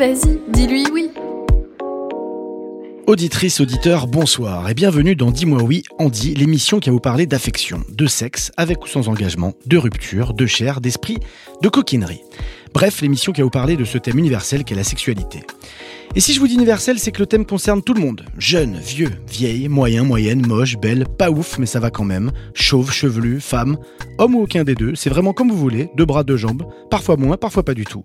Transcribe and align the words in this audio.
Vas-y, 0.00 0.40
dis-lui 0.48 0.86
oui. 0.94 1.10
Auditrice, 3.06 3.60
auditeur, 3.60 4.06
bonsoir 4.06 4.70
et 4.70 4.72
bienvenue 4.72 5.14
dans 5.14 5.30
Dis-moi 5.30 5.62
oui, 5.62 5.82
Andy, 5.98 6.32
l'émission 6.34 6.80
qui 6.80 6.88
va 6.88 6.94
vous 6.94 7.00
parler 7.00 7.26
d'affection, 7.26 7.82
de 7.90 8.06
sexe, 8.06 8.50
avec 8.56 8.82
ou 8.82 8.86
sans 8.86 9.08
engagement, 9.08 9.52
de 9.66 9.76
rupture, 9.76 10.32
de 10.32 10.46
chair, 10.46 10.80
d'esprit, 10.80 11.18
de 11.60 11.68
coquinerie. 11.68 12.22
Bref, 12.72 13.00
l'émission 13.02 13.32
qui 13.32 13.40
va 13.40 13.44
vous 13.44 13.50
parler 13.50 13.76
de 13.76 13.84
ce 13.84 13.98
thème 13.98 14.18
universel 14.18 14.64
qu'est 14.64 14.74
la 14.74 14.84
sexualité. 14.84 15.40
Et 16.14 16.20
si 16.20 16.32
je 16.32 16.40
vous 16.40 16.48
dis 16.48 16.54
universel, 16.54 16.98
c'est 16.98 17.12
que 17.12 17.20
le 17.20 17.26
thème 17.26 17.44
concerne 17.44 17.82
tout 17.82 17.94
le 17.94 18.00
monde. 18.00 18.24
Jeune, 18.38 18.78
vieux, 18.78 19.10
vieille, 19.28 19.68
moyen, 19.68 20.02
moyenne, 20.02 20.46
moche, 20.46 20.76
belle, 20.76 21.04
pas 21.06 21.30
ouf, 21.30 21.58
mais 21.58 21.66
ça 21.66 21.80
va 21.80 21.90
quand 21.90 22.04
même. 22.04 22.32
Chauve, 22.54 22.92
chevelu, 22.92 23.40
femme, 23.40 23.76
homme 24.18 24.34
ou 24.34 24.42
aucun 24.42 24.64
des 24.64 24.74
deux, 24.74 24.94
c'est 24.94 25.10
vraiment 25.10 25.32
comme 25.32 25.50
vous 25.50 25.56
voulez, 25.56 25.88
deux 25.96 26.04
bras, 26.04 26.24
deux 26.24 26.36
jambes, 26.36 26.64
parfois 26.90 27.16
moins, 27.16 27.36
parfois 27.36 27.64
pas 27.64 27.74
du 27.74 27.84
tout. 27.84 28.04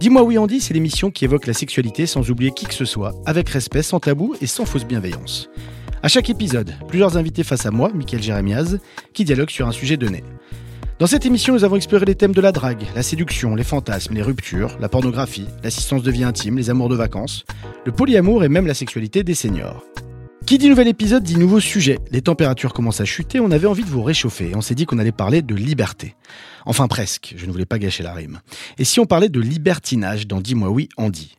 Dis-moi 0.00 0.22
oui 0.24 0.36
Andy, 0.36 0.60
c'est 0.60 0.74
l'émission 0.74 1.10
qui 1.10 1.24
évoque 1.24 1.46
la 1.46 1.54
sexualité 1.54 2.06
sans 2.06 2.30
oublier 2.30 2.50
qui 2.50 2.66
que 2.66 2.74
ce 2.74 2.84
soit, 2.84 3.14
avec 3.24 3.48
respect, 3.48 3.82
sans 3.82 4.00
tabou 4.00 4.34
et 4.40 4.46
sans 4.46 4.64
fausse 4.64 4.84
bienveillance. 4.84 5.48
À 6.02 6.08
chaque 6.08 6.28
épisode, 6.28 6.74
plusieurs 6.88 7.16
invités 7.16 7.44
face 7.44 7.64
à 7.64 7.70
moi, 7.70 7.90
Michael 7.94 8.22
Jérémiaz, 8.22 8.80
qui 9.12 9.24
dialoguent 9.24 9.50
sur 9.50 9.68
un 9.68 9.72
sujet 9.72 9.96
donné. 9.96 10.24
Dans 11.02 11.08
cette 11.08 11.26
émission, 11.26 11.52
nous 11.52 11.64
avons 11.64 11.74
exploré 11.74 12.04
les 12.04 12.14
thèmes 12.14 12.32
de 12.32 12.40
la 12.40 12.52
drague, 12.52 12.86
la 12.94 13.02
séduction, 13.02 13.56
les 13.56 13.64
fantasmes, 13.64 14.14
les 14.14 14.22
ruptures, 14.22 14.78
la 14.78 14.88
pornographie, 14.88 15.48
l'assistance 15.64 16.04
de 16.04 16.10
vie 16.12 16.22
intime, 16.22 16.56
les 16.56 16.70
amours 16.70 16.88
de 16.88 16.94
vacances, 16.94 17.44
le 17.84 17.90
polyamour 17.90 18.44
et 18.44 18.48
même 18.48 18.68
la 18.68 18.72
sexualité 18.74 19.24
des 19.24 19.34
seniors. 19.34 19.84
Qui 20.46 20.58
dit 20.58 20.68
nouvel 20.68 20.86
épisode 20.86 21.24
dit 21.24 21.36
nouveau 21.36 21.58
sujet. 21.58 21.98
Les 22.12 22.22
températures 22.22 22.72
commencent 22.72 23.00
à 23.00 23.04
chuter, 23.04 23.40
on 23.40 23.50
avait 23.50 23.66
envie 23.66 23.82
de 23.82 23.88
vous 23.88 24.04
réchauffer 24.04 24.50
et 24.50 24.54
on 24.54 24.60
s'est 24.60 24.76
dit 24.76 24.86
qu'on 24.86 25.00
allait 25.00 25.10
parler 25.10 25.42
de 25.42 25.56
liberté. 25.56 26.14
Enfin 26.66 26.86
presque, 26.86 27.34
je 27.36 27.46
ne 27.46 27.50
voulais 27.50 27.66
pas 27.66 27.80
gâcher 27.80 28.04
la 28.04 28.14
rime. 28.14 28.38
Et 28.78 28.84
si 28.84 29.00
on 29.00 29.04
parlait 29.04 29.28
de 29.28 29.40
libertinage 29.40 30.28
dans 30.28 30.40
Dis-moi 30.40 30.70
oui, 30.70 30.88
Andy 30.98 31.36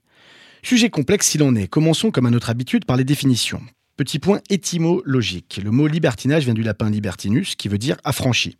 Sujet 0.61 0.89
complexe 0.89 1.27
s'il 1.27 1.41
en 1.41 1.55
est, 1.55 1.69
commençons 1.69 2.11
comme 2.11 2.25
à 2.25 2.31
notre 2.31 2.49
habitude 2.49 2.83
par 2.83 2.97
les 2.97 3.05
définitions. 3.05 3.61
Petit 3.95 4.19
point 4.19 4.41
étymologique. 4.49 5.61
Le 5.63 5.71
mot 5.71 5.87
libertinage 5.87 6.43
vient 6.45 6.55
du 6.55 6.63
lapin 6.63 6.89
libertinus 6.89 7.55
qui 7.55 7.69
veut 7.69 7.77
dire 7.77 7.95
affranchi. 8.03 8.57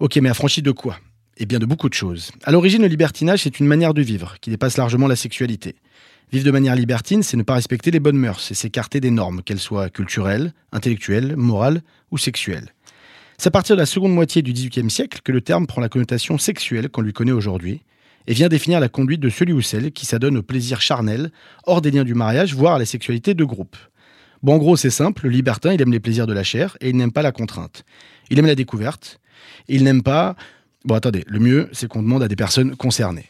Ok, 0.00 0.16
mais 0.18 0.28
affranchi 0.28 0.62
de 0.62 0.70
quoi? 0.70 0.96
Eh 1.38 1.44
bien 1.44 1.58
de 1.58 1.66
beaucoup 1.66 1.88
de 1.88 1.94
choses. 1.94 2.30
À 2.44 2.52
l'origine, 2.52 2.82
le 2.82 2.86
libertinage, 2.88 3.42
c'est 3.42 3.58
une 3.58 3.66
manière 3.66 3.94
de 3.94 4.02
vivre 4.02 4.36
qui 4.40 4.48
dépasse 4.48 4.76
largement 4.76 5.08
la 5.08 5.16
sexualité. 5.16 5.74
Vivre 6.30 6.44
de 6.44 6.52
manière 6.52 6.76
libertine, 6.76 7.24
c'est 7.24 7.36
ne 7.36 7.42
pas 7.42 7.54
respecter 7.54 7.90
les 7.90 7.98
bonnes 7.98 8.16
mœurs 8.16 8.48
et 8.52 8.54
s'écarter 8.54 9.00
des 9.00 9.10
normes, 9.10 9.42
qu'elles 9.42 9.58
soient 9.58 9.90
culturelles, 9.90 10.52
intellectuelles, 10.70 11.34
morales 11.34 11.82
ou 12.12 12.18
sexuelles. 12.18 12.74
C'est 13.38 13.48
à 13.48 13.50
partir 13.50 13.74
de 13.74 13.80
la 13.80 13.86
seconde 13.86 14.14
moitié 14.14 14.40
du 14.40 14.52
XVIIIe 14.52 14.88
siècle 14.88 15.18
que 15.24 15.32
le 15.32 15.40
terme 15.40 15.66
prend 15.66 15.80
la 15.80 15.88
connotation 15.88 16.38
sexuelle 16.38 16.90
qu'on 16.90 17.02
lui 17.02 17.12
connaît 17.12 17.32
aujourd'hui 17.32 17.82
et 18.28 18.34
vient 18.34 18.48
définir 18.48 18.78
la 18.78 18.88
conduite 18.88 19.20
de 19.20 19.30
celui 19.30 19.52
ou 19.52 19.62
celle 19.62 19.90
qui 19.90 20.06
s'adonne 20.06 20.36
au 20.36 20.42
plaisir 20.44 20.80
charnel, 20.80 21.32
hors 21.66 21.82
des 21.82 21.90
liens 21.90 22.04
du 22.04 22.14
mariage, 22.14 22.54
voire 22.54 22.74
à 22.74 22.78
la 22.78 22.86
sexualité 22.86 23.34
de 23.34 23.44
groupe. 23.44 23.76
Bon, 24.44 24.54
en 24.54 24.58
gros, 24.58 24.76
c'est 24.76 24.90
simple, 24.90 25.24
le 25.24 25.30
libertin, 25.30 25.72
il 25.72 25.82
aime 25.82 25.90
les 25.90 25.98
plaisirs 25.98 26.28
de 26.28 26.32
la 26.32 26.44
chair 26.44 26.76
et 26.80 26.90
il 26.90 26.96
n'aime 26.96 27.10
pas 27.10 27.22
la 27.22 27.32
contrainte. 27.32 27.84
Il 28.30 28.38
aime 28.38 28.46
la 28.46 28.54
découverte, 28.54 29.18
et 29.68 29.76
il 29.76 29.84
n'aime 29.84 30.02
pas... 30.02 30.36
Bon, 30.84 30.94
attendez, 30.94 31.24
le 31.26 31.38
mieux, 31.38 31.68
c'est 31.72 31.88
qu'on 31.88 32.02
demande 32.02 32.22
à 32.22 32.28
des 32.28 32.36
personnes 32.36 32.76
concernées. 32.76 33.26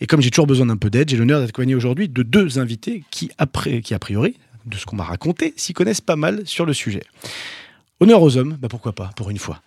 Et 0.00 0.06
comme 0.06 0.20
j'ai 0.20 0.30
toujours 0.30 0.46
besoin 0.46 0.66
d'un 0.66 0.76
peu 0.76 0.90
d'aide, 0.90 1.10
j'ai 1.10 1.16
l'honneur 1.16 1.40
d'être 1.40 1.50
accompagné 1.50 1.74
aujourd'hui 1.74 2.08
de 2.08 2.22
deux 2.22 2.58
invités 2.58 3.04
qui, 3.10 3.30
après, 3.38 3.80
qui, 3.80 3.94
a 3.94 3.98
priori, 3.98 4.36
de 4.66 4.76
ce 4.76 4.86
qu'on 4.86 4.96
m'a 4.96 5.04
raconté, 5.04 5.52
s'y 5.56 5.72
connaissent 5.72 6.00
pas 6.00 6.16
mal 6.16 6.42
sur 6.46 6.66
le 6.66 6.72
sujet. 6.72 7.02
Honneur 8.02 8.22
aux 8.22 8.38
hommes, 8.38 8.56
bah 8.58 8.68
pourquoi 8.70 8.94
pas, 8.94 9.10
pour 9.14 9.28
une 9.28 9.36
fois. 9.36 9.60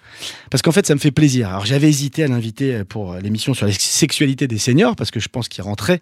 Parce 0.49 0.63
qu'en 0.63 0.71
fait, 0.71 0.87
ça 0.87 0.95
me 0.95 0.99
fait 0.99 1.11
plaisir. 1.11 1.49
Alors, 1.49 1.67
j'avais 1.67 1.87
hésité 1.87 2.23
à 2.23 2.27
l'inviter 2.27 2.83
pour 2.83 3.13
l'émission 3.17 3.53
sur 3.53 3.67
la 3.67 3.71
sexualité 3.71 4.47
des 4.47 4.57
seniors, 4.57 4.95
parce 4.95 5.11
que 5.11 5.19
je 5.19 5.29
pense 5.29 5.47
qu'il 5.47 5.63
rentrait 5.63 5.99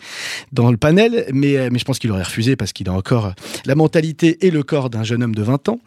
dans 0.53 0.71
le 0.71 0.77
panel, 0.77 1.25
mais, 1.33 1.69
mais 1.69 1.77
je 1.77 1.83
pense 1.83 1.99
qu'il 1.99 2.09
aurait 2.09 2.23
refusé 2.23 2.55
parce 2.55 2.71
qu'il 2.71 2.87
a 2.87 2.93
encore 2.93 3.33
la 3.65 3.75
mentalité 3.75 4.45
et 4.47 4.51
le 4.51 4.63
corps 4.63 4.89
d'un 4.89 5.03
jeune 5.03 5.23
homme 5.23 5.35
de 5.35 5.43
20 5.43 5.67
ans. 5.67 5.81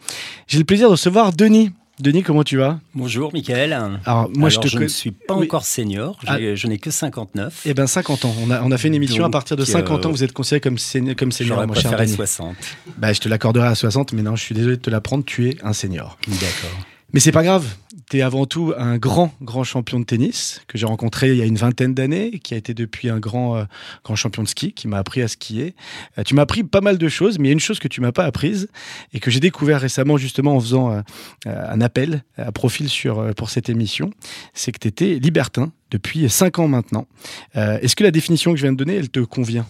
J'ai 0.47 0.59
le 0.59 0.65
plaisir 0.65 0.89
de 0.89 0.93
recevoir 0.93 1.33
Denis. 1.33 1.71
Denis, 2.01 2.25
comment 2.25 2.43
tu 2.43 2.57
vas? 2.57 2.81
Bonjour, 2.95 3.33
Michael. 3.33 3.73
Alors, 3.73 4.29
moi, 4.35 4.49
je, 4.49 4.59
te 4.59 4.67
je 4.67 4.79
ne 4.79 4.89
suis 4.89 5.13
pas 5.13 5.37
oui. 5.37 5.47
encore 5.47 5.65
senior, 5.65 6.19
ah. 6.27 6.39
je 6.41 6.67
n'ai 6.67 6.79
que 6.79 6.91
59. 6.91 7.63
Eh 7.67 7.75
bien, 7.75 7.87
50 7.87 8.25
ans. 8.25 8.35
On 8.43 8.51
a, 8.51 8.63
on 8.63 8.73
a 8.73 8.79
fait 8.79 8.89
une 8.89 8.95
émission 8.95 9.19
Donc, 9.19 9.29
à 9.29 9.31
partir 9.31 9.57
de 9.57 9.65
50 9.65 10.05
euh, 10.05 10.09
ans, 10.09 10.11
vous 10.11 10.25
êtes 10.25 10.33
considéré 10.33 10.61
comme, 10.61 10.77
senior, 10.77 11.15
comme 11.15 11.31
senior. 11.31 11.65
Mon 11.65 11.75
cher 11.75 11.97
Denis. 11.97 12.11
60. 12.11 12.57
Bah, 12.99 13.13
je 13.13 13.21
te 13.21 13.29
l'accorderai 13.29 13.69
à 13.69 13.75
60, 13.77 14.13
mais 14.13 14.23
non, 14.23 14.35
je 14.35 14.43
suis 14.43 14.57
désolé 14.57 14.77
de 14.77 14.83
te 14.83 14.91
l'apprendre, 14.91 15.25
tu 15.25 15.49
es 15.51 15.57
un 15.63 15.73
senior. 15.73 16.19
D'accord. 16.27 16.85
Mais 17.15 17.21
c'est 17.21 17.31
pas 17.31 17.45
grave. 17.45 17.77
Tu 18.11 18.19
es 18.19 18.23
avant 18.23 18.45
tout 18.45 18.75
un 18.77 18.99
grand, 18.99 19.33
grand 19.41 19.63
champion 19.63 20.01
de 20.01 20.05
tennis 20.05 20.63
que 20.67 20.77
j'ai 20.77 20.85
rencontré 20.85 21.31
il 21.31 21.37
y 21.37 21.43
a 21.43 21.45
une 21.45 21.57
vingtaine 21.57 21.95
d'années, 21.95 22.41
qui 22.41 22.55
a 22.55 22.57
été 22.57 22.75
depuis 22.75 23.09
un 23.09 23.21
grand, 23.21 23.57
euh, 23.57 23.65
grand 24.05 24.17
champion 24.17 24.43
de 24.43 24.49
ski, 24.49 24.73
qui 24.73 24.89
m'a 24.89 24.99
appris 24.99 25.23
à 25.23 25.29
skier. 25.29 25.77
Euh, 26.19 26.25
tu 26.25 26.35
m'as 26.35 26.43
appris 26.43 26.65
pas 26.65 26.81
mal 26.81 26.99
de 26.99 27.09
choses, 27.09 27.39
mais 27.39 27.45
il 27.45 27.51
y 27.51 27.53
a 27.53 27.53
une 27.53 27.61
chose 27.61 27.79
que 27.79 27.87
tu 27.87 28.01
m'as 28.01 28.11
pas 28.11 28.25
apprise 28.25 28.69
et 29.13 29.21
que 29.21 29.31
j'ai 29.31 29.39
découvert 29.39 29.81
récemment 29.81 30.17
justement 30.17 30.57
en 30.57 30.61
faisant 30.61 30.91
euh, 30.91 31.03
un 31.47 31.81
appel 31.81 32.25
à 32.37 32.51
profil 32.51 32.89
sur, 32.89 33.33
pour 33.37 33.49
cette 33.49 33.69
émission, 33.69 34.11
c'est 34.53 34.73
que 34.73 34.81
tu 34.81 34.89
étais 34.89 35.21
libertin 35.21 35.71
depuis 35.93 36.29
5 36.29 36.59
ans 36.59 36.67
maintenant. 36.67 37.07
Est-ce 37.55 37.95
que 37.95 38.03
la 38.03 38.11
définition 38.11 38.51
que 38.51 38.57
je 38.57 38.63
viens 38.63 38.73
de 38.73 38.77
donner, 38.77 38.97
elle 38.97 39.11
te 39.11 39.21
convient? 39.21 39.67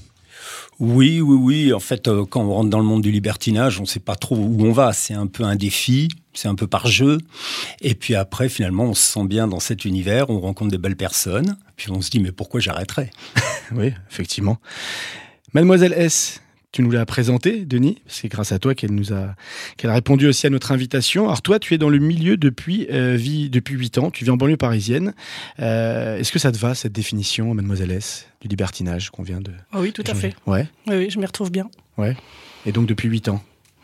Oui, 0.78 1.20
oui, 1.20 1.36
oui. 1.36 1.72
En 1.72 1.80
fait, 1.80 2.08
euh, 2.08 2.24
quand 2.24 2.42
on 2.42 2.52
rentre 2.52 2.70
dans 2.70 2.78
le 2.78 2.84
monde 2.84 3.02
du 3.02 3.10
libertinage, 3.10 3.78
on 3.78 3.82
ne 3.82 3.88
sait 3.88 4.00
pas 4.00 4.16
trop 4.16 4.36
où 4.36 4.64
on 4.64 4.72
va. 4.72 4.92
C'est 4.92 5.14
un 5.14 5.26
peu 5.26 5.44
un 5.44 5.56
défi, 5.56 6.08
c'est 6.32 6.48
un 6.48 6.54
peu 6.54 6.66
par 6.66 6.86
jeu. 6.86 7.18
Et 7.80 7.94
puis 7.94 8.14
après, 8.14 8.48
finalement, 8.48 8.84
on 8.84 8.94
se 8.94 9.12
sent 9.12 9.24
bien 9.26 9.46
dans 9.46 9.60
cet 9.60 9.84
univers, 9.84 10.30
on 10.30 10.40
rencontre 10.40 10.70
des 10.70 10.78
belles 10.78 10.96
personnes. 10.96 11.56
Puis 11.76 11.90
on 11.90 12.00
se 12.00 12.10
dit, 12.10 12.20
mais 12.20 12.32
pourquoi 12.32 12.60
j'arrêterais? 12.60 13.10
Oui, 13.72 13.94
effectivement. 14.10 14.58
Mademoiselle 15.54 15.94
S, 15.94 16.42
tu 16.74 16.82
nous 16.82 16.90
l'as 16.90 17.06
présentée, 17.06 17.64
Denis. 17.64 18.02
C'est 18.08 18.26
grâce 18.26 18.50
à 18.50 18.58
toi 18.58 18.74
qu'elle 18.74 18.90
nous 18.90 19.12
a, 19.12 19.36
qu'elle 19.76 19.90
a 19.90 19.94
répondu 19.94 20.26
aussi 20.26 20.44
à 20.48 20.50
notre 20.50 20.72
invitation. 20.72 21.26
Alors 21.26 21.40
toi, 21.40 21.60
tu 21.60 21.72
es 21.72 21.78
dans 21.78 21.88
le 21.88 21.98
milieu 22.00 22.36
depuis 22.36 22.88
euh, 22.90 23.14
vie, 23.14 23.48
depuis 23.48 23.76
8 23.76 23.98
ans. 23.98 24.10
Tu 24.10 24.24
vis 24.24 24.30
en 24.32 24.36
banlieue 24.36 24.56
parisienne. 24.56 25.14
Euh, 25.60 26.18
Est-ce 26.18 26.32
que 26.32 26.40
ça 26.40 26.50
te 26.50 26.58
va 26.58 26.74
cette 26.74 26.90
définition, 26.92 27.54
Mademoiselle 27.54 27.92
S, 27.92 28.26
du 28.40 28.48
libertinage 28.48 29.10
qu'on 29.10 29.22
vient 29.22 29.40
de 29.40 29.52
Ah 29.72 29.78
oui, 29.80 29.92
tout 29.92 30.02
à 30.08 30.14
fait. 30.14 30.34
Ouais, 30.48 30.66
Oui, 30.88 30.96
oui, 30.96 31.10
je 31.10 31.18
m'y 31.20 31.26
retrouve 31.26 31.52
bien. 31.52 31.70
ouais. 31.96 32.16
Et 32.66 32.72
donc 32.72 32.86
depuis 32.86 33.08
8 33.08 33.28
ans. 33.28 33.40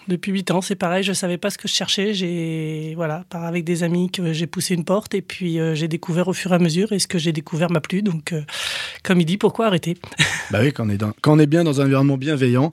Depuis 0.09 0.33
8 0.33 0.51
ans, 0.51 0.61
c'est 0.61 0.75
pareil, 0.75 1.05
je 1.05 1.13
savais 1.13 1.37
pas 1.39 1.51
ce 1.51 1.59
que 1.59 1.69
je 1.69 1.73
cherchais. 1.75 2.15
J'ai, 2.15 2.95
voilà, 2.97 3.25
par 3.31 3.45
avec 3.45 3.65
des 3.65 3.85
amis 3.85 4.11
que 4.11 4.33
j'ai 4.33 4.47
poussé 4.49 4.75
une 4.75 4.85
porte 4.85 5.15
et 5.15 5.23
puis 5.23 5.61
euh, 5.61 5.75
j'ai 5.77 5.87
découvert 5.89 6.27
au 6.27 6.33
fur 6.33 6.51
et 6.53 6.57
à 6.57 6.59
mesure 6.59 6.91
et 6.93 6.99
ce 6.99 7.07
que 7.07 7.19
j'ai 7.19 7.33
découvert 7.33 7.71
m'a 7.71 7.81
plu. 7.81 8.03
Donc, 8.03 8.33
euh, 8.33 8.43
comme 9.05 9.21
il 9.21 9.25
dit, 9.25 9.37
pourquoi 9.37 9.67
arrêter? 9.67 9.97
Bah 10.51 10.59
oui, 10.63 10.73
quand 10.73 10.87
on 10.87 10.91
est, 10.91 10.97
dans- 10.97 11.13
quand 11.23 11.35
on 11.35 11.39
est 11.39 11.47
bien 11.47 11.63
dans 11.63 11.81
un 11.81 11.85
environnement 11.85 12.17
bienveillant. 12.17 12.73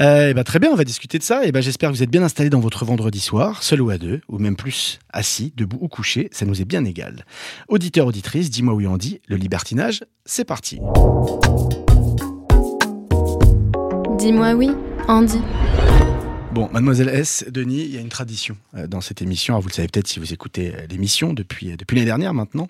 Euh, 0.00 0.30
et 0.30 0.34
bah 0.34 0.42
très 0.44 0.58
bien, 0.58 0.70
on 0.72 0.74
va 0.74 0.82
discuter 0.84 1.18
de 1.18 1.22
ça. 1.22 1.44
Et 1.46 1.52
bah 1.52 1.60
j'espère 1.60 1.90
que 1.90 1.94
vous 1.94 2.02
êtes 2.02 2.10
bien 2.10 2.22
installés 2.24 2.50
dans 2.50 2.58
votre 2.60 2.84
vendredi 2.84 3.20
soir, 3.20 3.62
seul 3.62 3.80
ou 3.80 3.90
à 3.90 3.98
deux, 3.98 4.20
ou 4.28 4.38
même 4.38 4.56
plus, 4.56 4.98
assis, 5.12 5.52
debout 5.56 5.78
ou 5.80 5.88
couché. 5.88 6.30
Ça 6.32 6.46
nous 6.46 6.60
est 6.60 6.64
bien 6.64 6.84
égal. 6.84 7.24
Auditeur, 7.68 8.06
auditrice, 8.08 8.50
dis-moi 8.50 8.74
oui 8.74 8.86
on 8.88 8.96
dit, 8.96 9.20
le 9.28 9.36
libertinage, 9.36 10.02
c'est 10.24 10.44
parti. 10.46 10.80
Dis-moi 14.18 14.52
oui, 14.54 14.70
Andy. 15.06 15.38
Bon, 16.52 16.68
mademoiselle 16.70 17.08
S, 17.08 17.46
Denis, 17.48 17.80
il 17.84 17.94
y 17.94 17.96
a 17.96 18.02
une 18.02 18.10
tradition 18.10 18.58
euh, 18.76 18.86
dans 18.86 19.00
cette 19.00 19.22
émission. 19.22 19.54
Alors, 19.54 19.62
vous 19.62 19.70
le 19.70 19.72
savez 19.72 19.88
peut-être 19.88 20.06
si 20.06 20.18
vous 20.18 20.34
écoutez 20.34 20.74
euh, 20.74 20.86
l'émission 20.90 21.32
depuis, 21.32 21.72
euh, 21.72 21.76
depuis 21.78 21.96
l'année 21.96 22.04
dernière 22.04 22.34
maintenant. 22.34 22.68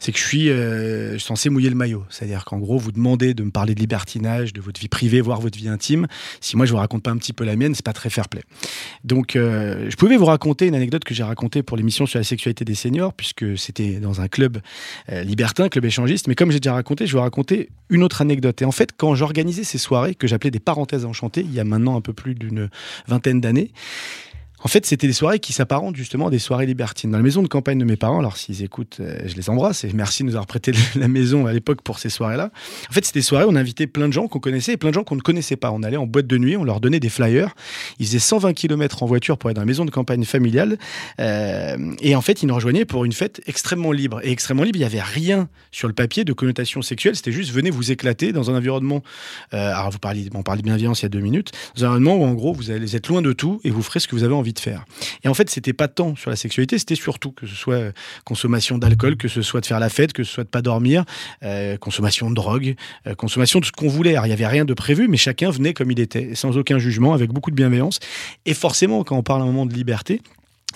C'est 0.00 0.10
que 0.10 0.18
je 0.18 0.24
suis, 0.24 1.20
censé 1.20 1.48
mouiller 1.48 1.70
le 1.70 1.76
maillot. 1.76 2.04
C'est-à-dire 2.10 2.44
qu'en 2.44 2.58
gros, 2.58 2.76
vous 2.76 2.90
demandez 2.90 3.32
de 3.34 3.44
me 3.44 3.52
parler 3.52 3.76
de 3.76 3.78
libertinage, 3.78 4.52
de 4.52 4.60
votre 4.60 4.80
vie 4.80 4.88
privée, 4.88 5.20
voire 5.20 5.40
votre 5.40 5.56
vie 5.56 5.68
intime. 5.68 6.08
Si 6.40 6.56
moi, 6.56 6.66
je 6.66 6.72
vous 6.72 6.78
raconte 6.78 7.04
pas 7.04 7.12
un 7.12 7.18
petit 7.18 7.32
peu 7.32 7.44
la 7.44 7.54
mienne, 7.54 7.76
c'est 7.76 7.84
pas 7.84 7.92
très 7.92 8.10
fair-play. 8.10 8.42
Donc, 9.04 9.32
je 9.34 9.94
pouvais 9.96 10.16
vous 10.16 10.24
raconter 10.24 10.66
une 10.66 10.74
anecdote 10.74 11.04
que 11.04 11.14
j'ai 11.14 11.22
racontée 11.22 11.62
pour 11.62 11.76
l'émission 11.76 12.06
sur 12.06 12.18
la 12.18 12.24
sexualité 12.24 12.64
des 12.64 12.74
seniors, 12.74 13.12
puisque 13.12 13.56
c'était 13.56 14.00
dans 14.00 14.20
un 14.20 14.28
club 14.28 14.58
libertin, 15.08 15.68
club 15.68 15.84
échangiste. 15.84 16.26
Mais 16.26 16.34
comme 16.34 16.50
j'ai 16.50 16.58
déjà 16.58 16.72
raconté, 16.72 17.06
je 17.06 17.12
vais 17.12 17.18
vous 17.18 17.24
raconter 17.24 17.68
une 17.90 18.02
autre 18.02 18.22
anecdote. 18.22 18.60
Et 18.62 18.64
en 18.64 18.72
fait, 18.72 18.90
quand 18.96 19.14
j'organisais 19.14 19.64
ces 19.64 19.78
soirées 19.78 20.14
que 20.14 20.26
j'appelais 20.26 20.50
des 20.50 20.60
parenthèses 20.60 21.04
enchantées, 21.04 21.42
il 21.42 21.52
y 21.52 21.60
a 21.60 21.64
maintenant 21.64 21.96
un 21.96 22.00
peu 22.00 22.12
plus 22.12 22.34
d'une 22.34 22.70
vingtaine 23.06 23.19
d'années, 23.40 23.70
En 24.62 24.68
fait, 24.68 24.84
c'était 24.84 25.06
des 25.06 25.12
soirées 25.12 25.38
qui 25.38 25.52
s'apparentent 25.52 25.96
justement 25.96 26.26
à 26.26 26.30
des 26.30 26.38
soirées 26.38 26.66
libertines. 26.66 27.10
Dans 27.10 27.16
la 27.16 27.22
maison 27.22 27.42
de 27.42 27.48
campagne 27.48 27.78
de 27.78 27.84
mes 27.84 27.96
parents, 27.96 28.18
alors 28.18 28.36
s'ils 28.36 28.62
écoutent, 28.62 28.98
euh, 29.00 29.18
je 29.24 29.34
les 29.34 29.48
embrasse 29.48 29.84
et 29.84 29.90
merci 29.94 30.22
de 30.22 30.28
nous 30.28 30.34
avoir 30.34 30.46
prêté 30.46 30.72
la 30.96 31.08
maison 31.08 31.46
à 31.46 31.52
l'époque 31.52 31.80
pour 31.82 31.98
ces 31.98 32.10
soirées-là. 32.10 32.50
En 32.88 32.92
fait, 32.92 33.04
c'était 33.04 33.20
des 33.20 33.24
soirées 33.24 33.44
où 33.44 33.48
on 33.48 33.56
invitait 33.56 33.86
plein 33.86 34.06
de 34.06 34.12
gens 34.12 34.28
qu'on 34.28 34.38
connaissait 34.38 34.72
et 34.72 34.76
plein 34.76 34.90
de 34.90 34.94
gens 34.94 35.04
qu'on 35.04 35.16
ne 35.16 35.20
connaissait 35.20 35.56
pas. 35.56 35.70
On 35.70 35.82
allait 35.82 35.96
en 35.96 36.06
boîte 36.06 36.26
de 36.26 36.36
nuit, 36.36 36.56
on 36.56 36.64
leur 36.64 36.80
donnait 36.80 37.00
des 37.00 37.08
flyers. 37.08 37.54
Ils 37.98 38.06
faisaient 38.06 38.18
120 38.18 38.52
km 38.52 39.02
en 39.02 39.06
voiture 39.06 39.38
pour 39.38 39.50
être 39.50 39.56
dans 39.56 39.62
la 39.62 39.66
maison 39.66 39.84
de 39.84 39.90
campagne 39.90 40.24
familiale. 40.24 40.78
Euh, 41.20 41.94
et 42.00 42.14
en 42.14 42.20
fait, 42.20 42.42
ils 42.42 42.46
nous 42.46 42.54
rejoignaient 42.54 42.84
pour 42.84 43.04
une 43.04 43.12
fête 43.12 43.40
extrêmement 43.46 43.92
libre. 43.92 44.20
Et 44.24 44.30
extrêmement 44.30 44.64
libre, 44.64 44.76
il 44.76 44.80
n'y 44.80 44.86
avait 44.86 45.00
rien 45.00 45.48
sur 45.70 45.88
le 45.88 45.94
papier 45.94 46.24
de 46.24 46.32
connotation 46.32 46.82
sexuelle. 46.82 47.16
C'était 47.16 47.32
juste 47.32 47.50
venez 47.50 47.70
vous 47.70 47.92
éclater 47.92 48.32
dans 48.32 48.50
un 48.50 48.56
environnement. 48.56 49.02
Euh, 49.54 49.72
alors, 49.72 49.90
vous 49.90 49.98
parliez, 49.98 50.28
on 50.34 50.42
parlait 50.42 50.60
de 50.60 50.66
bienveillance 50.66 51.00
il 51.00 51.04
y 51.04 51.06
a 51.06 51.10
deux 51.10 51.20
minutes. 51.20 51.52
Dans 51.76 51.84
un 51.84 51.88
environnement 51.88 52.16
où 52.16 52.24
en 52.24 52.34
gros, 52.34 52.52
vous 52.52 52.70
allez 52.70 52.94
être 52.94 53.08
loin 53.08 53.22
de 53.22 53.32
tout 53.32 53.60
et 53.64 53.70
vous 53.70 53.82
ferez 53.82 54.00
ce 54.00 54.08
que 54.08 54.14
vous 54.14 54.24
avez 54.24 54.34
envie 54.34 54.49
de 54.52 54.58
faire. 54.58 54.84
Et 55.24 55.28
en 55.28 55.34
fait, 55.34 55.50
c'était 55.50 55.72
pas 55.72 55.88
tant 55.88 56.16
sur 56.16 56.30
la 56.30 56.36
sexualité, 56.36 56.78
c'était 56.78 56.94
surtout 56.94 57.32
que 57.32 57.46
ce 57.46 57.54
soit 57.54 57.74
euh, 57.74 57.92
consommation 58.24 58.78
d'alcool, 58.78 59.16
que 59.16 59.28
ce 59.28 59.42
soit 59.42 59.60
de 59.60 59.66
faire 59.66 59.80
la 59.80 59.88
fête, 59.88 60.12
que 60.12 60.24
ce 60.24 60.32
soit 60.32 60.44
de 60.44 60.48
pas 60.48 60.62
dormir, 60.62 61.04
euh, 61.42 61.76
consommation 61.76 62.30
de 62.30 62.34
drogue, 62.34 62.74
euh, 63.06 63.14
consommation 63.14 63.60
de 63.60 63.64
ce 63.64 63.72
qu'on 63.72 63.88
voulait. 63.88 64.12
Alors, 64.12 64.26
il 64.26 64.30
y 64.30 64.32
avait 64.32 64.46
rien 64.46 64.64
de 64.64 64.74
prévu, 64.74 65.08
mais 65.08 65.16
chacun 65.16 65.50
venait 65.50 65.74
comme 65.74 65.90
il 65.90 66.00
était, 66.00 66.34
sans 66.34 66.56
aucun 66.56 66.78
jugement, 66.78 67.14
avec 67.14 67.30
beaucoup 67.30 67.50
de 67.50 67.56
bienveillance. 67.56 67.98
Et 68.46 68.54
forcément, 68.54 69.04
quand 69.04 69.16
on 69.16 69.22
parle 69.22 69.40
à 69.40 69.44
un 69.44 69.46
moment 69.46 69.66
de 69.66 69.74
liberté, 69.74 70.20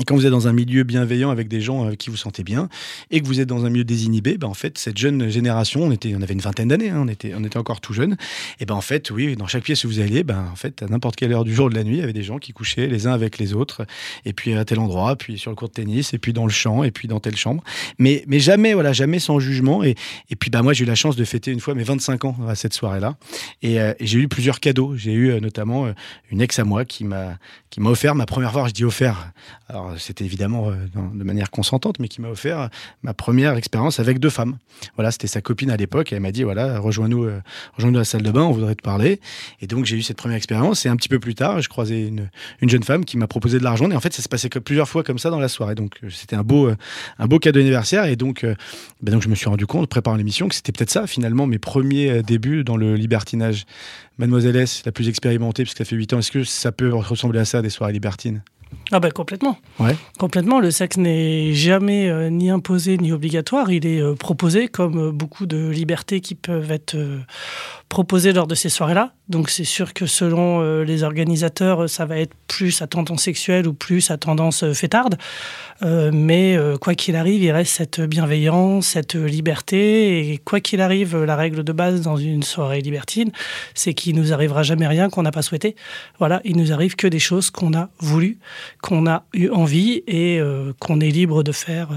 et 0.01 0.05
quand 0.05 0.15
vous 0.15 0.27
êtes 0.27 0.33
dans 0.33 0.49
un 0.49 0.53
milieu 0.53 0.83
bienveillant 0.83 1.31
avec 1.31 1.49
des 1.49 1.61
gens 1.61 1.85
avec 1.85 1.99
qui 1.99 2.11
vous 2.11 2.17
sentez 2.17 2.43
bien, 2.43 2.69
et 3.11 3.21
que 3.21 3.27
vous 3.27 3.41
êtes 3.41 3.49
dans 3.49 3.65
un 3.65 3.71
milieu 3.71 3.85
désinhibé, 3.85 4.37
ben 4.39 4.49
en 4.49 4.55
fait, 4.55 4.77
cette 4.79 4.99
jeune 4.99 5.29
génération, 5.29 5.83
on, 5.83 5.91
était, 5.91 6.15
on 6.17 6.23
avait 6.23 6.35
une 6.35 6.41
vingtaine 6.41 6.69
d'années, 6.69 6.91
hein, 6.91 7.03
on, 7.05 7.09
était, 7.09 7.33
on 7.37 7.45
était 7.45 7.59
encore 7.59 7.81
tout 7.81 7.93
jeune, 7.93 8.17
et 8.61 8.67
ben 8.67 8.75
en 8.75 8.81
fait, 8.81 9.11
oui, 9.11 9.37
dans 9.37 9.47
chaque 9.47 9.63
pièce 9.63 9.85
où 9.85 9.89
vous 9.89 10.01
alliez, 10.01 10.25
ben 10.25 10.49
en 10.53 10.57
fait, 10.57 10.83
à 10.83 10.87
n'importe 10.87 11.17
quelle 11.17 11.33
heure 11.33 11.45
du 11.45 11.55
jour 11.55 11.67
ou 11.67 11.71
de 11.71 11.75
la 11.75 11.85
nuit, 11.85 11.97
il 11.97 12.01
y 12.01 12.03
avait 12.03 12.13
des 12.13 12.23
gens 12.23 12.39
qui 12.39 12.53
couchaient 12.53 12.87
les 12.87 13.07
uns 13.07 13.13
avec 13.13 13.39
les 13.39 13.55
autres, 13.55 13.87
et 14.25 14.33
puis 14.33 14.55
à 14.55 14.65
tel 14.65 14.79
endroit, 14.79 15.17
puis 15.17 15.39
sur 15.39 15.51
le 15.51 15.57
court 15.57 15.69
de 15.69 15.75
tennis, 15.75 16.13
et 16.13 16.19
puis 16.19 16.33
dans 16.33 16.47
le 16.47 16.53
champ, 16.53 16.85
et 16.85 16.91
puis 16.91 17.09
dans 17.09 17.21
telle 17.21 17.37
chambre. 17.37 17.63
Mais, 17.99 18.25
mais 18.27 18.41
jamais, 18.41 18.75
voilà, 18.75 18.93
jamais 18.93 19.19
sans 19.19 19.39
jugement. 19.39 19.85
Et, 19.85 19.95
et 20.31 20.37
puis, 20.37 20.51
ben 20.51 20.63
moi, 20.63 20.73
j'ai 20.73 20.85
eu 20.85 20.87
la 20.87 20.95
chance 20.95 21.17
de 21.17 21.25
fêter 21.25 21.51
une 21.51 21.61
fois 21.61 21.75
mes 21.75 21.85
25 21.85 22.25
ans 22.25 22.37
à 22.49 22.55
cette 22.55 22.75
soirée-là. 22.75 23.17
Et, 23.63 23.81
euh, 23.81 23.95
et 23.99 24.07
j'ai 24.07 24.19
eu 24.19 24.29
plusieurs 24.29 24.61
cadeaux. 24.61 24.97
J'ai 24.97 25.13
eu 25.13 25.31
euh, 25.31 25.41
notamment 25.41 25.87
euh, 25.87 25.93
une 26.31 26.41
ex 26.41 26.59
à 26.59 26.65
moi 26.65 26.85
qui 26.85 27.05
m'a 27.05 27.39
qui 27.71 27.81
m'a 27.81 27.91
offert 27.91 28.15
ma 28.15 28.27
première 28.27 28.53
fois. 28.53 28.69
Je 28.69 28.73
dis 28.73 28.85
offert. 28.85 29.33
C'était 29.99 30.25
évidemment 30.25 30.71
euh, 30.71 30.75
de 31.15 31.25
manière 31.25 31.51
consentante, 31.51 31.99
mais 31.99 32.09
qui 32.09 32.21
m'a 32.21 32.29
offert 32.29 32.61
euh, 32.61 32.69
ma 33.03 33.15
première 33.15 33.57
expérience 33.57 34.01
avec 34.01 34.19
deux 34.19 34.31
femmes. 34.31 34.59
Voilà, 34.97 35.11
c'était 35.11 35.27
sa 35.27 35.41
copine 35.41 35.71
à 35.71 35.77
l'époque. 35.77 36.13
et 36.13 36.17
Elle 36.17 36.23
m'a 36.23 36.33
dit 36.33 36.43
voilà, 36.43 36.79
rejoins-nous, 36.79 37.25
euh, 37.25 37.41
rejoins-nous 37.77 37.99
à 37.99 38.01
la 38.01 38.05
salle 38.05 38.23
de 38.23 38.31
bain, 38.31 38.43
on 38.43 38.53
voudrait 38.53 38.75
te 38.75 38.83
parler. 38.83 39.21
Et 39.61 39.67
donc, 39.67 39.85
j'ai 39.85 39.97
eu 39.97 40.03
cette 40.03 40.17
première 40.17 40.37
expérience. 40.37 40.87
Et 40.87 40.89
un 40.89 40.97
petit 40.97 41.09
peu 41.09 41.19
plus 41.19 41.35
tard, 41.35 41.61
je 41.61 41.69
croisais 41.69 42.07
une, 42.07 42.29
une 42.61 42.69
jeune 42.69 42.83
femme 42.83 43.05
qui 43.05 43.17
m'a 43.17 43.27
proposé 43.27 43.59
de 43.59 43.65
l'argent. 43.65 43.91
Et 43.91 43.97
en 43.97 44.01
fait, 44.01 44.13
ça 44.13 44.23
se 44.23 44.29
passait 44.29 44.49
plusieurs 44.49 44.89
fois 44.89 45.03
comme 45.03 45.19
ça 45.19 45.31
dans 45.31 45.41
la 45.41 45.49
soirée. 45.49 45.75
Donc, 45.75 45.99
c'était 46.11 46.37
un 46.37 46.43
beau, 46.43 46.69
cadeau 47.41 47.59
d'anniversaire. 47.59 48.07
Et 48.07 48.17
donc, 48.17 48.45
ben 49.03 49.13
donc, 49.13 49.23
je 49.23 49.29
me 49.29 49.35
suis 49.35 49.49
rendu 49.49 49.67
compte, 49.67 49.89
préparant 49.89 50.17
l'émission, 50.17 50.49
que 50.49 50.55
c'était 50.55 50.73
peut-être 50.73 50.91
ça, 50.91 51.07
finalement, 51.07 51.47
mes 51.47 51.59
premiers 51.59 52.23
débuts 52.23 52.65
dans 52.65 52.77
le 52.77 52.97
libertinage. 52.97 53.67
Mademoiselle 54.19 54.55
S, 54.55 54.83
la 54.87 54.93
plus 54.93 55.09
expérimentée, 55.09 55.65
puisqu'elle 55.65 55.87
fait 55.87 55.97
8 55.97 56.13
ans, 56.13 56.19
est-ce 56.21 56.31
que 56.31 56.45
ça 56.45 56.71
peut 56.71 56.95
ressembler 56.95 57.41
à 57.41 57.45
ça, 57.45 57.63
des 57.63 57.71
soirées 57.71 57.93
libertines? 57.93 58.43
Ah 58.93 59.01
bah 59.01 59.11
complètement. 59.11 59.59
Ouais. 59.79 59.97
Complètement. 60.19 60.61
Le 60.61 60.71
sexe 60.71 60.97
n'est 60.97 61.53
jamais 61.53 62.09
euh, 62.09 62.31
ni 62.31 62.51
imposé 62.51 62.99
ni 62.99 63.13
obligatoire. 63.13 63.71
Il 63.71 63.87
est 63.87 64.01
euh, 64.01 64.15
proposé 64.15 64.69
comme 64.69 65.09
euh, 65.09 65.13
beaucoup 65.13 65.47
de 65.47 65.69
libertés 65.69 66.21
qui 66.21 66.35
peuvent 66.35 66.71
être 66.71 66.97
proposées 67.89 68.33
lors 68.33 68.47
de 68.47 68.55
ces 68.55 68.69
soirées-là. 68.69 69.13
Donc 69.29 69.51
c'est 69.51 69.65
sûr 69.65 69.95
que 69.95 70.07
selon 70.07 70.61
euh, 70.61 70.85
les 70.85 71.03
organisateurs, 71.03 71.89
ça 71.89 72.05
va 72.05 72.19
être 72.19 72.35
plus 72.47 72.83
à 72.83 72.87
tendance 72.87 73.23
sexuelle 73.23 73.67
ou 73.67 73.75
plus 73.75 74.11
à 74.11 74.17
tendance 74.17 74.63
euh, 74.63 74.75
fêtarde. 74.75 75.17
Euh, 75.83 76.11
mais 76.13 76.57
euh, 76.57 76.77
quoi 76.77 76.95
qu'il 76.95 77.17
arrive, 77.17 77.43
il 77.43 77.51
reste 77.51 77.73
cette 77.73 78.01
bienveillance, 78.01 78.87
cette 78.87 79.15
liberté. 79.15 80.31
Et 80.31 80.39
quoi 80.39 80.61
qu'il 80.61 80.81
arrive, 80.81 81.17
la 81.25 81.37
règle 81.37 81.65
de 81.65 81.73
base 81.73 82.01
dans 82.01 82.17
une 82.17 82.43
soirée 82.43 82.81
libertine, 82.81 83.33
c'est 83.75 83.95
qu'il 83.95 84.15
nous 84.15 84.33
arrivera 84.33 84.63
jamais 84.63 84.87
rien 84.87 85.11
qu'on 85.11 85.23
n'a 85.23 85.33
pas 85.33 85.43
souhaité. 85.43 85.75
Voilà, 86.19 86.41
il 86.45 86.57
nous 86.57 86.73
arrive 86.73 86.95
que 86.95 87.07
des 87.07 87.19
choses 87.19 87.51
qu'on 87.51 87.75
a 87.75 87.91
voulu, 87.99 88.39
qu'on 88.83 89.07
a 89.07 89.25
eu 89.33 89.49
envie 89.51 90.03
et 90.07 90.41
qu'on 90.79 91.01
est 91.01 91.11
libre 91.11 91.43
de 91.43 91.53
faire 91.53 91.89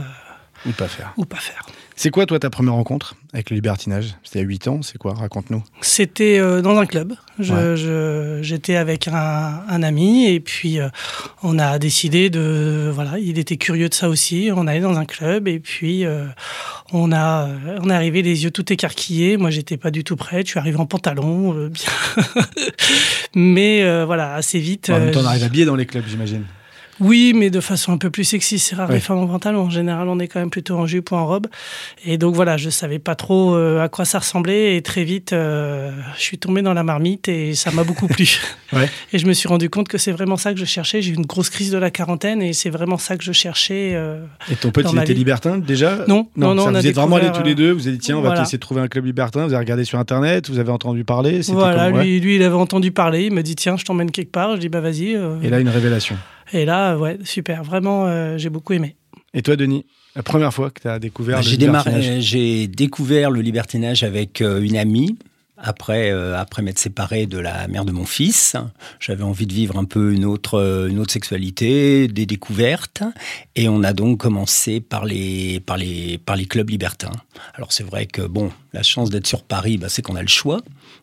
Ou 0.65 0.71
pas 0.71 0.87
faire 0.87 1.13
ou 1.17 1.25
pas 1.25 1.37
faire. 1.37 1.65
C'est 1.99 2.11
quoi, 2.11 2.27
toi, 2.27 2.37
ta 2.37 2.51
première 2.51 2.75
rencontre 2.75 3.15
avec 3.33 3.49
le 3.49 3.55
libertinage? 3.55 4.17
C'était 4.23 4.41
à 4.41 4.43
8 4.43 4.67
ans, 4.67 4.81
c'est 4.83 4.99
quoi? 4.99 5.15
Raconte-nous. 5.15 5.63
C'était 5.81 6.37
euh, 6.37 6.61
dans 6.61 6.77
un 6.77 6.85
club. 6.85 7.15
Ouais. 7.39 8.43
J'étais 8.43 8.75
avec 8.75 9.07
un, 9.07 9.63
un 9.67 9.81
ami 9.81 10.27
et 10.27 10.39
puis 10.39 10.79
euh, 10.79 10.89
on 11.41 11.57
a 11.57 11.79
décidé 11.79 12.29
de 12.29 12.91
voilà, 12.93 13.17
il 13.17 13.39
était 13.39 13.57
curieux 13.57 13.89
de 13.89 13.95
ça 13.95 14.09
aussi. 14.09 14.51
On 14.55 14.67
allait 14.67 14.79
dans 14.79 14.95
un 14.95 15.05
club 15.05 15.47
et 15.47 15.59
puis 15.59 16.05
euh, 16.05 16.27
on 16.93 17.11
a 17.11 17.49
on 17.81 17.89
est 17.89 17.95
arrivé 17.95 18.21
les 18.21 18.43
yeux 18.43 18.51
tout 18.51 18.71
écarquillés. 18.71 19.37
Moi 19.37 19.49
j'étais 19.49 19.77
pas 19.77 19.89
du 19.89 20.03
tout 20.03 20.15
prête. 20.15 20.45
Je 20.45 20.51
suis 20.51 20.59
arrivé 20.59 20.77
en 20.77 20.85
pantalon, 20.85 21.67
bien. 21.67 22.23
mais 23.33 24.03
voilà 24.05 24.35
assez 24.35 24.59
vite. 24.59 24.91
en 24.91 24.99
même 24.99 25.11
temps, 25.11 25.21
on 25.21 25.25
arrive 25.25 25.43
habillé 25.43 25.65
dans 25.65 25.75
les 25.75 25.87
clubs, 25.87 26.05
j'imagine. 26.07 26.43
Oui, 26.99 27.33
mais 27.35 27.49
de 27.49 27.59
façon 27.59 27.91
un 27.93 27.97
peu 27.97 28.09
plus 28.09 28.23
sexy. 28.23 28.59
C'est 28.59 28.75
rare 28.75 28.89
Ouais. 28.89 28.95
les 28.95 29.01
femmes 29.01 29.19
en 29.19 29.27
pantalon. 29.27 29.61
En 29.61 29.69
général, 29.69 30.07
on 30.07 30.19
est 30.19 30.27
quand 30.27 30.39
même 30.39 30.49
plutôt 30.49 30.75
en 30.75 30.85
jupe 30.87 31.11
ou 31.11 31.15
en 31.15 31.25
robe. 31.27 31.47
Et 32.05 32.17
donc 32.17 32.35
voilà, 32.35 32.57
je 32.57 32.69
savais 32.69 32.99
pas 32.99 33.15
trop 33.15 33.55
euh, 33.55 33.81
à 33.83 33.89
quoi 33.89 34.05
ça 34.05 34.19
ressemblait. 34.19 34.75
Et 34.75 34.81
très 34.81 35.03
vite, 35.03 35.33
euh, 35.33 35.91
je 36.15 36.21
suis 36.21 36.37
tombée 36.37 36.61
dans 36.61 36.73
la 36.73 36.83
marmite 36.83 37.27
et 37.27 37.53
ça 37.55 37.71
m'a 37.71 37.83
beaucoup 37.83 38.07
plu. 38.07 38.39
Ouais. 38.73 38.89
Et 39.13 39.17
je 39.17 39.25
me 39.27 39.31
suis 39.31 39.47
rendu 39.47 39.69
compte 39.69 39.87
que 39.87 39.97
c'est 39.97 40.11
vraiment 40.11 40.35
ça 40.35 40.51
que 40.53 40.59
je 40.59 40.65
cherchais. 40.65 41.01
J'ai 41.01 41.11
eu 41.11 41.15
une 41.15 41.25
grosse 41.25 41.49
crise 41.49 41.71
de 41.71 41.77
la 41.77 41.89
quarantaine 41.89 42.41
et 42.41 42.51
c'est 42.51 42.69
vraiment 42.69 42.97
ça 42.97 43.15
que 43.15 43.23
je 43.23 43.31
cherchais. 43.31 43.91
euh, 43.95 44.25
Et 44.51 44.55
ton 44.57 44.71
pote, 44.71 44.87
il 44.91 44.97
était 44.99 45.13
vie. 45.13 45.19
libertin 45.19 45.57
déjà? 45.57 45.99
Non, 46.09 46.27
non, 46.35 46.53
non, 46.53 46.63
ça, 46.65 46.69
on 46.71 46.75
a 46.75 46.81
vous 46.81 46.87
êtes 46.87 46.95
vraiment 46.95 47.15
allés 47.15 47.31
tous 47.31 47.43
les 47.43 47.55
deux, 47.55 47.71
vous 47.71 47.87
avez 47.87 47.95
dit 47.95 48.03
tiens, 48.03 48.17
on 48.17 48.21
va 48.21 48.41
essayer 48.41 48.57
de 48.57 48.61
trouver 48.61 48.81
un 48.81 48.89
club 48.89 49.05
libertin, 49.05 49.43
vous 49.47 49.53
avez 49.53 49.57
regardé 49.63 49.85
sur 49.85 49.97
internet, 49.99 50.49
vous 50.49 50.59
avez 50.59 50.69
entendu 50.71 51.05
parler, 51.05 51.39
Voilà, 51.47 51.91
ouais. 51.91 52.03
lui, 52.03 52.19
lui, 52.19 52.35
il 52.35 52.43
avait 52.43 52.55
entendu 52.55 52.91
parler. 52.91 53.27
Il 53.27 53.31
me 53.33 53.41
dit 53.41 53.55
tiens, 53.55 53.77
je 53.77 53.85
t'emmène 53.85 54.11
quelque 54.11 54.31
part. 54.33 54.55
Je 54.55 54.59
dis 54.59 54.67
bah 54.69 54.81
vas-y. 54.81 55.11
Et 55.43 55.49
là, 55.49 55.61
une 55.61 55.69
révélation. 55.69 56.17
Et 56.53 56.65
là, 56.65 56.97
ouais, 56.97 57.17
super. 57.23 57.63
Vraiment, 57.63 58.05
euh, 58.07 58.37
j'ai 58.37 58.49
beaucoup 58.49 58.73
aimé. 58.73 58.95
Et 59.33 59.41
toi, 59.41 59.55
Denis, 59.55 59.85
la 60.15 60.23
première 60.23 60.53
fois 60.53 60.71
que 60.71 60.81
tu 60.81 60.87
as 60.87 60.99
découvert 60.99 61.37
Bah, 61.37 61.43
le 61.43 61.49
J'ai 61.49 61.57
libertinage? 61.57 62.03
démarré, 62.03 62.21
j'ai 62.21 62.67
découvert 62.67 63.29
le 63.31 63.41
libertinage 63.41 64.03
avec 64.03 64.41
euh, 64.41 64.61
une 64.61 64.77
amie. 64.77 65.17
Après, 65.59 66.11
euh, 66.11 66.37
après 66.37 66.61
m'être 66.61 66.77
séparé 66.77 67.25
de 67.25 67.39
la 67.39 67.67
mère 67.67 67.83
de 67.83 67.91
mon 67.91 68.05
fils, 68.05 68.55
j'avais 68.99 69.23
envie 69.23 69.47
de 69.47 69.53
vivre 69.53 69.75
un 69.77 69.85
peu 69.85 70.13
une 70.13 70.23
autre, 70.23 70.53
euh, 70.59 70.87
une 70.87 70.99
autre 70.99 71.11
sexualité, 71.11 72.07
des 72.07 72.27
découvertes, 72.27 73.01
et 73.55 73.67
on 73.67 73.81
a 73.83 73.91
donc 73.93 74.19
commencé 74.19 74.81
par 74.81 75.03
les, 75.05 75.59
par 75.59 75.77
les, 75.77 76.19
par 76.19 76.35
les 76.35 76.45
clubs 76.45 76.69
libertins. 76.69 77.11
Alors 77.55 77.71
c'est 77.73 77.83
vrai 77.83 78.05
que 78.05 78.21
bon, 78.21 78.51
la 78.71 78.83
chance 78.83 79.09
d'être 79.09 79.25
sur 79.25 79.41
Paris, 79.43 79.79
bah, 79.79 79.89
c'est 79.89 80.03
qu'on 80.03 80.15
a 80.15 80.21
le 80.21 80.27
choix. 80.27 80.61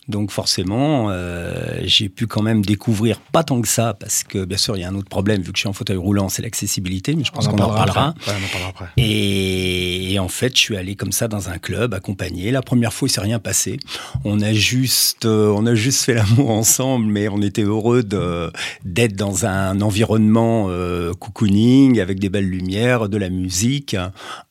Donc 0.08 0.30
forcément, 0.30 1.08
euh, 1.10 1.80
j'ai 1.84 2.08
pu 2.08 2.26
quand 2.26 2.42
même 2.42 2.64
découvrir 2.64 3.20
pas 3.20 3.42
tant 3.42 3.60
que 3.60 3.68
ça, 3.68 3.94
parce 3.94 4.22
que 4.22 4.44
bien 4.44 4.58
sûr 4.58 4.76
il 4.76 4.80
y 4.80 4.84
a 4.84 4.88
un 4.88 4.94
autre 4.94 5.08
problème 5.08 5.40
vu 5.40 5.50
que 5.52 5.56
je 5.56 5.60
suis 5.60 5.68
en 5.68 5.72
fauteuil 5.72 5.96
roulant, 5.96 6.28
c'est 6.28 6.42
l'accessibilité, 6.42 7.14
mais 7.14 7.24
je 7.24 7.32
pense 7.32 7.48
qu'on 7.48 7.54
en 7.54 7.72
parlera. 7.72 8.08
après. 8.08 8.32
Ouais, 8.32 8.38
on 8.40 8.44
en 8.44 8.48
parlera 8.48 8.68
après. 8.70 8.86
Et, 8.96 10.12
et 10.12 10.18
en 10.18 10.28
fait, 10.28 10.54
je 10.54 10.60
suis 10.60 10.76
allé 10.76 10.94
comme 10.94 11.12
ça 11.12 11.28
dans 11.28 11.48
un 11.48 11.58
club, 11.58 11.94
accompagné. 11.94 12.50
La 12.50 12.62
première 12.62 12.92
fois, 12.92 13.08
il 13.08 13.10
s'est 13.10 13.20
rien 13.20 13.38
passé. 13.38 13.78
On 14.24 14.40
a 14.40 14.52
juste, 14.52 15.24
euh, 15.24 15.48
on 15.56 15.66
a 15.66 15.74
juste 15.74 16.04
fait 16.04 16.14
l'amour 16.14 16.50
ensemble, 16.50 17.06
mais 17.06 17.28
on 17.28 17.40
était 17.40 17.62
heureux 17.62 18.02
d'être 18.02 19.16
dans 19.16 19.46
un 19.46 19.80
environnement 19.80 20.66
euh, 20.68 21.12
cocooning 21.14 22.00
avec 22.00 22.18
des 22.18 22.28
belles 22.28 22.48
lumières, 22.48 23.08
de 23.08 23.16
la 23.16 23.30
musique, 23.30 23.96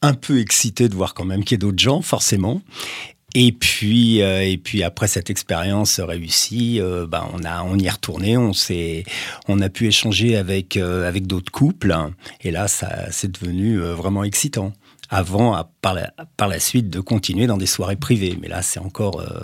un 0.02 0.14
peu 0.14 0.40
excité 0.40 0.90
de 0.90 0.96
voir 0.96 1.14
quand 1.14 1.26
même 1.26 1.44
qu'il 1.44 1.56
y 1.58 1.60
a 1.60 1.62
d'autres 1.62 1.82
gens, 1.82 2.02
forcément. 2.02 2.62
Et 3.36 3.52
puis, 3.52 4.22
euh, 4.22 4.44
et 4.48 4.58
puis 4.58 4.84
après 4.84 5.08
cette 5.08 5.30
expérience 5.32 6.00
réussie, 6.00 6.80
euh, 6.80 7.08
bah, 7.08 7.28
on 7.34 7.44
a, 7.44 7.64
on 7.64 7.78
y 7.80 7.88
est 7.88 7.90
retourné, 7.90 8.38
on 8.38 8.54
s'est, 8.54 9.04
on 9.48 9.60
a 9.60 9.70
pu 9.70 9.88
échanger 9.88 10.36
avec 10.38 10.78
avec 10.78 10.78
avec 11.14 11.28
d'autres 11.28 11.52
couples, 11.52 11.96
et 12.42 12.52
là, 12.52 12.68
ça, 12.68 13.12
c'est 13.12 13.32
devenu 13.32 13.80
euh, 13.82 13.94
vraiment 13.96 14.24
excitant. 14.24 14.74
Avant, 15.10 15.54
à- 15.54 15.70
par 15.82 15.94
la, 15.94 16.12
par 16.38 16.48
la 16.48 16.60
suite, 16.60 16.90
de 16.90 17.00
continuer 17.00 17.46
dans 17.48 17.58
des 17.58 17.66
soirées 17.68 17.96
privées, 17.98 18.38
mais 18.42 18.48
là, 18.48 18.62
c'est 18.64 18.80
encore. 18.80 19.20
euh, 19.20 19.42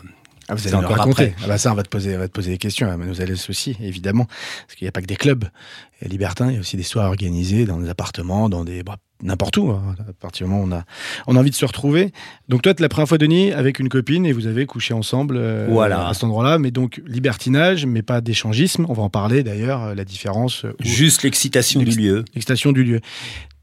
Ah, 0.48 0.55
vous 0.55 0.65
allez 0.67 0.75
encore 0.77 0.98
raconter. 0.98 1.25
après. 1.29 1.36
Ah 1.43 1.48
bah 1.48 1.58
ça, 1.60 1.72
on 1.72 1.75
va 1.75 1.84
te 1.84 1.89
poser, 1.89 2.15
on 2.15 2.19
va 2.19 2.27
te 2.27 2.34
poser 2.34 2.50
des 2.51 2.58
questions. 2.58 2.88
Mademoiselle 2.88 3.29
S 3.31 3.50
aussi, 3.51 3.75
évidemment. 3.81 4.25
Parce 4.25 4.75
qu'il 4.77 4.86
n'y 4.86 4.89
a 4.89 4.91
pas 4.91 5.01
que 5.01 5.05
des 5.08 5.15
clubs 5.15 5.43
euh, 5.46 5.48
libertins, 6.08 6.48
il 6.50 6.53
y 6.53 6.58
a 6.58 6.60
aussi 6.62 6.77
des 6.77 6.84
soirées 6.84 7.08
organisées 7.10 7.65
dans 7.65 7.77
des 7.79 7.89
appartements, 7.89 8.48
dans 8.50 8.63
des. 8.63 8.84
bah, 8.84 8.98
N'importe 9.22 9.58
où. 9.58 9.70
hein. 9.72 9.96
À 10.08 10.13
partir 10.13 10.48
du 10.48 10.53
moment 10.53 10.63
où 10.63 10.68
on 10.70 10.72
a, 10.72 10.86
on 11.27 11.36
a 11.36 11.39
envie 11.39 11.50
de 11.50 11.56
se 11.56 11.65
retrouver. 11.65 12.13
Donc, 12.48 12.62
toi, 12.62 12.74
tu 12.74 12.82
la 12.82 12.88
première 12.88 13.10
fois, 13.10 13.18
Denis, 13.18 13.51
avec 13.51 13.79
une 13.79 13.89
copine 13.89 14.25
et 14.25 14.32
vous 14.32 14.48
avez 14.48 14.65
couché 14.65 14.94
ensemble 14.94 15.36
euh, 15.38 15.68
Voilà. 15.70 16.08
à 16.08 16.13
cet 16.13 16.24
endroit-là. 16.24 16.58
Mais 16.58 16.72
donc, 16.72 17.01
libertinage, 17.06 17.86
mais 17.86 18.01
pas 18.01 18.22
d'échangisme. 18.22 18.86
On 18.88 18.94
va 18.94 19.03
en 19.03 19.10
parler 19.10 19.44
d'ailleurs, 19.44 19.84
euh, 19.84 19.94
la 19.96 20.06
différence. 20.06 20.63
euh, 20.63 20.70
où- 20.79 20.86
juste 20.86 21.24
l'excitation 21.24 21.82
du 21.82 21.91
lieu. 21.98 22.24
L'excitation 22.34 22.72
du 22.72 22.86
lieu. 22.86 23.01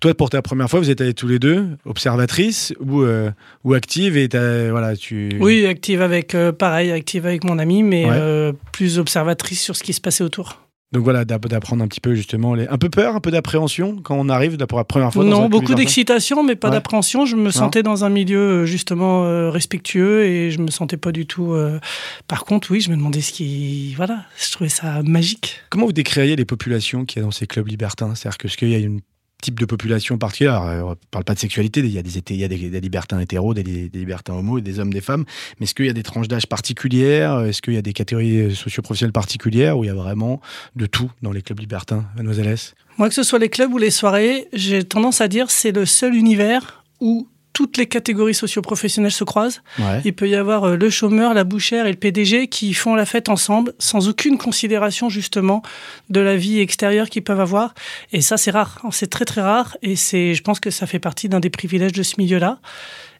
Toi, 0.00 0.12
pour 0.12 0.28
ta 0.28 0.42
première 0.42 0.68
fois, 0.68 0.78
vous 0.78 0.90
êtes 0.90 1.00
allés 1.00 1.14
tous 1.14 1.26
les 1.26 1.38
deux, 1.38 1.66
observatrice 1.86 2.74
ou, 2.78 3.00
euh, 3.00 3.30
ou 3.64 3.72
active, 3.72 4.18
et 4.18 4.28
t'as- 4.28 4.70
voilà, 4.70 4.94
tu. 4.94 5.30
Oui, 5.40 5.64
active 5.64 6.02
avec, 6.02 6.34
euh, 6.34 6.52
pareil, 6.52 6.90
active 6.92 7.24
avec 7.24 7.44
mon 7.44 7.58
ami, 7.58 7.82
mais 7.82 8.04
Ouais. 8.04 8.10
euh, 8.12 8.52
plus 8.72 8.98
observatrice 8.98 9.62
sur 9.62 9.74
ce 9.74 9.82
qui 9.82 9.94
se 9.94 10.02
passait 10.02 10.22
autour. 10.22 10.65
Donc 10.92 11.02
voilà, 11.02 11.24
d'app- 11.24 11.48
d'apprendre 11.48 11.82
un 11.82 11.88
petit 11.88 12.00
peu 12.00 12.14
justement, 12.14 12.54
les... 12.54 12.68
un 12.68 12.78
peu 12.78 12.88
peur, 12.88 13.16
un 13.16 13.20
peu 13.20 13.32
d'appréhension 13.32 13.96
quand 14.02 14.16
on 14.16 14.28
arrive 14.28 14.56
pour 14.66 14.78
la 14.78 14.84
première 14.84 15.12
fois. 15.12 15.24
Non, 15.24 15.48
beaucoup 15.48 15.74
d'excitation, 15.74 16.44
mais 16.44 16.54
pas 16.54 16.68
Ouais. 16.68 16.74
d'appréhension. 16.74 17.26
Je 17.26 17.34
me 17.36 17.50
sentais 17.50 17.82
dans 17.82 18.04
un 18.04 18.08
milieu 18.08 18.38
euh, 18.62 18.66
justement 18.66 19.24
euh, 19.24 19.50
respectueux 19.50 20.24
et 20.24 20.50
je 20.52 20.60
me 20.60 20.70
sentais 20.70 20.96
pas 20.96 21.10
du 21.10 21.26
tout. 21.26 21.52
euh, 21.52 21.80
Par 22.28 22.44
contre, 22.44 22.70
oui, 22.70 22.80
je 22.80 22.90
me 22.90 22.96
demandais 22.96 23.20
ce 23.20 23.32
qui. 23.32 23.94
Voilà, 23.96 24.24
je 24.38 24.52
trouvais 24.52 24.70
ça 24.70 25.02
magique. 25.02 25.60
Comment 25.70 25.86
vous 25.86 25.92
décririez 25.92 26.36
les 26.36 26.44
populations 26.44 27.04
qu'il 27.04 27.20
y 27.20 27.22
a 27.22 27.24
dans 27.24 27.32
ces 27.32 27.46
clubs 27.48 27.66
libertins? 27.66 28.14
C'est-à-dire 28.14 28.38
que 28.38 28.46
ce 28.48 28.56
qu'il 28.56 28.68
y 28.70 28.74
a 28.74 28.78
une 28.78 29.00
type 29.42 29.58
de 29.58 29.66
population 29.66 30.18
particulière. 30.18 30.62
Euh, 30.62 30.80
On 30.82 30.90
ne 30.90 30.94
parle 31.10 31.24
pas 31.24 31.34
de 31.34 31.38
sexualité, 31.38 31.80
il 31.80 31.90
y 31.90 31.98
a 31.98 32.02
des, 32.02 32.18
il 32.30 32.36
y 32.36 32.44
a 32.44 32.48
des, 32.48 32.80
libertins 32.80 33.20
hétéros, 33.20 33.54
des, 33.54 33.62
des 33.62 33.98
libertins 33.98 34.34
homos, 34.34 34.60
des 34.60 34.78
hommes, 34.80 34.92
des 34.92 35.00
femmes. 35.00 35.24
Mais 35.58 35.64
est-ce 35.64 35.74
qu'il 35.74 35.86
y 35.86 35.90
a 35.90 35.92
des 35.92 36.02
tranches 36.02 36.28
d'âge 36.28 36.46
particulières? 36.46 37.40
Est-ce 37.40 37.62
qu'il 37.62 37.74
y 37.74 37.78
a 37.78 37.82
des 37.82 37.92
catégories 37.92 38.54
socio-professionnelles 38.54 39.12
particulières 39.12 39.78
où 39.78 39.84
il 39.84 39.88
y 39.88 39.90
a 39.90 39.94
vraiment 39.94 40.40
de 40.74 40.86
tout 40.86 41.10
dans 41.22 41.32
les 41.32 41.42
clubs 41.42 41.60
libertins, 41.60 42.06
Mademoiselle 42.16 42.48
S? 42.48 42.74
Moi, 42.98 43.08
que 43.08 43.14
ce 43.14 43.22
soit 43.22 43.38
les 43.38 43.50
clubs 43.50 43.72
ou 43.72 43.78
les 43.78 43.90
soirées, 43.90 44.48
j'ai 44.52 44.82
tendance 44.84 45.20
à 45.20 45.28
dire 45.28 45.50
c'est 45.50 45.72
le 45.72 45.84
seul 45.84 46.14
univers 46.14 46.84
où 47.00 47.28
toutes 47.56 47.78
les 47.78 47.86
catégories 47.86 48.34
socio-professionnelles 48.34 49.10
se 49.10 49.24
croisent. 49.24 49.62
Ouais. 49.78 50.02
Il 50.04 50.12
peut 50.14 50.28
y 50.28 50.34
avoir 50.34 50.64
euh, 50.64 50.76
le 50.76 50.90
chômeur, 50.90 51.32
la 51.32 51.42
bouchère 51.44 51.86
et 51.86 51.90
le 51.90 51.96
PDG 51.96 52.48
qui 52.48 52.74
font 52.74 52.94
la 52.94 53.06
fête 53.06 53.30
ensemble 53.30 53.72
sans 53.78 54.08
aucune 54.10 54.36
considération 54.36 55.08
justement 55.08 55.62
de 56.10 56.20
la 56.20 56.36
vie 56.36 56.60
extérieure 56.60 57.08
qu'ils 57.08 57.24
peuvent 57.24 57.40
avoir. 57.40 57.72
Et 58.12 58.20
ça, 58.20 58.36
c'est 58.36 58.50
rare. 58.50 58.78
C'est 58.90 59.06
très 59.08 59.24
très 59.24 59.40
rare. 59.40 59.78
Et 59.80 59.96
c'est, 59.96 60.34
je 60.34 60.42
pense 60.42 60.60
que 60.60 60.68
ça 60.68 60.86
fait 60.86 60.98
partie 60.98 61.30
d'un 61.30 61.40
des 61.40 61.48
privilèges 61.48 61.92
de 61.92 62.02
ce 62.02 62.16
milieu-là. 62.18 62.58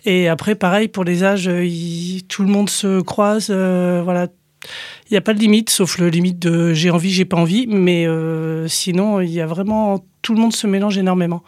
Et 0.05 0.29
après, 0.29 0.55
pareil 0.55 0.89
pour 0.89 1.05
les 1.05 1.25
âges, 1.25 1.49
euh, 1.49 1.65
il- 1.65 2.25
tout 2.29 2.43
le 2.43 2.51
monde 2.51 2.69
se 2.69 3.01
croise. 3.01 3.47
euh, 3.49 4.03
voilà. 4.05 4.27
Il 5.09 5.15
n'y 5.15 5.17
a 5.17 5.23
pas 5.23 5.33
de 5.33 5.39
limite, 5.39 5.71
sauf 5.71 5.97
le 5.97 6.11
limite 6.11 6.39
de 6.41 6.75
j'ai 6.75 6.91
envie, 6.91 7.11
j'ai 7.11 7.25
pas 7.25 7.39
envie. 7.39 7.67
Mais 7.69 8.07
euh, 8.07 8.69
sinon, 8.69 9.23
il 9.23 9.31
y 9.31 9.41
a 9.41 9.47
vraiment 9.47 10.05
tout 10.21 10.35
le 10.35 10.41
monde 10.43 10.53
se 10.55 10.67
mélange 10.67 10.99
énormément. 10.99 11.43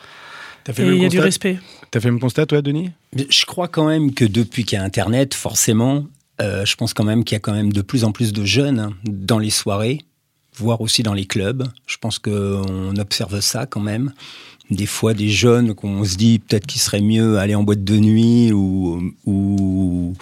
Et 0.70 0.72
il 0.96 1.02
y 1.02 1.04
a 1.06 1.08
du 1.08 1.16
respect. 1.24 1.58
T'as 1.90 2.00
fait 2.00 2.10
le 2.10 2.18
constat, 2.18 2.46
toi, 2.46 2.62
Denis? 2.62 2.90
Je 3.14 3.44
crois 3.46 3.68
quand 3.68 3.86
même 3.86 4.12
que 4.14 4.24
depuis 4.24 4.64
qu'il 4.64 4.78
y 4.78 4.80
a 4.80 4.84
Internet, 4.84 5.34
forcément, 5.34 6.04
euh, 6.40 6.64
je 6.64 6.76
pense 6.76 6.94
quand 6.94 7.04
même 7.04 7.24
qu'il 7.24 7.34
y 7.34 7.36
a 7.36 7.40
quand 7.40 7.52
même 7.54 7.72
de 7.72 7.82
plus 7.82 8.04
en 8.04 8.12
plus 8.12 8.32
de 8.32 8.44
jeunes 8.44 8.78
hein, 8.78 8.92
dans 9.04 9.38
les 9.38 9.50
soirées, 9.50 10.00
voire 10.56 10.80
aussi 10.80 11.02
dans 11.02 11.14
les 11.14 11.26
clubs. 11.26 11.66
Je 11.86 11.96
pense 11.96 12.18
qu'on 12.18 12.96
observe 12.96 13.40
ça 13.40 13.66
quand 13.66 13.80
même. 13.80 14.12
Des 14.70 14.86
fois, 14.86 15.14
des 15.14 15.30
jeunes 15.30 15.74
qu'on 15.74 16.04
se 16.04 16.16
dit 16.16 16.40
peut-être 16.40 16.66
qu'il 16.66 16.80
serait 16.80 17.00
mieux 17.00 17.38
aller 17.38 17.54
en 17.54 17.62
boîte 17.62 17.84
de 17.84 17.96
nuit 17.96 18.52
ou, 18.52 19.12
ou, 19.24 20.14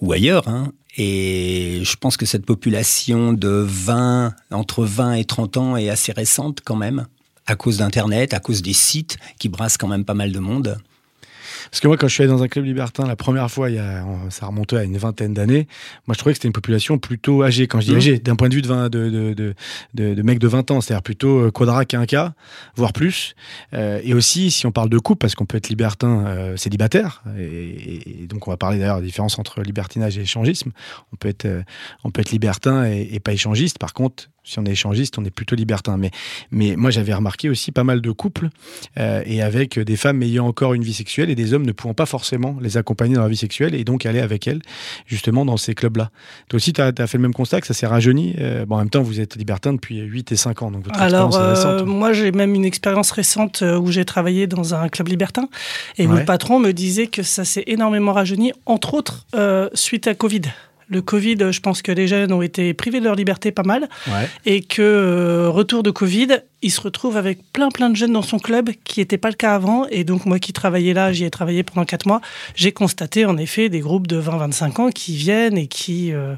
ou 0.00 0.12
ailleurs. 0.12 0.48
hein. 0.48 0.72
Et 0.96 1.80
je 1.82 1.96
pense 1.96 2.16
que 2.16 2.26
cette 2.26 2.44
population 2.44 3.32
de 3.32 3.48
20, 3.48 4.34
entre 4.50 4.84
20 4.84 5.14
et 5.14 5.24
30 5.24 5.56
ans 5.56 5.76
est 5.76 5.88
assez 5.88 6.12
récente 6.12 6.60
quand 6.64 6.76
même, 6.76 7.06
à 7.46 7.56
cause 7.56 7.78
d'Internet, 7.78 8.34
à 8.34 8.40
cause 8.40 8.60
des 8.62 8.74
sites 8.74 9.16
qui 9.38 9.48
brassent 9.48 9.78
quand 9.78 9.88
même 9.88 10.04
pas 10.04 10.14
mal 10.14 10.32
de 10.32 10.38
monde. 10.38 10.78
Parce 11.72 11.80
que 11.80 11.88
moi, 11.88 11.96
quand 11.96 12.06
je 12.06 12.12
suis 12.12 12.22
allé 12.22 12.30
dans 12.30 12.42
un 12.42 12.48
club 12.48 12.66
libertin 12.66 13.06
la 13.06 13.16
première 13.16 13.50
fois, 13.50 13.70
il 13.70 13.76
y 13.76 13.78
a, 13.78 14.04
ça 14.28 14.44
remontait 14.44 14.76
à 14.76 14.84
une 14.84 14.98
vingtaine 14.98 15.32
d'années, 15.32 15.66
moi 16.06 16.12
je 16.12 16.18
trouvais 16.18 16.34
que 16.34 16.36
c'était 16.36 16.48
une 16.48 16.52
population 16.52 16.98
plutôt 16.98 17.42
âgée. 17.42 17.66
Quand 17.66 17.80
je 17.80 17.86
dis 17.86 17.92
Mhm. 17.92 17.96
âgée, 17.96 18.18
d'un 18.18 18.36
point 18.36 18.50
de 18.50 18.54
vue 18.54 18.60
de, 18.60 18.68
20 18.68 18.90
de, 18.90 19.08
de, 19.08 19.54
de, 19.94 20.14
de, 20.14 20.22
mecs 20.22 20.38
de 20.38 20.48
20 20.48 20.70
ans, 20.70 20.82
c'est-à-dire 20.82 21.02
plutôt 21.02 21.46
euh, 21.46 21.50
quadra 21.50 21.86
quinca, 21.86 22.34
voire 22.76 22.92
plus. 22.92 23.34
Euh, 23.72 24.00
et 24.04 24.12
aussi, 24.12 24.50
si 24.50 24.66
on 24.66 24.70
parle 24.70 24.90
de 24.90 24.98
couple, 24.98 25.20
parce 25.20 25.34
qu'on 25.34 25.46
peut 25.46 25.56
être 25.56 25.70
libertin 25.70 26.26
euh, 26.26 26.56
célibataire, 26.58 27.22
et, 27.38 28.22
et 28.24 28.26
donc 28.26 28.46
on 28.46 28.50
va 28.50 28.58
parler 28.58 28.78
d'ailleurs 28.78 28.96
de 28.96 29.00
la 29.00 29.06
différence 29.06 29.38
entre 29.38 29.62
libertinage 29.62 30.18
et 30.18 30.20
échangisme. 30.22 30.72
On 31.14 31.16
peut 31.16 31.28
être, 31.28 31.46
euh, 31.46 31.62
on 32.04 32.10
peut 32.10 32.20
être 32.20 32.32
libertin 32.32 32.84
et, 32.84 33.08
et 33.12 33.18
pas 33.18 33.32
échangiste. 33.32 33.78
Par 33.78 33.94
contre, 33.94 34.28
si 34.44 34.58
on 34.58 34.64
est 34.64 34.72
échangiste, 34.72 35.18
on 35.18 35.24
est 35.24 35.30
plutôt 35.30 35.54
libertin. 35.54 35.96
Mais, 35.96 36.10
mais 36.50 36.76
moi, 36.76 36.90
j'avais 36.90 37.14
remarqué 37.14 37.48
aussi 37.48 37.70
pas 37.72 37.84
mal 37.84 38.00
de 38.00 38.10
couples 38.10 38.48
euh, 38.98 39.22
et 39.24 39.40
avec 39.42 39.78
des 39.78 39.96
femmes 39.96 40.22
ayant 40.22 40.46
encore 40.46 40.74
une 40.74 40.82
vie 40.82 40.94
sexuelle 40.94 41.30
et 41.30 41.34
des 41.34 41.54
hommes 41.54 41.64
ne 41.64 41.72
pouvant 41.72 41.94
pas 41.94 42.06
forcément 42.06 42.56
les 42.60 42.76
accompagner 42.76 43.14
dans 43.14 43.20
leur 43.20 43.30
vie 43.30 43.36
sexuelle 43.36 43.74
et 43.74 43.84
donc 43.84 44.04
aller 44.06 44.20
avec 44.20 44.46
elles 44.48 44.60
justement 45.06 45.44
dans 45.44 45.56
ces 45.56 45.74
clubs-là. 45.74 46.10
Toi 46.48 46.56
aussi, 46.56 46.72
tu 46.72 46.80
as, 46.80 46.92
fait 46.92 47.18
le 47.18 47.22
même 47.22 47.34
constat 47.34 47.60
que 47.60 47.66
ça 47.66 47.74
s'est 47.74 47.86
rajeuni. 47.86 48.34
Euh, 48.38 48.66
bon, 48.66 48.76
en 48.76 48.78
même 48.78 48.90
temps, 48.90 49.02
vous 49.02 49.20
êtes 49.20 49.36
libertin 49.36 49.74
depuis 49.74 49.98
8 50.00 50.32
et 50.32 50.36
5 50.36 50.62
ans, 50.62 50.70
donc 50.70 50.84
votre 50.84 51.00
Alors, 51.00 51.34
est 51.36 51.40
euh, 51.40 51.50
récente. 51.54 51.86
moi, 51.86 52.12
j'ai 52.12 52.32
même 52.32 52.54
une 52.54 52.64
expérience 52.64 53.10
récente 53.12 53.62
où 53.62 53.90
j'ai 53.92 54.04
travaillé 54.04 54.46
dans 54.46 54.74
un 54.74 54.88
club 54.88 55.08
libertin 55.08 55.48
et 55.98 56.06
Ouais. 56.06 56.18
le 56.18 56.24
patron 56.24 56.58
me 56.58 56.72
disait 56.72 57.06
que 57.06 57.22
ça 57.22 57.44
s'est 57.44 57.64
énormément 57.68 58.12
rajeuni, 58.12 58.52
entre 58.66 58.94
autres 58.94 59.26
suite 59.74 60.06
à 60.08 60.14
Covid. 60.14 60.42
Le 60.92 61.02
Covid, 61.02 61.36
je 61.50 61.60
pense 61.60 61.82
que 61.82 61.90
les 61.90 62.06
jeunes 62.06 62.32
ont 62.32 62.42
été 62.42 62.74
privés 62.74 63.00
de 63.00 63.04
leur 63.04 63.14
liberté 63.14 63.50
pas 63.50 63.62
mal. 63.62 63.88
Ouais. 64.06 64.28
et 64.44 64.60
que 64.62 64.82
euh, 64.82 65.48
retour 65.48 65.82
de 65.82 65.90
Covid, 65.90 66.28
il 66.62 66.70
se 66.70 66.80
retrouve 66.80 67.16
avec 67.16 67.40
plein 67.52 67.70
plein 67.70 67.90
de 67.90 67.96
jeunes 67.96 68.12
dans 68.12 68.22
son 68.22 68.38
club 68.38 68.70
qui 68.84 69.00
n'était 69.00 69.18
pas 69.18 69.28
le 69.28 69.34
cas 69.34 69.54
avant. 69.54 69.86
Et 69.88 70.04
donc 70.04 70.26
moi 70.26 70.38
qui 70.38 70.52
travaillais 70.52 70.94
là, 70.94 71.12
j'y 71.12 71.24
ai 71.24 71.30
travaillé 71.30 71.62
pendant 71.62 71.84
quatre 71.84 72.06
mois, 72.06 72.20
j'ai 72.54 72.72
constaté 72.72 73.24
en 73.24 73.36
effet 73.36 73.68
des 73.68 73.80
groupes 73.80 74.06
de 74.06 74.20
20-25 74.20 74.80
ans 74.80 74.90
qui 74.90 75.16
viennent 75.16 75.58
et 75.58 75.66
qui 75.66 76.12
euh, 76.12 76.34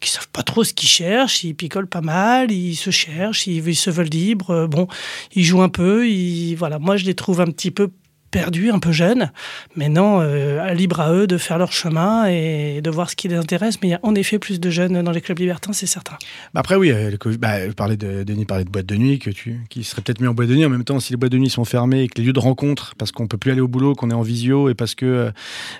qui 0.00 0.10
savent 0.10 0.28
pas 0.28 0.42
trop 0.42 0.64
ce 0.64 0.72
qu'ils 0.72 0.88
cherchent, 0.88 1.44
ils 1.44 1.54
picolent 1.54 1.86
pas 1.88 2.00
mal, 2.00 2.50
ils 2.50 2.76
se 2.76 2.90
cherchent, 2.90 3.46
ils, 3.46 3.66
ils 3.66 3.76
se 3.76 3.90
veulent 3.90 4.06
libres, 4.06 4.66
bon, 4.66 4.86
ils 5.34 5.44
jouent 5.44 5.62
un 5.62 5.68
peu, 5.68 6.08
ils, 6.08 6.54
voilà, 6.54 6.78
moi 6.78 6.96
je 6.96 7.04
les 7.04 7.14
trouve 7.14 7.40
un 7.40 7.46
petit 7.46 7.70
peu 7.70 7.90
perdus, 8.30 8.70
un 8.70 8.78
peu 8.78 8.92
jeunes, 8.92 9.30
mais 9.76 9.88
non, 9.88 10.20
euh, 10.20 10.72
libre 10.74 11.00
à 11.00 11.12
eux 11.12 11.26
de 11.26 11.38
faire 11.38 11.58
leur 11.58 11.72
chemin 11.72 12.26
et 12.26 12.80
de 12.82 12.90
voir 12.90 13.10
ce 13.10 13.16
qui 13.16 13.28
les 13.28 13.36
intéresse, 13.36 13.80
mais 13.82 13.88
il 13.88 13.90
y 13.92 13.94
a 13.94 14.00
en 14.02 14.14
effet 14.14 14.38
plus 14.38 14.60
de 14.60 14.70
jeunes 14.70 15.02
dans 15.02 15.12
les 15.12 15.20
clubs 15.20 15.38
libertins, 15.38 15.72
c'est 15.72 15.86
certain. 15.86 16.16
Bah 16.54 16.60
après, 16.60 16.76
oui, 16.76 16.90
euh, 16.90 17.16
bah, 17.38 17.66
de, 17.96 18.22
Denis 18.22 18.44
parlait 18.44 18.64
de 18.64 18.70
boîte 18.70 18.86
de 18.86 18.96
nuit, 18.96 19.18
que 19.18 19.30
tu, 19.30 19.60
qui 19.70 19.84
serait 19.84 20.02
peut-être 20.02 20.20
mieux 20.20 20.28
en 20.28 20.34
boîte 20.34 20.48
de 20.48 20.54
nuit. 20.54 20.64
En 20.64 20.70
même 20.70 20.84
temps, 20.84 21.00
si 21.00 21.12
les 21.12 21.16
boîtes 21.16 21.32
de 21.32 21.38
nuit 21.38 21.50
sont 21.50 21.64
fermées 21.64 22.02
et 22.02 22.08
que 22.08 22.20
les 22.20 22.26
lieux 22.26 22.32
de 22.32 22.40
rencontre, 22.40 22.94
parce 22.96 23.12
qu'on 23.12 23.26
peut 23.26 23.38
plus 23.38 23.50
aller 23.50 23.60
au 23.60 23.68
boulot, 23.68 23.94
qu'on 23.94 24.10
est 24.10 24.14
en 24.14 24.22
visio 24.22 24.68
et 24.68 24.74
parce 24.74 24.94
que 24.94 25.32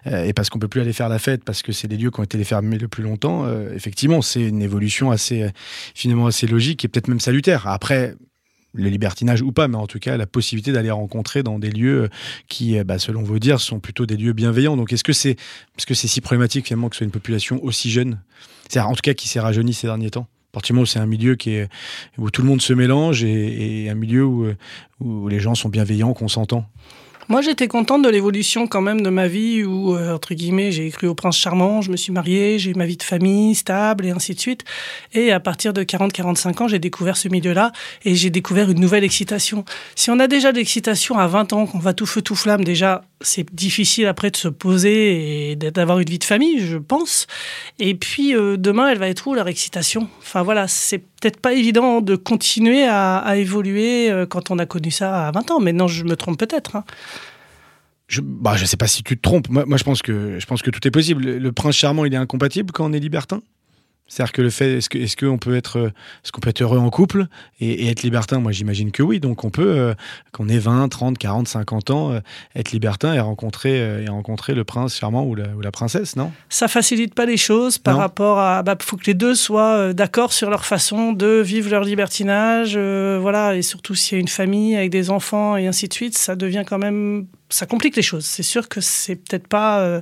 euh, 0.07 0.33
qu'on 0.51 0.59
peut 0.59 0.69
plus 0.69 0.81
aller 0.81 0.93
faire 0.93 1.09
la 1.09 1.19
fête, 1.19 1.45
parce 1.45 1.63
que 1.63 1.73
c'est 1.73 1.89
des 1.89 1.97
lieux 1.97 2.11
qui 2.11 2.21
ont 2.21 2.25
été 2.25 2.43
fermés 2.45 2.79
le 2.79 2.89
plus 2.89 3.03
longtemps, 3.03 3.45
euh, 3.45 3.73
effectivement, 3.75 4.23
c'est 4.23 4.43
une 4.43 4.63
évolution 4.63 5.11
assez 5.11 5.43
euh, 5.43 5.51
finalement 5.95 6.27
assez 6.27 6.47
logique 6.47 6.85
et 6.85 6.89
peut-être 6.89 7.09
même 7.09 7.21
salutaire. 7.21 7.67
Après. 7.67 8.15
Le 8.75 8.89
libertinage 8.89 9.43
ou 9.43 9.51
pas, 9.51 9.67
mais 9.67 9.77
en 9.77 9.87
tout 9.87 9.99
cas 9.99 10.17
la 10.17 10.27
possibilité 10.27 10.73
d'aller 10.73 10.91
rencontrer 10.91 11.43
dans 11.43 11.59
des 11.59 11.71
lieux 11.71 12.03
euh, 12.03 12.09
qui, 12.49 12.79
euh, 12.79 12.85
bah, 12.85 12.99
selon 12.99 13.23
vos 13.23 13.39
dires, 13.39 13.61
sont 13.61 13.81
plutôt 13.81 14.05
des 14.07 14.17
lieux 14.17 14.35
bienveillants. 14.35 14.77
Donc, 14.77 14.93
est-ce 14.93 15.05
que 15.05 15.15
c'est, 15.15 15.33
est-ce 15.77 15.87
que 15.87 15.95
c'est 15.95 16.09
si 16.09 16.21
problématique 16.21 16.67
finalement 16.67 16.89
que 16.89 16.95
ce 16.95 16.99
soit 16.99 17.07
une 17.07 17.11
population 17.11 17.65
aussi 17.65 17.91
jeune, 17.91 18.21
c'est 18.69 18.81
en 18.81 18.95
tout 18.95 19.01
cas 19.03 19.15
qui 19.15 19.29
s'est 19.29 19.41
rajeunie 19.41 19.73
ces 19.73 19.87
derniers 19.87 20.11
temps? 20.11 20.29
Où 20.73 20.87
c'est 20.87 20.99
un 20.99 21.07
milieu 21.07 21.37
est, 21.47 21.69
où 22.17 22.31
tout 22.31 22.43
le 22.43 22.49
monde 22.49 22.61
se 22.61 22.73
mélange 22.73 23.23
et, 23.23 23.85
et 23.85 23.91
un 23.91 23.95
milieu 23.95 24.25
où, 24.25 24.45
euh, 24.45 24.57
où 25.01 25.29
les 25.29 25.41
gens 25.41 25.55
sont 25.55 25.69
bienveillants, 25.69 26.15
qu'on 26.15 26.29
s'entend. 26.29 26.69
Moi, 27.31 27.43
j'étais 27.43 27.69
contente 27.69 28.01
de 28.01 28.09
l'évolution 28.09 28.67
quand 28.67 28.81
même 28.81 29.03
de 29.03 29.11
ma 29.11 29.29
vie 29.29 29.63
où, 29.63 29.95
euh, 29.95 30.15
entre 30.15 30.33
guillemets, 30.33 30.73
j'ai 30.73 30.89
cru 30.91 31.09
au 31.09 31.15
prince 31.15 31.37
charmant, 31.37 31.83
je 31.83 31.91
me 31.91 31.97
suis 31.99 32.11
mariée, 32.11 32.59
j'ai 32.59 32.71
eu 32.71 32.75
ma 32.75 32.87
vie 32.87 32.97
de 32.97 33.03
famille 33.03 33.55
stable 33.55 34.07
et 34.07 34.11
ainsi 34.11 34.35
de 34.35 34.41
suite. 34.41 34.65
Et 35.13 35.31
à 35.31 35.39
partir 35.39 35.75
de 35.75 35.83
40-45 35.83 36.63
ans, 36.63 36.69
j'ai 36.69 36.79
découvert 36.79 37.19
ce 37.19 37.29
milieu-là 37.29 37.73
et 38.07 38.15
j'ai 38.15 38.31
découvert 38.31 38.71
une 38.71 38.81
nouvelle 38.81 39.05
excitation. 39.05 39.67
Si 39.95 40.11
on 40.11 40.19
a 40.21 40.27
déjà 40.27 40.53
de 40.53 40.57
l'excitation 40.57 41.19
à 41.19 41.27
20 41.27 41.53
ans, 41.53 41.67
qu'on 41.67 41.79
va 41.79 41.93
tout 41.93 42.07
feu 42.07 42.23
tout 42.23 42.35
flamme, 42.35 42.65
déjà, 42.65 43.05
c'est 43.21 43.55
difficile 43.55 44.07
après 44.07 44.31
de 44.31 44.37
se 44.39 44.49
poser 44.49 45.51
et 45.51 45.57
d'avoir 45.57 45.99
une 45.99 46.09
vie 46.09 46.19
de 46.19 46.25
famille, 46.25 46.61
je 46.61 46.79
pense. 46.79 47.27
Et 47.79 47.95
puis, 47.95 48.35
euh, 48.35 48.57
demain, 48.57 48.89
elle 48.89 48.99
va 48.99 49.09
être 49.09 49.27
où 49.27 49.35
leur 49.35 49.49
excitation? 49.49 50.09
Enfin 50.21 50.43
voilà, 50.43 50.67
c'est 50.67 51.03
peut-être 51.21 51.41
pas 51.41 51.53
évident 51.53 52.01
de 52.01 52.17
continuer 52.17 52.85
à, 52.85 53.37
évoluer 53.37 54.11
euh, 54.11 54.27
quand 54.27 54.51
on 54.51 54.59
a 54.59 54.67
connu 54.67 54.91
ça 54.91 55.29
à 55.29 55.31
20 55.33 55.51
ans. 55.51 55.61
Mais 55.61 55.73
non, 55.73 55.89
je 55.89 56.05
me 56.05 56.17
trompe 56.17 56.39
peut-être. 56.39 56.77
hein. 56.77 56.85
Je, 58.07 58.21
bah, 58.23 58.57
je 58.57 58.65
sais 58.65 58.77
pas 58.77 58.87
si 58.87 59.03
tu 59.03 59.17
te 59.17 59.23
trompes. 59.23 59.49
Moi, 59.49 59.65
moi, 59.67 59.77
je 59.77 59.85
pense 59.85 60.01
que 60.01 60.39
je 60.39 60.47
pense 60.47 60.63
que 60.63 60.71
tout 60.71 60.87
est 60.87 60.91
possible. 60.91 61.23
Le, 61.23 61.39
le 61.39 61.53
prince 61.53 61.77
charmant, 61.77 62.05
il 62.05 62.15
est 62.15 62.19
incompatible 62.19 62.73
quand 62.73 62.89
on 62.89 62.93
est 62.93 63.01
libertin? 63.01 63.43
C'est-à-dire 64.09 64.33
que 64.33 64.43
le 64.43 64.51
fait, 64.51 64.79
est-ce 64.79 64.89
que, 65.17 65.27
qu'on 65.27 65.39
peut 65.39 65.55
être, 65.57 65.93
est-ce 66.25 66.33
qu'on 66.33 66.41
peut 66.41 66.49
être 66.51 66.63
heureux 66.63 66.79
en 66.79 66.91
couple 66.91 67.27
et, 67.61 67.85
et 67.85 67.89
être 67.91 68.03
libertin? 68.03 68.41
Moi, 68.41 68.53
j'imagine 68.53 68.91
que 68.91 69.03
oui. 69.03 69.21
Donc, 69.21 69.45
on 69.45 69.51
peut, 69.51 69.69
euh, 69.77 69.95
qu'on 70.33 70.49
ait 70.49 70.59
20, 70.59 70.89
30, 70.89 71.19
40, 71.19 71.47
50 71.47 71.91
ans, 71.91 72.13
euh, 72.13 72.21
être 72.57 72.73
libertin 72.73 73.13
et 73.15 73.21
rencontrer, 73.21 73.81
euh, 73.81 74.05
et 74.05 74.09
rencontrer 74.09 74.55
le 74.55 74.65
prince 74.65 74.97
charmant 74.97 75.25
ou 75.25 75.35
la, 75.35 75.49
ou 75.57 75.61
la 75.61 75.71
princesse, 75.71 76.17
non? 76.17 76.33
Ça 76.49 76.69
facilite 76.69 77.15
pas 77.15 77.27
les 77.27 77.37
choses 77.37 77.77
par 77.79 77.95
Non. 77.95 78.01
rapport 78.01 78.39
à 78.39 78.63
bah 78.63 78.77
faut 78.81 78.97
que 78.97 79.05
les 79.07 79.15
deux 79.15 79.35
soient 79.35 79.77
euh, 79.77 79.93
d'accord 79.93 80.33
sur 80.33 80.49
leur 80.51 80.65
façon 80.65 81.13
de 81.13 81.41
vivre 81.45 81.71
leur 81.71 81.85
libertinage 81.85 82.77
voilà 82.79 83.55
et 83.57 83.63
surtout 83.63 83.95
s'il 83.95 84.17
y 84.17 84.19
a 84.19 84.21
une 84.21 84.29
famille 84.29 84.77
avec 84.77 84.91
des 84.91 85.11
enfants 85.11 85.57
et 85.57 85.67
ainsi 85.67 85.89
de 85.89 85.93
suite 85.95 86.17
ça 86.17 86.37
devient 86.37 86.65
quand 86.67 86.79
même 86.79 87.27
ça 87.51 87.67
complique 87.67 87.97
les 87.97 88.03
choses 88.03 88.25
c'est 88.25 88.43
sûr 88.43 88.69
que 88.69 88.81
c'est 88.81 89.17
peut-être 89.17 89.47
pas 89.49 89.81
euh, 89.81 90.01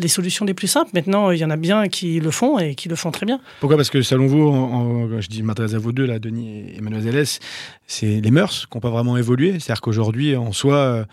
les 0.00 0.08
solutions 0.08 0.44
les 0.44 0.54
plus 0.54 0.68
simples. 0.68 0.90
Maintenant 0.94 1.30
il 1.30 1.38
y 1.38 1.44
en 1.44 1.50
a 1.50 1.56
bien 1.56 1.88
qui 1.88 2.20
le 2.20 2.30
font 2.30 2.58
et 2.58 2.74
qui 2.74 2.88
le 2.88 2.96
font 2.96 3.10
très 3.10 3.26
bien. 3.26 3.40
Pourquoi? 3.60 3.76
Parce 3.76 3.90
que 3.90 4.02
selon 4.02 4.26
vous, 4.26 5.20
je 5.20 5.28
dis 5.28 5.42
m'adresse 5.42 5.74
à 5.74 5.78
vous 5.78 5.92
deux, 5.92 6.06
là, 6.06 6.18
Denis 6.18 6.72
et 6.76 6.80
Mademoiselle 6.80 7.16
S, 7.16 7.40
c'est 7.86 8.20
les 8.20 8.30
mœurs 8.30 8.66
qui 8.70 8.76
n'ont 8.76 8.80
pas 8.80 8.90
vraiment 8.90 9.16
évolué. 9.16 9.52
C'est-à-dire 9.58 9.80
qu'aujourd'hui, 9.80 10.36
en 10.36 10.52
soi, 10.52 10.76
euh, 10.76 11.04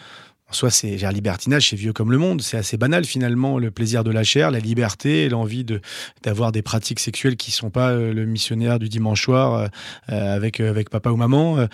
en 0.49 0.53
soi, 0.53 0.69
c'est 0.69 0.97
genre, 0.97 1.11
libertinage, 1.11 1.69
c'est 1.69 1.75
vieux 1.75 1.91
comme 1.91 2.09
le 2.09 2.17
monde. 2.17 2.41
C'est 2.41 2.55
assez 2.57 2.77
banal 2.77 3.03
finalement, 3.03 3.59
le 3.59 3.69
plaisir 3.69 4.05
de 4.05 4.11
la 4.11 4.23
chair, 4.23 4.49
la 4.49 4.59
liberté, 4.59 5.27
l'envie 5.27 5.65
de 5.65 5.81
d'avoir 6.23 6.53
des 6.53 6.61
pratiques 6.61 7.01
sexuelles 7.01 7.35
qui 7.35 7.51
sont 7.51 7.69
pas 7.69 7.89
euh, 7.89 8.13
le 8.13 8.25
missionnaire 8.25 8.79
du 8.79 8.87
dimanche 8.87 9.23
soir 9.23 9.53
euh, 9.55 9.67
euh, 10.09 10.35
avec 10.35 10.61
avec 10.61 10.89
papa 10.89 11.09
ou 11.09 11.17
maman. 11.17 11.67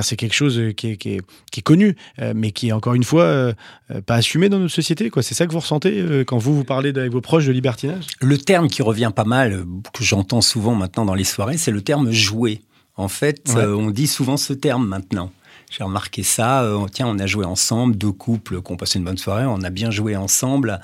C'est 0.00 0.16
quelque 0.16 0.34
chose 0.34 0.62
qui 0.76 0.90
est, 0.92 0.96
qui 0.96 1.14
est, 1.16 1.20
qui 1.50 1.60
est 1.60 1.62
connu, 1.62 1.96
mais 2.34 2.52
qui 2.52 2.68
est 2.68 2.72
encore 2.72 2.94
une 2.94 3.04
fois 3.04 3.52
pas 4.06 4.14
assumé 4.14 4.48
dans 4.48 4.58
notre 4.58 4.74
société. 4.74 5.10
Quoi, 5.10 5.22
c'est 5.22 5.34
ça 5.34 5.46
que 5.46 5.52
vous 5.52 5.58
ressentez 5.58 6.24
quand 6.26 6.38
vous 6.38 6.54
vous 6.54 6.64
parlez 6.64 6.90
avec 6.96 7.12
vos 7.12 7.20
proches 7.20 7.46
de 7.46 7.52
libertinage? 7.52 8.04
Le 8.20 8.38
terme 8.38 8.68
qui 8.68 8.80
revient 8.82 9.10
pas 9.14 9.24
mal, 9.24 9.64
que 9.92 10.04
j'entends 10.04 10.40
souvent 10.40 10.74
maintenant 10.74 11.04
dans 11.04 11.14
les 11.14 11.24
soirées, 11.24 11.58
c'est 11.58 11.72
le 11.72 11.82
terme 11.82 12.10
jouer. 12.10 12.62
En 12.96 13.08
fait, 13.08 13.52
Ouais. 13.54 13.64
on 13.64 13.90
dit 13.90 14.06
souvent 14.08 14.36
ce 14.36 14.52
terme 14.52 14.86
maintenant. 14.86 15.30
J'ai 15.70 15.84
remarqué 15.84 16.22
ça. 16.22 16.62
euh, 16.62 16.86
tiens, 16.92 17.06
on 17.08 17.18
a 17.18 17.26
joué 17.26 17.44
ensemble, 17.44 17.96
deux 17.96 18.12
couples 18.12 18.62
qui 18.62 18.72
ont 18.72 18.76
passé 18.76 18.98
une 18.98 19.04
bonne 19.04 19.18
soirée, 19.18 19.44
on 19.46 19.62
a 19.62 19.70
bien 19.70 19.90
joué 19.90 20.16
ensemble. 20.16 20.80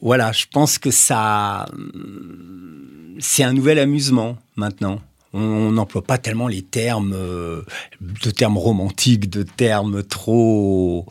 Voilà, 0.00 0.32
je 0.32 0.44
pense 0.50 0.78
que 0.78 0.90
ça, 0.90 1.66
hum, 1.72 3.16
c'est 3.18 3.42
un 3.44 3.52
nouvel 3.52 3.78
amusement 3.78 4.36
maintenant. 4.56 5.00
On- 5.34 5.40
On 5.68 5.72
n'emploie 5.72 6.02
pas 6.02 6.16
tellement 6.16 6.48
les 6.48 6.62
termes, 6.62 7.12
euh, 7.14 7.62
de 8.00 8.30
termes 8.30 8.56
romantiques, 8.56 9.28
de 9.28 9.42
termes 9.42 10.02
trop 10.02 11.04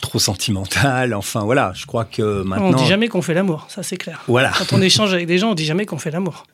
trop 0.00 0.18
sentimental. 0.18 1.14
Enfin 1.14 1.40
voilà, 1.40 1.72
je 1.74 1.86
crois 1.86 2.04
que 2.04 2.42
maintenant. 2.42 2.68
On 2.68 2.72
dit 2.72 2.86
jamais 2.86 3.08
qu'on 3.08 3.22
fait 3.22 3.34
l'amour, 3.34 3.66
ça 3.68 3.82
c'est 3.82 3.96
clair. 3.96 4.22
Voilà. 4.28 4.52
Quand 4.58 4.72
on 4.72 4.80
échange 4.82 5.12
avec 5.12 5.26
des 5.26 5.38
gens, 5.38 5.50
on 5.50 5.54
dit 5.54 5.64
jamais 5.64 5.86
qu'on 5.86 5.98
fait 5.98 6.10
l'amour. 6.10 6.44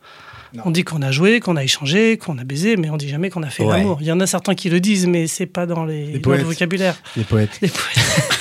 On 0.65 0.71
dit 0.71 0.85
qu'on 0.85 1.03
a 1.03 1.11
joué, 1.11 1.41
qu'on 1.41 1.57
a 1.57 1.65
échangé, 1.65 2.17
qu'on 2.17 2.39
a 2.39 2.45
baisé, 2.45 2.77
mais 2.77 2.89
on 2.91 2.97
dit 2.97 3.09
jamais 3.09 3.29
qu'on 3.31 3.43
a 3.43 3.51
fait 3.51 3.65
Ouais. 3.65 3.79
l'amour. 3.79 3.99
Il 4.01 4.07
y 4.07 4.13
en 4.13 4.21
a 4.21 4.27
certains 4.27 4.55
qui 4.55 4.71
le 4.71 4.79
disent, 4.79 5.07
mais 5.07 5.27
c'est 5.27 5.47
pas 5.47 5.67
dans, 5.67 5.85
les, 5.85 6.05
Les 6.07 6.19
dans 6.21 6.31
le 6.31 6.37
poètes. 6.37 6.43
vocabulaire. 6.43 6.97
Les 7.17 7.25
poètes. 7.25 7.59
Les 7.61 7.69
poètes. 7.69 7.99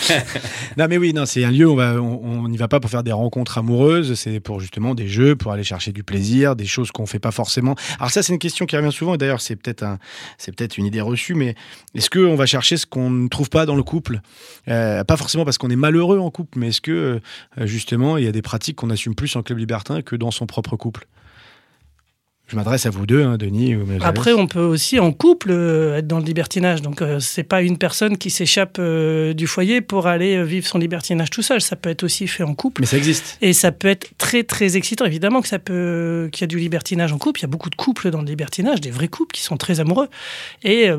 Non 0.78 0.88
mais 0.90 0.98
oui, 0.98 1.14
non, 1.14 1.26
c'est 1.26 1.44
un 1.44 1.52
lieu 1.52 1.68
où 1.70 1.80
on 1.80 2.48
n'y 2.50 2.58
va 2.58 2.68
pas 2.68 2.80
pour 2.80 2.90
faire 2.90 3.04
des 3.04 3.12
rencontres 3.12 3.58
amoureuses, 3.60 4.16
c'est 4.16 4.40
pour 4.40 4.60
justement 4.60 4.96
des 4.96 5.08
jeux, 5.08 5.36
pour 5.36 5.52
aller 5.52 5.64
chercher 5.64 5.92
du 5.92 6.04
plaisir, 6.04 6.56
des 6.56 6.66
choses 6.66 6.92
qu'on 6.92 7.06
fait 7.06 7.20
pas 7.20 7.32
forcément. 7.32 7.76
Alors 8.00 8.10
ça, 8.12 8.22
c'est 8.24 8.34
une 8.34 8.40
question 8.40 8.66
qui 8.66 8.76
revient 8.76 8.92
souvent. 8.92 9.14
Et 9.14 9.18
d'ailleurs, 9.18 9.42
c'est 9.42 9.56
peut-être 9.56 9.84
un, 9.84 10.00
c'est 10.38 10.54
peut-être 10.56 10.78
une 10.78 10.86
idée 10.86 11.02
reçue, 11.02 11.36
mais 11.36 11.56
est-ce 11.96 12.10
que 12.10 12.20
on 12.20 12.36
va 12.36 12.46
chercher 12.48 12.78
ce 12.78 12.86
qu'on 12.86 13.10
ne 13.10 13.28
trouve 13.28 13.50
pas 13.50 13.66
dans 13.66 13.76
le 13.76 13.84
couple? 13.84 14.22
Euh, 14.68 15.04
Pas 15.04 15.16
forcément 15.18 15.46
parce 15.46 15.58
qu'on 15.58 15.70
est 15.70 15.76
malheureux 15.76 16.20
en 16.20 16.32
couple, 16.32 16.58
mais 16.60 16.70
est-ce 16.70 16.82
que 16.82 16.92
euh, 17.60 17.66
justement 17.66 18.18
il 18.18 18.26
y 18.26 18.28
a 18.28 18.32
des 18.32 18.42
pratiques 18.42 18.76
qu'on 18.78 18.90
assume 18.90 19.16
plus 19.16 19.36
en 19.36 19.44
club 19.44 19.60
libertin 19.60 20.02
que 20.02 20.16
dans 20.16 20.32
son 20.32 20.46
propre 20.48 20.76
couple? 20.76 21.08
Je 22.54 22.58
m'adresse 22.60 22.86
à 22.86 22.92
vous 22.92 23.08
deux, 23.08 23.24
hein, 23.24 23.38
Denis. 23.38 23.76
Après, 24.02 24.32
on 24.32 24.46
peut 24.46 24.62
aussi 24.62 25.00
en 25.00 25.12
couple 25.12 25.50
euh, 25.50 25.98
être 25.98 26.06
dans 26.06 26.20
le 26.20 26.24
libertinage. 26.24 26.84
Donc, 26.84 27.02
euh, 27.02 27.20
c'est 27.20 27.42
pas 27.42 27.64
une 27.64 27.80
personne 27.80 28.16
qui 28.16 28.30
s'échappe 28.30 28.78
euh, 28.78 29.34
du 29.34 29.48
foyer 29.48 29.82
pour 29.82 30.06
aller 30.06 30.36
euh, 30.36 30.44
vivre 30.44 30.68
son 30.68 30.78
libertinage 30.78 31.32
tout 31.32 31.42
seul. 31.42 31.62
Ça 31.62 31.76
peut 31.76 31.90
être 31.90 32.04
aussi 32.04 32.28
fait 32.28 32.44
en 32.44 32.54
couple. 32.54 32.82
mais 32.82 32.86
ça 32.86 32.98
existe. 32.98 33.40
Et 33.42 33.54
ça 33.54 33.72
peut 33.72 33.88
être 33.88 34.12
très 34.20 34.44
très 34.44 34.78
excitant. 34.78 35.06
Évidemment 35.06 35.42
que 35.42 35.48
ça 35.48 35.58
peut, 35.58 36.30
qu'il 36.32 36.42
y 36.42 36.44
a 36.44 36.48
du 36.48 36.60
libertinage 36.60 37.12
en 37.12 37.18
couple. 37.18 37.40
Il 37.40 37.44
y 37.44 37.46
a 37.46 37.50
beaucoup 37.50 37.72
de 37.72 37.76
couples 37.76 38.12
dans 38.12 38.22
le 38.22 38.28
libertinage, 38.28 38.82
des 38.82 38.92
vrais 38.92 39.08
couples 39.08 39.34
qui 39.34 39.42
sont 39.42 39.58
très 39.58 39.80
amoureux. 39.80 40.10
Et 40.64 40.92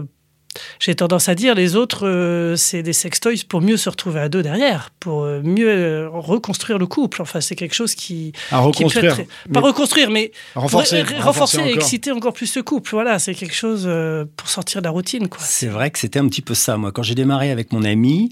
j'ai 0.81 0.95
tendance 0.95 1.29
à 1.29 1.35
dire, 1.35 1.55
les 1.55 1.77
autres, 1.77 2.07
euh, 2.07 2.57
c'est 2.57 2.83
des 2.83 2.93
sextoys 2.93 3.45
pour 3.49 3.61
mieux 3.61 3.77
se 3.77 3.89
retrouver 3.89 4.21
à 4.21 4.29
deux 4.29 4.43
derrière, 4.43 4.91
pour 5.01 5.23
euh, 5.25 5.41
mieux 5.43 5.69
euh, 5.69 6.09
reconstruire 6.13 6.79
le 6.79 6.87
couple. 6.87 7.23
Enfin, 7.23 7.41
c'est 7.41 7.57
quelque 7.57 7.75
chose 7.75 7.95
qui, 7.95 8.33
À 8.51 8.59
qui 8.71 8.83
peut 8.85 8.89
reconstruire. 8.89 9.21
être 9.21 9.29
pas 9.53 9.61
reconstruire, 9.61 10.11
mais 10.11 10.33
renforcer, 10.55 11.03
Re- 11.03 11.07
re- 11.19 11.21
renforcer, 11.23 11.61
et 11.61 11.73
exciter 11.75 12.13
encore 12.13 12.33
plus 12.33 12.47
ce 12.47 12.61
couple. 12.61 12.91
Voilà, 12.93 13.19
c'est 13.19 13.35
quelque 13.35 13.55
chose 13.55 13.85
euh, 13.87 14.25
pour 14.37 14.49
sortir 14.49 14.81
de 14.81 14.85
la 14.87 14.91
routine. 14.91 15.29
Quoi. 15.29 15.41
C'est 15.43 15.69
vrai 15.69 15.91
que 15.91 15.99
c'était 15.99 16.19
un 16.19 16.29
petit 16.29 16.43
peu 16.43 16.55
ça. 16.55 16.77
Moi, 16.77 16.93
quand 16.93 17.03
j'ai 17.03 17.15
démarré 17.15 17.51
avec 17.51 17.73
mon 17.73 17.85
ami, 17.85 18.31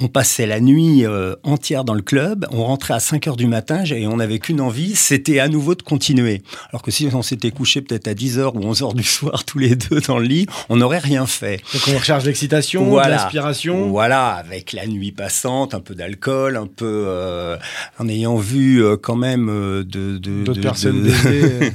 on 0.00 0.08
passait 0.08 0.46
la 0.46 0.58
nuit 0.60 1.06
euh, 1.06 1.36
entière 1.44 1.84
dans 1.84 1.94
le 1.94 2.02
club, 2.02 2.46
on 2.50 2.64
rentrait 2.64 2.94
à 2.94 3.00
5 3.00 3.28
heures 3.28 3.36
du 3.36 3.46
matin 3.46 3.84
et 3.84 4.08
on 4.08 4.16
n'avait 4.16 4.40
qu'une 4.40 4.60
envie, 4.60 4.96
c'était 4.96 5.38
à 5.38 5.46
nouveau 5.48 5.76
de 5.76 5.82
continuer. 5.82 6.42
Alors 6.70 6.82
que 6.82 6.90
si 6.90 7.08
on 7.14 7.22
s'était 7.22 7.52
couché 7.52 7.80
peut-être 7.80 8.08
à 8.08 8.14
10 8.14 8.38
heures 8.40 8.56
ou 8.56 8.60
11 8.64 8.82
heures 8.82 8.92
du 8.94 9.04
soir 9.04 9.44
tous 9.44 9.58
les 9.60 9.76
deux 9.76 10.00
dans 10.00 10.18
le 10.18 10.26
lit, 10.26 10.46
on 10.68 10.76
n'aurait 10.76 10.98
rien 10.98 11.26
fait. 11.26 11.60
Donc 11.72 11.82
on 11.88 11.98
recherche 11.98 12.24
l'excitation, 12.24 12.84
Voilà. 12.84 13.16
l'inspiration. 13.16 13.88
Voilà, 13.88 14.28
avec 14.34 14.72
la 14.72 14.86
nuit 14.86 15.12
passante, 15.12 15.74
un 15.74 15.80
peu 15.80 15.94
d'alcool, 15.94 16.56
un 16.56 16.66
peu 16.66 17.04
euh, 17.08 17.56
en 17.98 18.08
ayant 18.08 18.36
vu 18.36 18.82
euh, 18.84 18.96
quand 18.96 19.16
même 19.16 19.48
euh, 19.48 19.82
de 19.84 20.18
de- 20.18 20.44
D'autres 20.44 20.58
de- 20.58 20.62
personnes 20.62 21.02
de, 21.04 21.08
baiser. 21.10 21.72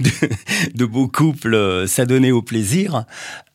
de, 0.00 0.10
de 0.74 0.84
beaux 0.84 1.08
couples 1.08 1.86
s'adonner 1.86 2.32
au 2.32 2.42
plaisir. 2.42 3.04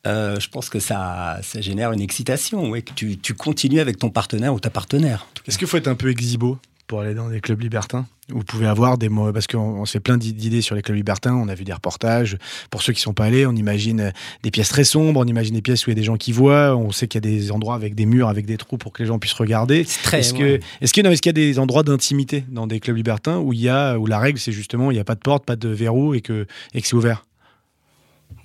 euh, 0.06 0.38
je 0.40 0.48
pense 0.48 0.68
que 0.68 0.78
ça, 0.80 1.38
ça 1.42 1.60
génère 1.60 1.92
une 1.92 2.00
excitation, 2.00 2.70
ouais, 2.70 2.82
que 2.82 2.92
tu, 2.94 3.18
tu 3.18 3.34
continues 3.34 3.80
avec 3.80 3.98
ton 3.98 4.08
partenaire 4.10 4.54
ou 4.54 4.60
ta 4.60 4.70
partenaire. 4.70 5.26
Est-ce 5.46 5.58
qu'il 5.58 5.66
faut 5.68 5.76
être 5.76 5.88
un 5.88 5.94
peu 5.96 6.10
exibo? 6.10 6.58
Pour 6.86 7.00
aller 7.00 7.14
dans 7.14 7.28
des 7.28 7.40
clubs 7.40 7.60
libertins 7.60 8.06
Vous 8.28 8.44
pouvez 8.44 8.66
avoir 8.66 8.98
des 8.98 9.08
mots, 9.08 9.32
parce 9.32 9.46
qu'on 9.46 9.58
on 9.58 9.84
se 9.84 9.92
fait 9.92 10.00
plein 10.00 10.16
d'idées 10.16 10.62
sur 10.62 10.74
les 10.74 10.82
clubs 10.82 10.96
libertins, 10.96 11.34
on 11.34 11.48
a 11.48 11.54
vu 11.54 11.64
des 11.64 11.72
reportages. 11.72 12.38
Pour 12.70 12.82
ceux 12.82 12.92
qui 12.92 13.00
sont 13.00 13.12
pas 13.12 13.24
allés, 13.24 13.46
on 13.46 13.52
imagine 13.52 14.00
euh, 14.00 14.10
des 14.42 14.50
pièces 14.50 14.68
très 14.68 14.84
sombres, 14.84 15.20
on 15.20 15.24
imagine 15.24 15.54
des 15.54 15.62
pièces 15.62 15.86
où 15.86 15.90
il 15.90 15.94
y 15.94 15.96
a 15.96 16.00
des 16.00 16.04
gens 16.04 16.16
qui 16.16 16.32
voient, 16.32 16.76
on 16.76 16.92
sait 16.92 17.08
qu'il 17.08 17.24
y 17.24 17.26
a 17.26 17.30
des 17.30 17.50
endroits 17.50 17.74
avec 17.74 17.94
des 17.94 18.06
murs, 18.06 18.28
avec 18.28 18.46
des 18.46 18.56
trous 18.56 18.78
pour 18.78 18.92
que 18.92 19.02
les 19.02 19.08
gens 19.08 19.18
puissent 19.18 19.32
regarder. 19.32 19.84
C'est 19.84 20.02
très. 20.02 20.20
Est-ce 20.20 20.34
ouais. 20.34 20.58
que, 20.58 20.64
est-ce 20.80 20.92
que, 20.92 21.00
non, 21.00 21.10
est-ce 21.10 21.22
qu'il 21.22 21.30
y 21.30 21.40
a 21.40 21.44
des 21.46 21.58
endroits 21.58 21.82
d'intimité 21.82 22.44
dans 22.48 22.66
des 22.66 22.80
clubs 22.80 22.96
libertins 22.96 23.38
où 23.38 23.52
il 23.52 23.60
y 23.60 23.68
a, 23.68 23.98
où 23.98 24.06
la 24.06 24.18
règle 24.18 24.38
c'est 24.38 24.52
justement 24.52 24.90
il 24.90 24.94
n'y 24.94 25.00
a 25.00 25.04
pas 25.04 25.14
de 25.14 25.20
porte, 25.20 25.44
pas 25.44 25.56
de 25.56 25.68
verrou 25.68 26.14
et 26.14 26.20
que, 26.20 26.46
et 26.74 26.80
que 26.80 26.86
c'est 26.86 26.96
ouvert? 26.96 27.24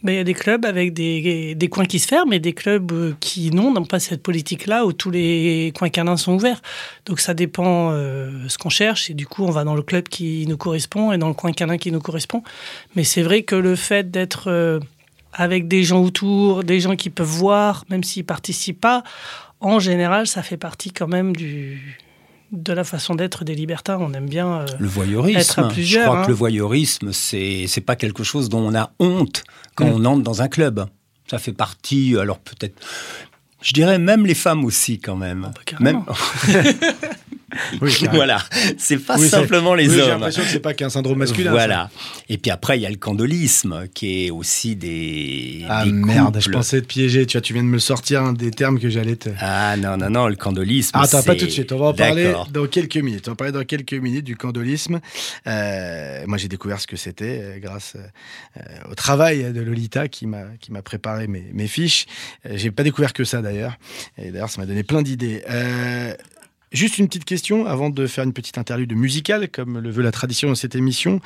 Mais 0.03 0.13
il 0.13 0.17
y 0.17 0.19
a 0.19 0.23
des 0.23 0.33
clubs 0.33 0.65
avec 0.65 0.93
des, 0.93 1.53
des 1.53 1.69
coins 1.69 1.85
qui 1.85 1.99
se 1.99 2.07
ferment 2.07 2.33
et 2.33 2.39
des 2.39 2.53
clubs 2.53 2.91
euh, 2.91 3.13
qui 3.19 3.51
non, 3.51 3.71
n'ont 3.71 3.85
pas 3.85 3.99
cette 3.99 4.23
politique-là 4.23 4.85
où 4.85 4.93
tous 4.93 5.11
les 5.11 5.71
coins 5.77 5.89
canins 5.89 6.17
sont 6.17 6.33
ouverts. 6.33 6.61
Donc 7.05 7.19
ça 7.19 7.33
dépend 7.33 7.91
euh, 7.91 8.47
ce 8.47 8.57
qu'on 8.57 8.69
cherche 8.69 9.11
et 9.11 9.13
du 9.13 9.27
coup 9.27 9.43
on 9.43 9.51
va 9.51 9.63
dans 9.63 9.75
le 9.75 9.83
club 9.83 10.07
qui 10.07 10.45
nous 10.47 10.57
correspond 10.57 11.11
et 11.11 11.17
dans 11.17 11.27
le 11.27 11.35
coin 11.35 11.51
canin 11.51 11.77
qui 11.77 11.91
nous 11.91 11.99
correspond. 11.99 12.41
Mais 12.95 13.03
c'est 13.03 13.21
vrai 13.21 13.43
que 13.43 13.55
le 13.55 13.75
fait 13.75 14.09
d'être 14.09 14.47
euh, 14.47 14.79
avec 15.33 15.67
des 15.67 15.83
gens 15.83 16.01
autour, 16.01 16.63
des 16.63 16.79
gens 16.79 16.95
qui 16.95 17.11
peuvent 17.11 17.27
voir, 17.27 17.85
même 17.89 18.03
s'ils 18.03 18.25
participent 18.25 18.81
pas, 18.81 19.03
en 19.59 19.79
général 19.79 20.25
ça 20.25 20.41
fait 20.41 20.57
partie 20.57 20.91
quand 20.91 21.07
même 21.07 21.35
du 21.35 21.99
de 22.51 22.73
la 22.73 22.83
façon 22.83 23.15
d'être 23.15 23.43
des 23.45 23.55
libertins. 23.55 23.97
On 23.99 24.11
aime 24.13 24.27
bien. 24.29 24.61
euh, 24.61 24.65
Le 24.79 24.87
voyeurisme. 24.87 25.39
Être 25.39 25.59
à 25.59 25.67
plusieurs, 25.69 26.03
Je 26.03 26.07
crois 26.07 26.19
hein. 26.19 26.23
que 26.23 26.29
le 26.29 26.33
voyeurisme, 26.35 27.13
c'est 27.13 27.65
c'est 27.67 27.81
pas 27.81 27.95
quelque 27.95 28.23
chose 28.23 28.49
dont 28.49 28.59
on 28.59 28.75
a 28.75 28.91
honte 28.99 29.43
quand 29.75 29.85
on 29.85 30.03
entre 30.05 30.23
dans 30.23 30.41
un 30.41 30.47
club. 30.47 30.85
Ça 31.29 31.39
fait 31.39 31.53
partie, 31.53 32.17
alors 32.17 32.39
peut-être, 32.39 32.75
je 33.61 33.71
dirais 33.73 33.99
même 33.99 34.25
les 34.25 34.33
femmes 34.35 34.65
aussi 34.65 34.99
quand 34.99 35.15
même. 35.15 35.41
bah, 35.53 35.61
carrément. 35.65 36.05
même, 36.47 36.75
Oui, 37.81 37.91
carrément. 37.91 38.11
voilà, 38.15 38.43
c'est 38.77 38.97
pas 38.97 39.17
Oui, 39.17 39.27
simplement 39.29 39.73
les 39.75 39.87
Oui, 39.87 39.95
J'ai 39.95 40.01
hommes. 40.03 40.09
l'impression 40.11 40.43
que 40.43 40.47
c'est 40.49 40.59
pas 40.59 40.73
qu'un 40.73 40.89
syndrome 40.89 41.17
masculin. 41.19 41.51
ça. 41.51 41.51
Voilà. 41.51 41.89
Et 42.29 42.37
puis 42.37 42.51
après, 42.51 42.77
il 42.77 42.81
y 42.81 42.85
a 42.85 42.89
le 42.89 42.95
candolisme, 42.95 43.87
qui 43.93 44.25
est 44.25 44.29
aussi 44.31 44.75
des. 44.75 45.65
Ah 45.69 45.85
des 45.85 45.91
merde, 45.91 46.37
je 46.39 46.49
pensais 46.49 46.81
te 46.81 46.87
piéger. 46.87 47.25
Tu 47.25 47.37
vois, 47.37 47.41
tu 47.41 47.53
viens 47.53 47.63
de 47.63 47.67
me 47.67 47.79
sortir 47.79 48.21
un 48.23 48.33
des 48.33 48.51
termes 48.51 48.79
que 48.79 48.89
j'allais 48.89 49.15
te. 49.15 49.29
Ah 49.39 49.75
non, 49.77 49.97
non, 49.97 50.09
non, 50.09 50.27
le 50.27 50.35
candolisme. 50.35 50.91
Ah, 50.93 51.03
attends, 51.03 51.23
pas 51.23 51.35
tout 51.35 51.45
de 51.45 51.51
suite. 51.51 51.71
On 51.71 51.77
va 51.79 51.87
en 51.87 51.93
parler 51.93 52.33
dans 52.51 52.67
quelques 52.67 52.97
minutes. 52.97 53.27
On 53.27 53.31
va 53.31 53.35
parler 53.35 53.53
dans 53.53 53.63
quelques 53.65 53.93
minutes 53.93 54.25
du 54.25 54.35
candolisme. 54.35 54.99
Euh, 55.47 56.23
moi, 56.27 56.37
j'ai 56.37 56.47
découvert 56.47 56.79
ce 56.79 56.87
que 56.87 56.95
c'était 56.97 57.39
euh, 57.41 57.59
grâce 57.59 57.95
euh, 57.95 58.61
au 58.89 58.95
travail 58.95 59.51
de 59.53 59.61
Lolita 59.61 60.07
qui 60.07 60.27
m'a 60.27 60.43
qui 60.59 60.71
m'a 60.71 60.81
préparé 60.81 61.27
mes, 61.27 61.45
mes 61.53 61.67
fiches. 61.67 62.05
Euh, 62.45 62.53
j'ai 62.55 62.71
pas 62.71 62.83
découvert 62.83 63.13
que 63.13 63.23
ça 63.23 63.41
d'ailleurs. 63.41 63.77
Et 64.17 64.31
d'ailleurs, 64.31 64.49
ça 64.49 64.59
m'a 64.61 64.67
donné 64.67 64.83
plein 64.83 65.01
d'idées. 65.01 65.43
Euh, 66.73 66.77
Juste 66.77 66.97
une 66.97 67.07
petite 67.07 67.25
question 67.25 67.65
avant 67.65 67.89
de 67.89 68.07
faire 68.07 68.23
une 68.23 68.33
petite 68.33 68.57
interlude 68.57 68.93
musicale, 68.95 69.49
comme 69.49 69.79
le 69.79 69.89
veut 69.89 70.03
la 70.03 70.11
tradition 70.11 70.47
dans 70.49 70.55
cette 70.55 70.75
émission. 70.75 71.19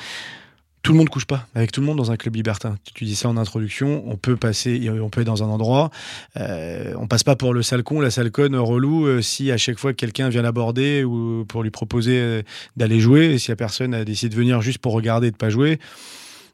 Tout 0.82 0.92
le 0.92 1.00
monde 1.00 1.10
couche 1.10 1.26
pas 1.26 1.48
avec 1.56 1.72
tout 1.72 1.82
le 1.82 1.88
monde 1.88 1.98
dans 1.98 2.12
un 2.12 2.16
club 2.16 2.36
libertin. 2.36 2.78
Tu- 2.94 3.06
dis 3.06 3.16
ça 3.16 3.28
en 3.28 3.38
introduction. 3.38 4.04
On 4.06 4.18
peut 4.18 4.36
passer, 4.36 4.88
on 5.02 5.10
peut 5.10 5.22
être 5.22 5.28
dans 5.28 5.42
un 5.42 5.48
endroit. 5.48 5.90
Euh, 6.38 6.94
on 7.00 7.08
passe 7.08 7.24
pas 7.24 7.36
pour 7.36 7.56
le 7.56 7.64
sale 7.64 7.82
con, 7.82 8.02
la 8.02 8.12
sale 8.12 8.30
conne 8.30 8.56
relou. 8.56 9.08
euh, 9.08 9.20
si 9.24 9.52
à 9.52 9.58
chaque 9.58 9.80
fois 9.80 9.94
que 9.94 9.98
quelqu'un 9.98 10.30
vient 10.30 10.44
l'aborder 10.44 11.04
ou 11.04 11.44
pour 11.48 11.64
lui 11.64 11.72
proposer 11.72 12.20
euh, 12.20 12.42
d'aller 12.78 13.00
jouer, 13.00 13.34
et 13.34 13.40
si 13.40 13.50
la 13.50 13.56
personne 13.56 13.96
a 13.96 14.06
décidé 14.06 14.30
de 14.30 14.40
venir 14.40 14.62
juste 14.62 14.78
pour 14.78 14.94
regarder 14.94 15.28
et 15.30 15.32
de 15.32 15.38
pas 15.38 15.50
jouer, 15.50 15.80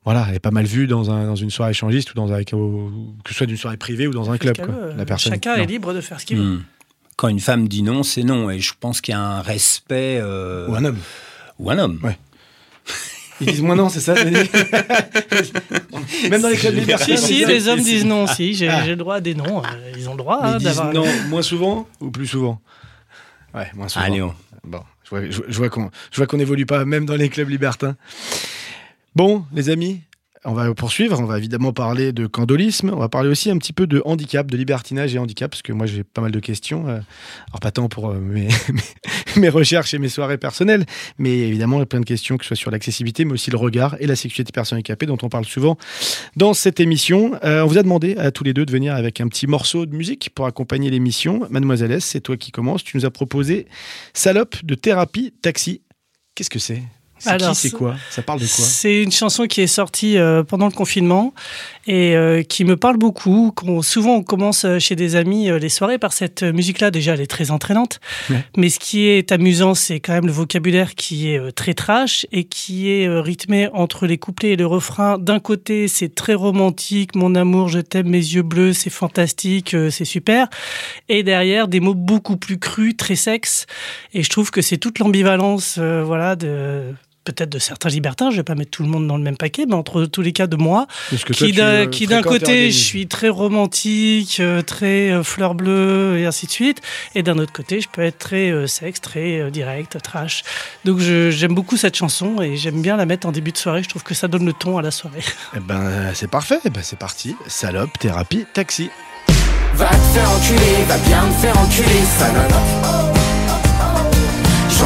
voilà, 0.05 0.25
elle 0.29 0.35
est 0.35 0.39
pas 0.39 0.51
mal 0.51 0.65
vue 0.65 0.87
dans, 0.87 1.11
un, 1.11 1.25
dans 1.25 1.35
une 1.35 1.49
soirée 1.49 1.71
échangiste 1.71 2.11
ou 2.11 2.15
dans 2.15 2.31
un, 2.31 2.41
que 2.43 2.55
ce 3.27 3.33
soit 3.33 3.47
d'une 3.47 3.57
soirée 3.57 3.75
privée 3.77 4.07
ou 4.07 4.13
dans 4.13 4.31
un 4.31 4.37
club. 4.37 4.55
quoi. 4.55 4.93
La 4.95 5.03
personne. 5.03 5.33
Chacun 5.33 5.57
non. 5.57 5.63
est 5.63 5.67
libre 5.67 5.93
de 5.93 5.99
faire 5.99 6.21
ce 6.21 6.25
qu'il 6.25 6.37
veut. 6.37 6.43
Hmm. 6.43 6.63
Quand 7.21 7.27
une 7.27 7.39
femme 7.39 7.67
dit 7.67 7.83
non, 7.83 8.01
c'est 8.01 8.23
non. 8.23 8.49
Et 8.49 8.57
je 8.59 8.73
pense 8.79 8.99
qu'il 8.99 9.11
y 9.11 9.15
a 9.15 9.21
un 9.21 9.41
respect. 9.41 10.17
euh, 10.19 10.67
Ou 10.67 10.73
un 10.75 10.85
homme. 10.85 10.97
ou 11.59 11.69
un 11.69 11.77
homme. 11.77 11.99
Ouais. 12.01 12.17
Ils 13.39 13.45
disent 13.47 13.61
moins 13.61 13.75
non, 13.75 13.89
c'est 13.89 13.99
ça 13.99 14.15
Denis 14.15 14.49
Même 16.31 16.41
dans 16.41 16.47
les 16.49 16.57
clubs 16.57 16.73
libertins. 16.73 17.15
Si, 17.15 17.17
si, 17.17 17.45
les 17.45 17.67
hommes 17.67 17.79
disent 17.79 18.05
non 18.05 18.23
aussi. 18.23 18.55
J'ai 18.55 18.69
Ah. 18.69 18.81
j'ai 18.83 18.89
le 18.91 18.95
droit 18.95 19.15
à 19.17 19.21
des 19.21 19.35
noms. 19.35 19.63
euh, 19.63 19.91
Ils 19.95 20.07
ont 20.09 20.13
le 20.13 20.17
droit 20.17 20.39
hein, 20.41 20.53
ils 20.59 20.65
disent 20.65 20.77
d'avoir. 20.77 20.93
non 20.93 21.05
moins 21.29 21.43
souvent 21.43 21.87
ou 21.99 22.09
plus 22.09 22.25
souvent? 22.25 22.59
Ouais, 23.53 23.67
moins 23.75 23.87
souvent. 23.87 24.05
Allez, 24.05 24.21
on- 24.23 24.33
Bon, 24.63 24.81
je 25.03 25.09
vois, 25.11 25.21
je, 25.29 25.41
je 25.47 25.57
vois 25.57 25.69
qu'on 25.69 25.91
je 26.11 26.17
vois 26.17 26.25
qu'on 26.27 26.37
n'évolue 26.37 26.65
pas 26.65 26.85
même 26.85 27.05
dans 27.05 27.15
les 27.15 27.29
clubs 27.29 27.49
libertins. 27.49 27.95
Bon, 29.15 29.45
les 29.53 29.69
amis, 29.69 30.01
On 30.43 30.53
va 30.53 30.73
poursuivre, 30.73 31.19
on 31.19 31.25
va 31.25 31.37
évidemment 31.37 31.71
parler 31.71 32.13
de 32.13 32.25
candolisme, 32.25 32.89
on 32.91 32.97
va 32.97 33.09
parler 33.09 33.29
aussi 33.29 33.51
un 33.51 33.59
petit 33.59 33.73
peu 33.73 33.85
de 33.85 34.01
handicap, 34.05 34.49
de 34.49 34.57
libertinage 34.57 35.13
et 35.13 35.19
handicap, 35.19 35.51
parce 35.51 35.61
que 35.61 35.71
moi 35.71 35.85
j'ai 35.85 36.03
pas 36.03 36.21
mal 36.21 36.31
de 36.31 36.39
questions. 36.39 36.87
euh, 36.87 36.99
Alors 37.49 37.59
pas 37.61 37.69
tant 37.69 37.89
pour 37.89 38.09
euh, 38.09 38.19
mes, 38.19 39.49
recherches 39.49 39.93
et 39.93 39.99
mes 39.99 40.09
soirées 40.09 40.39
personnelles, 40.39 40.87
mais 41.19 41.37
évidemment 41.37 41.75
il 41.75 41.81
y 41.81 41.83
a 41.83 41.85
plein 41.85 41.99
de 41.99 42.05
questions, 42.05 42.37
que 42.37 42.43
ce 42.43 42.49
soit 42.49 42.57
sur 42.57 42.71
l'accessibilité, 42.71 43.23
mais 43.23 43.33
aussi 43.33 43.51
le 43.51 43.57
regard 43.57 43.95
et 43.99 44.07
la 44.07 44.15
sexualité 44.15 44.51
des 44.51 44.55
personnes 44.55 44.77
handicapées, 44.77 45.05
dont 45.05 45.17
on 45.21 45.29
parle 45.29 45.45
souvent 45.45 45.77
dans 46.35 46.55
cette 46.55 46.79
émission. 46.79 47.35
Euh, 47.43 47.61
on 47.61 47.67
vous 47.67 47.77
a 47.77 47.83
demandé 47.83 48.17
à 48.17 48.31
tous 48.31 48.43
les 48.43 48.55
deux 48.55 48.65
de 48.65 48.71
venir 48.71 48.95
avec 48.95 49.21
un 49.21 49.27
petit 49.27 49.45
morceau 49.45 49.85
de 49.85 49.95
musique 49.95 50.31
pour 50.33 50.47
accompagner 50.47 50.89
l'émission. 50.89 51.45
Mademoiselle 51.51 51.91
S, 51.91 52.05
c'est 52.05 52.21
toi 52.21 52.35
qui 52.35 52.51
commences. 52.51 52.83
Tu 52.83 52.97
nous 52.97 53.05
as 53.05 53.11
proposé 53.11 53.67
Salope 54.15 54.55
de 54.65 54.73
thérapie 54.73 55.35
taxi. 55.43 55.81
Qu'est-ce 56.33 56.49
que 56.49 56.57
c'est? 56.59 56.81
C'est 57.21 57.37
qui, 57.37 57.55
c'est 57.55 57.69
quoi? 57.69 57.95
Ça 58.09 58.23
parle 58.23 58.39
de 58.39 58.45
quoi? 58.45 58.65
C'est 58.65 59.03
une 59.03 59.11
chanson 59.11 59.45
qui 59.45 59.61
est 59.61 59.67
sortie 59.67 60.17
euh, 60.17 60.43
pendant 60.43 60.65
le 60.65 60.71
confinement 60.71 61.35
et 61.85 62.15
euh, 62.15 62.41
qui 62.41 62.65
me 62.65 62.75
parle 62.77 62.97
beaucoup. 62.97 63.53
Souvent, 63.83 64.15
on 64.15 64.23
commence 64.23 64.65
euh, 64.65 64.79
chez 64.79 64.95
des 64.95 65.15
amis 65.15 65.49
euh, 65.49 65.59
les 65.59 65.69
soirées 65.69 65.99
par 65.99 66.13
cette 66.13 66.41
musique-là. 66.41 66.89
Déjà, 66.89 67.13
elle 67.13 67.21
est 67.21 67.27
très 67.27 67.51
entraînante. 67.51 67.99
Ouais. 68.29 68.43
Mais 68.57 68.69
ce 68.69 68.79
qui 68.79 69.05
est 69.05 69.31
amusant, 69.31 69.75
c'est 69.75 69.99
quand 69.99 70.13
même 70.13 70.25
le 70.25 70.31
vocabulaire 70.31 70.95
qui 70.95 71.29
est 71.29 71.51
très 71.51 71.75
trash 71.75 72.25
et 72.31 72.43
qui 72.43 72.89
est 72.89 73.07
rythmé 73.07 73.69
entre 73.73 74.07
les 74.07 74.17
couplets 74.17 74.51
et 74.51 74.55
le 74.55 74.65
refrain. 74.65 75.19
D'un 75.19 75.39
côté, 75.39 75.87
c'est 75.87 76.15
très 76.15 76.33
romantique. 76.33 77.15
Mon 77.15 77.35
amour, 77.35 77.69
je 77.69 77.79
t'aime, 77.79 78.09
mes 78.09 78.17
yeux 78.17 78.41
bleus, 78.41 78.73
c'est 78.73 78.89
fantastique, 78.89 79.75
c'est 79.91 80.05
super. 80.05 80.47
Et 81.07 81.21
derrière, 81.21 81.67
des 81.67 81.79
mots 81.79 81.93
beaucoup 81.93 82.37
plus 82.37 82.57
crus, 82.57 82.97
très 82.97 83.15
sexes. 83.15 83.67
Et 84.13 84.23
je 84.23 84.29
trouve 84.29 84.49
que 84.49 84.61
c'est 84.61 84.77
toute 84.77 84.97
l'ambivalence, 84.97 85.77
voilà, 85.77 86.35
de 86.35 86.93
peut-être 87.23 87.49
de 87.49 87.59
certains 87.59 87.89
libertins, 87.89 88.31
je 88.31 88.37
vais 88.37 88.43
pas 88.43 88.55
mettre 88.55 88.71
tout 88.71 88.83
le 88.83 88.89
monde 88.89 89.07
dans 89.07 89.17
le 89.17 89.23
même 89.23 89.37
paquet, 89.37 89.65
mais 89.67 89.75
entre 89.75 90.05
tous 90.05 90.21
les 90.21 90.31
cas 90.33 90.47
de 90.47 90.55
moi, 90.55 90.87
que 91.11 91.33
qui 91.33 91.51
d'un 92.07 92.19
euh, 92.19 92.21
côté 92.21 92.71
je 92.71 92.77
suis 92.77 93.07
très 93.07 93.29
romantique, 93.29 94.37
euh, 94.39 94.61
très 94.61 95.11
euh, 95.11 95.23
fleur 95.23 95.53
bleue 95.55 96.17
et 96.19 96.25
ainsi 96.25 96.45
de 96.47 96.51
suite, 96.51 96.81
et 97.15 97.23
d'un 97.23 97.37
autre 97.37 97.53
côté 97.53 97.79
je 97.81 97.87
peux 97.89 98.01
être 98.01 98.17
très 98.17 98.49
euh, 98.51 98.67
sexe, 98.67 99.01
très 99.01 99.51
direct, 99.51 99.97
trash. 100.01 100.43
Donc 100.85 100.99
je- 100.99 101.29
j'aime 101.31 101.53
beaucoup 101.53 101.77
cette 101.77 101.95
chanson 101.95 102.41
et 102.41 102.57
j'aime 102.57 102.81
bien 102.81 102.97
la 102.97 103.05
mettre 103.05 103.27
en 103.27 103.31
début 103.31 103.51
de 103.51 103.57
soirée. 103.57 103.83
Je 103.83 103.89
trouve 103.89 104.03
que 104.03 104.13
ça 104.13 104.27
donne 104.27 104.45
le 104.45 104.53
ton 104.53 104.77
à 104.77 104.81
la 104.81 104.91
soirée. 104.91 105.21
Eh 105.55 105.59
ben, 105.59 106.11
c'est 106.13 106.29
parfait. 106.29 106.59
Eh 106.65 106.69
ben, 106.69 106.81
c'est 106.83 106.97
parti. 106.97 107.35
Salope, 107.47 107.97
thérapie, 107.99 108.45
taxi. 108.53 108.89
Va 109.75 109.87
te 109.87 109.93
faire 109.93 110.31
enculer, 110.31 110.83
va 110.87 110.97
bien 110.99 111.21
te 111.27 111.33
faire 111.41 111.57
enculer, 111.59 112.01
salope. 112.17 113.30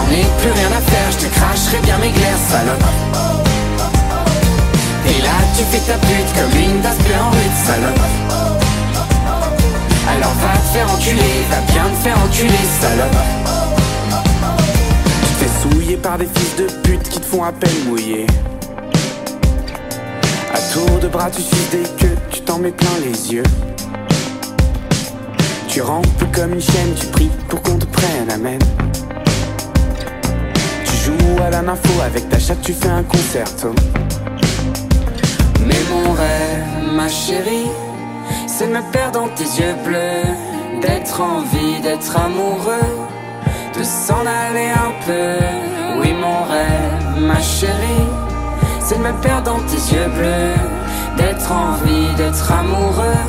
J'en 0.06 0.12
ai 0.12 0.26
plus 0.40 0.52
rien 0.52 0.68
à 0.68 0.82
faire, 0.82 1.12
je 1.12 1.26
te 1.26 1.34
cracherai 1.34 1.80
bien 1.80 1.98
mes 1.98 2.10
glaires, 2.10 2.38
salope. 2.50 2.84
Et 5.08 5.22
là 5.22 5.32
tu 5.58 5.64
fais 5.64 5.80
ta 5.80 5.98
pute 5.98 6.34
comme 6.36 6.62
une 6.62 6.82
tasse 6.82 6.98
bleue 7.00 7.16
en 7.22 7.32
rue, 7.32 7.52
salope. 7.66 8.00
Alors 10.08 10.34
va 10.42 10.58
te 10.58 10.78
faire 10.78 10.92
enculer, 10.92 11.46
va 11.50 11.72
bien 11.72 11.84
te 11.84 12.04
faire 12.04 12.18
enculer, 12.24 12.66
salope. 12.80 13.18
Tu 15.22 15.28
te 15.28 15.44
fais 15.44 15.70
souiller 15.70 15.98
par 15.98 16.18
des 16.18 16.28
fils 16.28 16.56
de 16.58 16.68
pute 16.84 17.10
qui 17.10 17.20
te 17.20 17.26
font 17.26 17.44
à 17.44 17.52
peine 17.52 17.86
mouiller. 17.88 18.28
À 20.54 20.60
tour 20.74 21.00
de 21.00 21.08
bras 21.08 21.32
tu 21.32 21.42
suces 21.42 21.70
des 21.72 21.84
queues, 21.98 22.18
tu 22.32 22.42
t'en 22.42 22.60
mets 22.60 22.72
plein 22.72 22.98
les 23.04 23.34
yeux. 23.34 23.44
Tu 25.68 25.82
rampes 25.82 26.06
comme 26.34 26.54
une 26.54 26.62
chienne, 26.62 26.94
tu 27.00 27.08
pries 27.08 27.32
pour 27.50 27.62
qu'on 27.62 27.78
te 27.78 27.86
prenne, 27.86 28.30
amen. 28.32 28.60
Avec 32.06 32.30
ta 32.30 32.40
chatte, 32.40 32.62
tu 32.62 32.74
fais 32.74 32.90
un 32.90 33.04
concerto. 33.04 33.74
Mais 35.66 35.82
mon 35.90 36.12
rêve, 36.14 36.94
ma 36.94 37.10
chérie, 37.10 37.70
c'est 38.48 38.68
de 38.68 38.74
me 38.74 38.92
perdre 38.92 39.20
dans 39.20 39.28
tes 39.30 39.44
yeux 39.44 39.76
bleus, 39.84 40.82
d'être 40.82 41.20
en 41.20 41.42
vie, 41.42 41.82
d'être 41.82 42.16
amoureux, 42.18 42.90
de 43.78 43.84
s'en 43.84 44.22
aller 44.22 44.70
un 44.70 44.94
peu. 45.06 46.00
Oui, 46.00 46.14
mon 46.14 46.44
rêve, 46.44 47.22
ma 47.22 47.42
chérie, 47.42 48.08
c'est 48.80 48.98
de 48.98 49.04
me 49.04 49.14
perdre 49.22 49.52
dans 49.52 49.60
tes 49.68 49.94
yeux 49.94 50.10
bleus, 50.16 50.56
d'être 51.18 51.52
en 51.52 51.74
vie, 51.86 52.14
d'être 52.16 52.52
amoureux, 52.52 53.24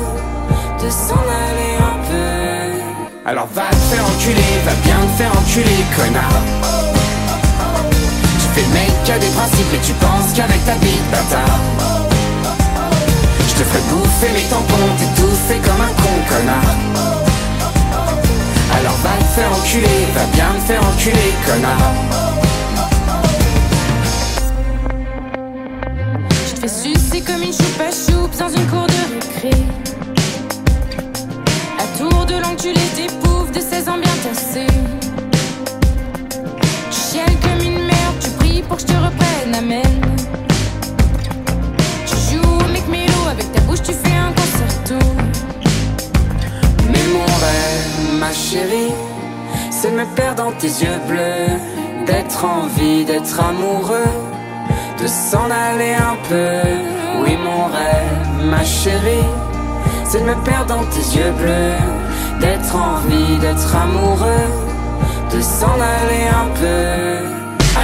de 0.81 0.89
s'en 0.89 1.23
aller 1.43 1.73
un 1.79 1.97
peu. 2.09 3.29
Alors 3.29 3.47
va 3.53 3.69
te 3.69 3.75
faire 3.75 4.05
enculer, 4.05 4.53
va 4.65 4.73
bien 4.83 4.99
te 5.01 5.21
faire 5.21 5.31
enculer, 5.31 5.83
connard. 5.97 6.66
Fais 8.57 8.63
le 8.63 8.73
mec 8.73 9.09
a 9.13 9.19
des 9.19 9.27
principes, 9.27 9.67
mais 9.71 9.79
tu 9.83 9.93
penses 9.93 10.33
qu'avec 10.33 10.65
ta 10.65 10.73
bite, 10.75 11.11
bâtard. 11.11 11.59
Je 13.47 13.53
te 13.53 13.63
ferai 13.63 13.81
bouffer 13.91 14.29
mes 14.33 14.49
tampons, 14.49 14.89
t'étouffer 14.97 15.59
comme 15.63 15.81
un 15.81 15.93
con, 16.01 16.15
connard. 16.27 16.75
Alors 18.75 18.97
va 19.03 19.15
te 19.19 19.23
faire 19.35 19.51
enculer, 19.51 20.07
va 20.15 20.25
bien 20.33 20.49
te 20.55 20.65
faire 20.71 20.83
enculer, 20.83 21.33
connard. 21.45 21.93
Je 26.47 26.53
te 26.53 26.59
fais 26.61 26.67
sucer 26.67 27.21
comme 27.21 27.43
une 27.43 27.53
choupe 27.53 27.79
à 27.79 27.91
choupe 27.91 28.35
dans 28.39 28.49
une 28.49 28.65
cour 28.67 28.87
de 28.87 28.99
récré. 29.13 29.61
À 31.77 31.97
tour 31.97 32.25
de 32.25 32.33
langue, 32.33 32.57
tu 32.57 32.73
les 32.73 33.03
épouves 33.05 33.51
de 33.51 33.59
16 33.59 33.89
ans 33.89 33.99
bien 33.99 34.15
tassés. 34.23 34.67
Pour 38.67 38.77
que 38.77 38.81
je 38.83 38.87
te 38.87 38.93
reprenne, 38.93 39.55
amen. 39.57 40.01
Tu 42.05 42.15
joues 42.27 42.41
au 42.43 42.91
mélo, 42.91 43.19
avec 43.31 43.51
ta 43.51 43.61
bouche 43.61 43.81
tu 43.81 43.93
fais 43.93 44.17
un 44.17 44.31
concerto. 44.33 44.95
Mais 46.91 47.05
mon 47.13 47.25
rêve, 47.25 48.19
ma 48.19 48.31
chérie, 48.31 48.93
c'est 49.71 49.91
de 49.91 49.97
me 49.97 50.05
perdre 50.15 50.43
dans 50.43 50.51
tes 50.51 50.67
yeux 50.67 50.99
bleus, 51.07 52.05
d'être 52.05 52.45
en 52.45 52.67
vie, 52.77 53.05
d'être 53.05 53.39
amoureux, 53.39 54.13
de 55.01 55.07
s'en 55.07 55.49
aller 55.49 55.93
un 55.93 56.17
peu. 56.29 56.59
Oui, 57.23 57.37
mon 57.43 57.65
rêve, 57.65 58.49
ma 58.49 58.63
chérie, 58.63 59.29
c'est 60.05 60.19
de 60.19 60.25
me 60.25 60.35
perdre 60.43 60.75
dans 60.75 60.85
tes 60.85 61.17
yeux 61.17 61.31
bleus, 61.31 62.39
d'être 62.39 62.75
en 62.75 62.95
vie, 63.07 63.37
d'être 63.39 63.75
amoureux, 63.75 64.47
de 65.33 65.41
s'en 65.41 65.77
aller 65.95 66.25
un 66.27 66.49
peu. 66.61 67.36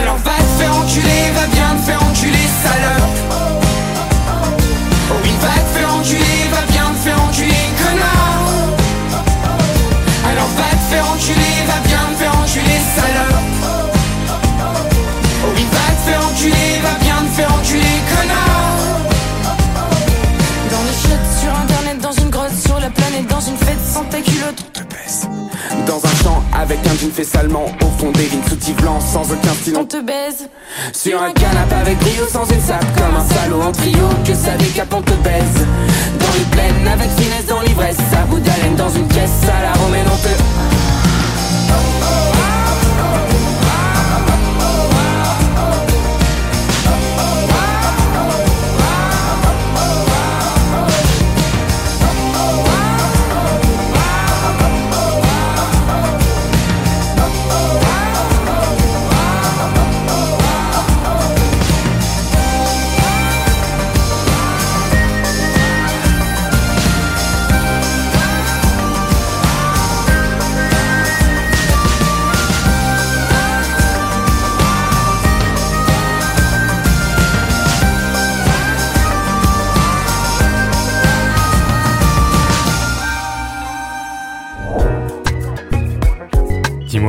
Alors 0.03 0.17
va 0.17 0.31
te 0.31 0.61
faire 0.61 0.75
enculer, 0.75 1.31
va 1.33 1.47
bien 1.47 1.75
te 1.77 1.85
faire 1.85 2.03
enculer, 2.03 2.47
salope. 2.61 3.19
Oh 5.09 5.15
oui, 5.23 5.31
va 5.41 5.47
te 5.47 5.79
faire 5.79 5.93
enculer, 5.95 6.49
va 6.51 6.61
bien 6.69 6.91
te 6.93 7.07
faire 7.07 7.21
enculer, 7.23 7.69
connard. 7.77 8.43
Alors 10.29 10.49
va 10.57 10.71
te 10.71 10.93
faire 10.93 11.09
enculer, 11.09 11.55
va 11.67 11.79
bien 11.87 12.03
te 12.11 12.17
faire 12.21 12.35
enculer, 12.35 12.81
salope. 12.97 13.32
Avec 26.63 26.79
un 26.87 26.95
jean 26.95 27.11
fait 27.11 27.25
salement 27.25 27.65
Au 27.81 27.99
fond 27.99 28.11
des 28.11 28.23
vignes 28.23 28.43
soutif 28.47 28.75
blanc 28.77 28.99
sans 29.01 29.23
aucun 29.31 29.51
On 29.51 29.55
stylo 29.55 29.83
te 29.83 30.01
baise. 30.01 30.47
Sur 30.93 31.21
un 31.21 31.31
canapé 31.31 31.75
avec 31.75 31.97
brio 31.99 32.25
sans 32.27 32.45
une 32.45 32.61
sape 32.61 32.85
Comme 32.97 33.15
un 33.15 33.33
salaud 33.33 33.61
en 33.61 33.71
trio 33.71 34.07
que 34.25 34.33
ça 34.33 34.55
décape 34.57 34.93
on 34.93 35.01
te 35.01 35.13
baise. 35.23 35.67
Dans 36.19 36.33
les 36.37 36.45
plaines 36.51 36.87
avec 36.87 37.09
finesse 37.11 37.45
dans 37.47 37.61
l'ivresse 37.61 37.97
À 38.17 38.25
bout 38.25 38.39
d'haleine 38.39 38.75
dans 38.75 38.89
une 38.89 39.07
caisse 39.07 39.43
à 39.43 39.61
la 39.61 39.73
romaine 39.73 40.05
on 40.07 40.17
te 40.17 40.33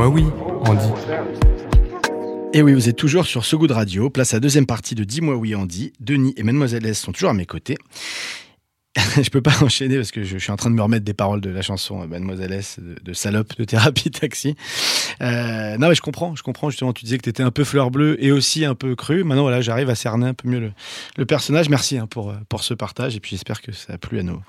Oui, 0.07 0.25
Andy. 0.65 0.87
Et 2.53 2.61
oui, 2.61 2.73
vous 2.73 2.87
êtes 2.89 2.95
toujours 2.95 3.25
sur 3.25 3.43
So 3.43 3.57
Good 3.57 3.71
Radio, 3.71 4.09
place 4.11 4.35
à 4.35 4.39
deuxième 4.39 4.67
partie 4.67 4.93
de 4.93 5.03
Dis-moi 5.03 5.35
oui 5.35 5.55
Andy. 5.55 5.93
Denis 5.99 6.33
et 6.37 6.43
Mademoiselle 6.43 6.85
S 6.85 6.99
sont 6.99 7.11
toujours 7.11 7.31
à 7.31 7.33
mes 7.33 7.47
côtés. 7.47 7.75
je 9.21 9.29
peux 9.29 9.41
pas 9.41 9.61
enchaîner 9.61 9.97
parce 9.97 10.11
que 10.11 10.23
je, 10.23 10.37
suis 10.37 10.51
en 10.51 10.55
train 10.55 10.69
de 10.69 10.75
me 10.75 10.81
remettre 10.81 11.03
des 11.03 11.13
paroles 11.13 11.41
de 11.41 11.49
la 11.49 11.61
chanson 11.61 12.01
euh, 12.01 12.07
Mademoiselle 12.07 12.53
S 12.53 12.79
de, 12.79 12.95
de 13.03 13.13
salope 13.13 13.57
de 13.57 13.65
thérapie 13.65 14.09
taxi. 14.09 14.55
Euh, 15.21 15.77
non 15.77 15.89
mais 15.89 15.95
je 15.95 16.01
comprends, 16.01 16.35
je 16.35 16.43
comprends 16.43 16.69
justement. 16.69 16.93
Tu 16.93 17.03
disais 17.03 17.17
que 17.17 17.23
tu 17.23 17.29
étais 17.29 17.43
un 17.43 17.51
peu 17.51 17.65
fleur 17.65 17.91
bleue 17.91 18.23
et 18.23 18.31
aussi 18.31 18.63
un 18.63 18.73
peu 18.75 18.95
cru. 18.95 19.23
Maintenant 19.23 19.41
voilà, 19.43 19.59
j'arrive 19.61 19.89
à 19.89 19.95
cerner 19.95 20.27
un 20.27 20.33
peu 20.33 20.47
mieux 20.47 20.59
le, 20.59 20.71
le 21.17 21.25
personnage. 21.25 21.67
Merci 21.67 21.97
hein, 21.97 22.07
pour 22.07 22.29
euh, 22.31 22.35
pour 22.47 22.63
ce 22.63 22.73
partage 22.73 23.15
et 23.17 23.19
puis 23.19 23.31
j'espère 23.31 23.61
que 23.61 23.73
ça 23.73 23.93
a 23.93 23.97
plu 23.97 24.19
à 24.19 24.23
nos 24.23 24.41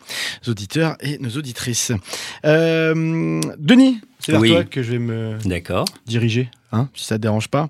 auditeurs 0.46 0.96
et 1.00 1.18
nos 1.18 1.30
auditrices. 1.30 1.92
Euh, 2.44 3.40
Denis, 3.58 4.00
c'est 4.20 4.32
vers 4.32 4.40
Oui. 4.40 4.50
toi 4.50 4.64
que 4.64 4.82
je 4.82 4.92
vais 4.92 4.98
me 4.98 5.38
diriger, 6.06 6.48
hein, 6.72 6.88
si 6.94 7.04
ça 7.04 7.16
te 7.16 7.22
dérange 7.22 7.48
pas. 7.48 7.68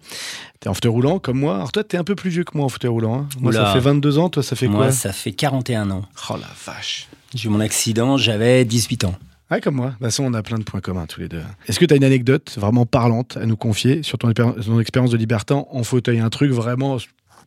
T'es 0.61 0.69
en 0.69 0.75
fauteuil 0.75 0.91
roulant 0.93 1.19
comme 1.19 1.39
moi. 1.39 1.57
Alors 1.57 1.73
toi, 1.73 1.85
t'es 1.85 1.97
un 1.97 2.05
peu 2.05 2.15
plus 2.15 2.31
vieux 2.31 2.45
que 2.45 2.57
moi 2.57 2.65
en 2.67 2.69
fauteuil 2.69 2.91
roulant. 2.91 3.21
hein. 3.21 3.29
Moi, 3.41 3.53
ça 3.53 3.73
fait 3.73 3.81
22 3.81 4.19
ans. 4.19 4.29
Toi, 4.29 4.43
ça 4.43 4.57
fait 4.57 4.69
Moi, 4.69 4.85
quoi 4.87 4.93
ça 4.93 5.13
fait 5.13 5.33
41 5.33 5.91
ans. 5.91 6.03
Oh 6.31 6.37
la 6.41 6.47
vache. 6.73 7.09
J'ai 7.35 7.47
eu 7.49 7.51
mon 7.51 7.61
accident, 7.61 8.17
j'avais 8.17 8.65
18 8.65 9.05
ans. 9.05 9.15
Ouais, 9.51 9.61
comme 9.61 9.77
moi. 9.77 9.87
De 9.87 9.93
toute 9.93 10.03
façon, 10.03 10.25
on 10.25 10.35
a 10.35 10.43
plein 10.43 10.59
de 10.59 10.65
points 10.65 10.81
communs 10.81 11.07
tous 11.07 11.21
les 11.21 11.29
deux. 11.29 11.43
Est-ce 11.69 11.79
que 11.79 11.85
tu 11.85 11.95
as 11.95 11.97
une 11.97 12.05
anecdote 12.05 12.55
vraiment 12.59 12.85
parlante 12.87 13.37
à 13.37 13.47
nous 13.47 13.57
confier 13.57 14.03
sur 14.03 14.19
ton, 14.19 14.33
ton 14.33 14.81
expérience 14.81 15.11
de 15.13 15.17
libertin 15.17 15.65
en 15.71 15.85
fauteuil? 15.85 16.19
Un 16.19 16.31
truc 16.31 16.51
vraiment 16.51 16.97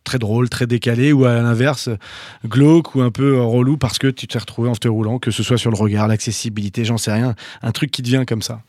très 0.06 0.18
drôle, 0.18 0.48
très 0.48 0.66
décalé 0.66 1.12
ou 1.12 1.26
à 1.26 1.34
l'inverse, 1.42 1.90
glauque 2.46 2.96
ou 2.96 3.02
un 3.02 3.12
peu 3.12 3.42
relou 3.42 3.76
parce 3.76 3.98
que 4.00 4.08
tu 4.08 4.28
t'es 4.28 4.40
retrouvé 4.40 4.70
en 4.70 4.74
fauteuil 4.74 4.92
roulant, 4.92 5.20
que 5.20 5.30
ce 5.30 5.44
soit 5.44 5.58
sur 5.58 5.72
le 5.72 5.78
regard, 5.78 6.08
l'accessibilité, 6.08 6.86
j'en 6.86 6.98
sais 6.98 7.12
rien. 7.12 7.36
Un 7.62 7.72
truc 7.74 7.92
qui 7.92 8.02
te 8.02 8.08
vient 8.08 8.24
comme 8.24 8.42
ça. 8.42 8.62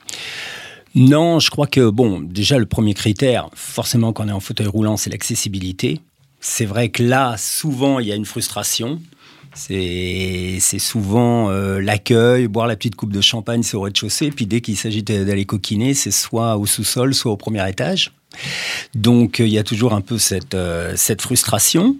Non, 0.94 1.38
je 1.38 1.50
crois 1.50 1.66
que, 1.66 1.88
bon, 1.88 2.20
déjà, 2.20 2.59
le 2.59 2.66
premier 2.66 2.94
critère, 2.94 3.48
forcément, 3.55 4.12
quand 4.12 4.24
on 4.24 4.29
est 4.29 4.33
en 4.33 4.40
fauteuil 4.40 4.66
roulant, 4.66 4.96
c'est 4.96 5.11
l'accessibilité. 5.11 6.00
C'est 6.40 6.64
vrai 6.64 6.88
que 6.88 7.03
là, 7.03 7.37
souvent, 7.38 8.00
il 8.00 8.09
y 8.09 8.12
a 8.12 8.16
une 8.16 8.24
frustration. 8.24 9.00
C'est 9.55 10.59
souvent 10.79 11.50
euh, 11.50 11.81
l'accueil, 11.81 12.46
boire 12.46 12.66
la 12.66 12.76
petite 12.76 12.94
coupe 12.94 13.12
de 13.12 13.20
champagne, 13.20 13.62
c'est 13.62 13.76
au 13.76 13.81
rez-de-chaussée. 13.81 14.31
Puis 14.31 14.46
dès 14.46 14.61
qu'il 14.61 14.76
s'agit 14.76 15.03
d'aller 15.03 15.44
coquiner, 15.44 15.92
c'est 15.94 16.12
soit 16.12 16.57
au 16.57 16.66
sous-sol, 16.66 17.14
soit 17.14 17.33
au 17.33 17.37
premier 17.37 17.68
étage. 17.68 18.12
Donc, 18.94 19.40
euh, 19.40 19.46
il 19.46 19.53
y 19.53 19.59
a 19.59 19.64
toujours 19.64 19.92
un 19.92 20.00
peu 20.00 20.18
cette, 20.18 20.55
euh, 20.55 20.94
cette 20.96 21.20
frustration 21.20 21.96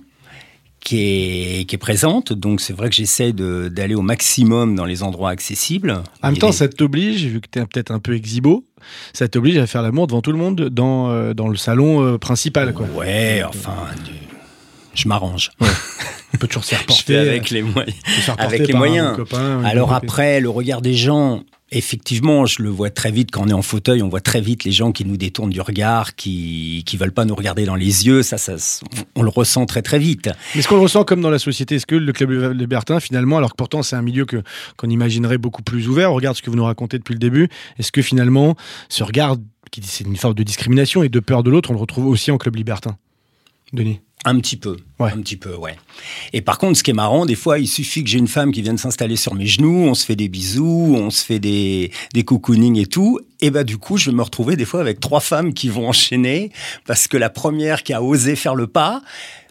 qui 0.81 0.99
est, 1.61 1.65
qui 1.69 1.75
est 1.75 1.79
présente. 1.79 2.33
Donc, 2.33 2.61
c'est 2.61 2.73
vrai 2.73 2.89
que 2.89 2.95
j'essaie 2.97 3.33
de- 3.33 3.69
d'aller 3.69 3.95
au 3.95 4.03
maximum 4.03 4.75
dans 4.75 4.85
les 4.87 5.03
endroits 5.03 5.31
accessibles. 5.31 6.03
En 6.23 6.29
même 6.29 6.39
temps, 6.39 6.53
ça 6.53 6.69
t'oblige, 6.69 7.25
vu 7.27 7.41
que 7.41 7.49
tu 7.53 7.59
es 7.59 7.67
peut-être 7.67 7.91
un 7.91 7.99
peu 7.99 8.15
exhibo, 8.15 8.65
ça 9.13 9.29
t'oblige 9.29 9.59
à 9.59 9.67
faire 9.67 9.83
l'amour 9.83 10.07
devant 10.07 10.23
tout 10.23 10.33
le 10.33 10.39
monde 10.39 10.69
dans, 10.71 11.11
euh, 11.11 11.35
dans 11.35 11.49
le 11.49 11.57
salon 11.57 12.03
euh, 12.03 12.19
principal. 12.19 12.73
Quoi. 12.73 12.87
Ouais, 12.97 13.43
enfin, 13.47 13.75
du- 14.05 14.13
je 14.95 15.07
m'arrange. 15.09 15.51
On 16.33 16.37
peut 16.39 16.47
toujours 16.47 16.65
se 16.65 16.71
faire 16.71 16.81
Je 16.83 16.87
porter. 16.87 17.03
fais 17.13 17.19
avec 17.19 17.51
les 17.51 17.63
moyens. 17.63 17.95
euh, 18.09 18.13
se 18.13 18.21
faire 18.23 18.37
avec 18.41 18.67
les 18.67 18.73
moyens. 18.75 19.17
copain, 19.17 19.63
Alors 19.65 19.93
après, 19.93 20.41
le 20.41 20.49
regard 20.49 20.81
des 20.81 20.95
gens, 20.95 21.43
effectivement, 21.73 22.47
je 22.47 22.63
le 22.63 22.69
vois 22.69 22.91
très 22.91 23.11
vite 23.11 23.31
quand 23.31 23.45
on 23.45 23.49
est 23.49 23.53
en 23.53 23.63
fauteuil, 23.63 24.03
on 24.03 24.09
voit 24.09 24.21
très 24.21 24.41
vite 24.41 24.65
les 24.65 24.73
gens 24.73 24.93
qui 24.93 25.05
nous 25.05 25.17
détournent 25.17 25.51
du 25.51 25.61
regard, 25.61 26.15
qui 26.15 26.83
qui 26.87 26.97
veulent 26.97 27.13
pas 27.13 27.25
nous 27.25 27.35
regarder 27.35 27.65
dans 27.65 27.75
les 27.75 28.07
yeux. 28.07 28.23
Ça, 28.23 28.39
ça, 28.39 28.57
on 29.15 29.23
le 29.23 29.29
ressent 29.29 29.67
très 29.67 29.83
très 29.83 29.99
vite. 29.99 30.31
Est-ce 30.55 30.69
qu'on 30.69 30.77
le 30.77 30.83
ressent 30.83 31.05
comme 31.05 31.21
dans 31.21 31.31
la 31.31 31.39
société? 31.39 31.77
Est-ce 31.77 31.87
que 31.87 31.95
le 31.95 32.13
club 32.13 32.31
libertin, 32.53 33.01
finalement, 33.01 33.39
alors 33.39 33.51
que 33.51 33.57
pourtant 33.57 33.83
c'est 33.83 33.97
un 33.97 34.03
milieu 34.03 34.25
que 34.25 34.43
qu'on 34.77 34.91
imaginerait 34.91 35.39
beaucoup 35.39 35.63
plus 35.63 35.89
ouvert, 35.89 36.13
on 36.13 36.17
regarde 36.17 36.37
ce 36.37 36.43
que 36.43 36.51
vous 36.51 36.57
nous 36.57 36.65
racontez 36.65 36.99
depuis 36.99 37.15
le 37.15 37.21
début, 37.21 37.49
est-ce 37.79 37.93
que 37.93 38.03
finalement 38.03 38.57
ce 38.89 39.03
regard, 39.05 39.37
qui 39.71 39.81
c'est 39.85 40.05
une 40.05 40.17
forme 40.17 40.35
de 40.35 40.43
discrimination 40.43 41.03
et 41.03 41.09
de 41.09 41.21
peur 41.21 41.43
de 41.43 41.51
l'autre, 41.51 41.71
on 41.71 41.75
le 41.75 41.81
retrouve 41.81 42.07
aussi 42.07 42.31
en 42.31 42.39
club 42.39 42.57
libertin? 42.57 42.97
Denis? 43.73 44.01
Un 44.27 44.39
petit 44.39 44.57
peu, 44.59 44.77
Ouais. 44.99 45.11
un 45.13 45.21
petit 45.21 45.37
peu, 45.39 45.55
ouais. 45.55 45.77
Et 46.35 46.43
par 46.43 46.59
contre, 46.59 46.77
ce 46.77 46.83
qui 46.83 46.91
est 46.91 46.95
marrant, 46.95 47.25
des 47.25 47.35
fois, 47.35 47.59
il 47.59 47.67
suffit 47.67 48.05
que 48.05 48.11
j'ai 48.11 48.19
une 48.19 48.29
femme 48.29 48.53
qui 48.53 48.61
vienne 48.61 48.77
s'installer 48.77 49.17
sur 49.17 49.35
mes 49.35 49.47
genoux, 49.47 49.87
on 49.89 49.95
se 49.95 50.05
fait 50.05 50.15
des 50.17 50.29
bisous, 50.29 50.95
on 50.95 51.09
se 51.09 51.25
fait 51.25 51.39
des, 51.39 51.91
des 52.13 52.23
cocooning 52.23 52.77
et 52.79 52.85
tout. 52.87 53.19
Et 53.41 53.51
bah 53.51 53.65
du 53.65 53.79
coup, 53.79 53.97
je 53.97 54.11
vais 54.11 54.17
me 54.17 54.23
retrouver 54.23 54.57
des 54.57 54.67
fois 54.67 54.81
avec 54.83 55.01
trois 55.01 55.21
femmes 55.21 55.55
qui 55.55 55.71
vont 55.71 55.89
enchaîner 55.89 56.53
parce 56.87 57.09
que 57.09 57.17
la 57.17 57.31
première 57.31 57.83
qui 57.83 57.95
a 57.95 58.03
osé 58.03 58.37
faire 58.37 58.55
le 58.55 58.67
pas, 58.67 59.01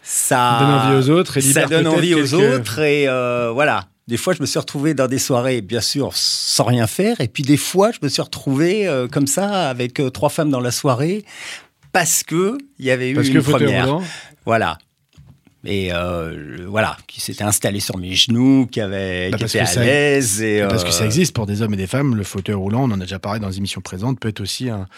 ça 0.04 0.58
Donne 0.60 0.70
envie 0.70 0.96
aux 0.96 1.10
autres 1.10 1.36
et 1.36 1.40
ça 1.40 1.66
donne 1.66 1.86
envie 1.88 2.14
aux 2.14 2.18
quelques- 2.18 2.32
autres 2.34 2.78
et 2.80 3.08
euh, 3.08 3.50
voilà. 3.52 3.86
Des 4.06 4.16
fois, 4.16 4.34
je 4.34 4.40
me 4.40 4.46
suis 4.46 4.58
retrouvé 4.58 4.92
dans 4.94 5.06
des 5.06 5.18
soirées, 5.18 5.60
bien 5.60 5.80
sûr, 5.80 6.10
sans 6.14 6.64
rien 6.64 6.86
faire. 6.88 7.20
Et 7.20 7.28
puis 7.28 7.42
des 7.44 7.56
fois, 7.56 7.90
je 7.92 7.98
me 8.02 8.08
suis 8.08 8.22
retrouvé 8.22 8.86
euh, 8.88 9.06
comme 9.08 9.26
ça 9.28 9.68
avec 9.68 10.00
euh, 10.00 10.10
trois 10.10 10.30
femmes 10.30 10.50
dans 10.50 10.58
la 10.60 10.70
soirée 10.72 11.24
parce 11.92 12.22
que 12.22 12.56
il 12.78 12.84
y 12.86 12.90
avait 12.92 13.10
eu 13.10 13.14
Parce 13.14 13.28
une 13.28 13.42
première. 13.42 13.98
Voilà. 14.46 14.78
Et 15.64 15.92
euh, 15.92 16.64
voilà, 16.66 16.96
qui 17.06 17.20
s'était 17.20 17.44
installé 17.44 17.80
sur 17.80 17.98
mes 17.98 18.14
genoux, 18.14 18.66
qui 18.72 18.80
avait, 18.80 19.28
Bah, 19.30 19.36
qui 19.36 19.42
parce 19.42 19.54
était 19.54 19.64
que 19.64 19.68
à 19.70 19.74
ça- 19.74 19.84
l'aise. 19.84 20.40
Et, 20.40 20.64
parce 20.66 20.84
que 20.84 20.88
euh, 20.88 20.92
ça 20.92 21.04
existe 21.04 21.34
pour 21.34 21.44
des 21.44 21.60
hommes 21.60 21.74
et 21.74 21.76
des 21.76 21.86
femmes, 21.86 22.16
le 22.16 22.22
fauteuil 22.24 22.54
roulant, 22.54 22.84
on 22.84 22.92
en 22.92 23.00
a 23.00 23.04
déjà 23.04 23.18
parlé 23.18 23.40
dans 23.40 23.48
les 23.48 23.58
émissions 23.58 23.82
présentes, 23.82 24.18
peut 24.18 24.28
être 24.30 24.40
aussi 24.40 24.70
un, 24.70 24.88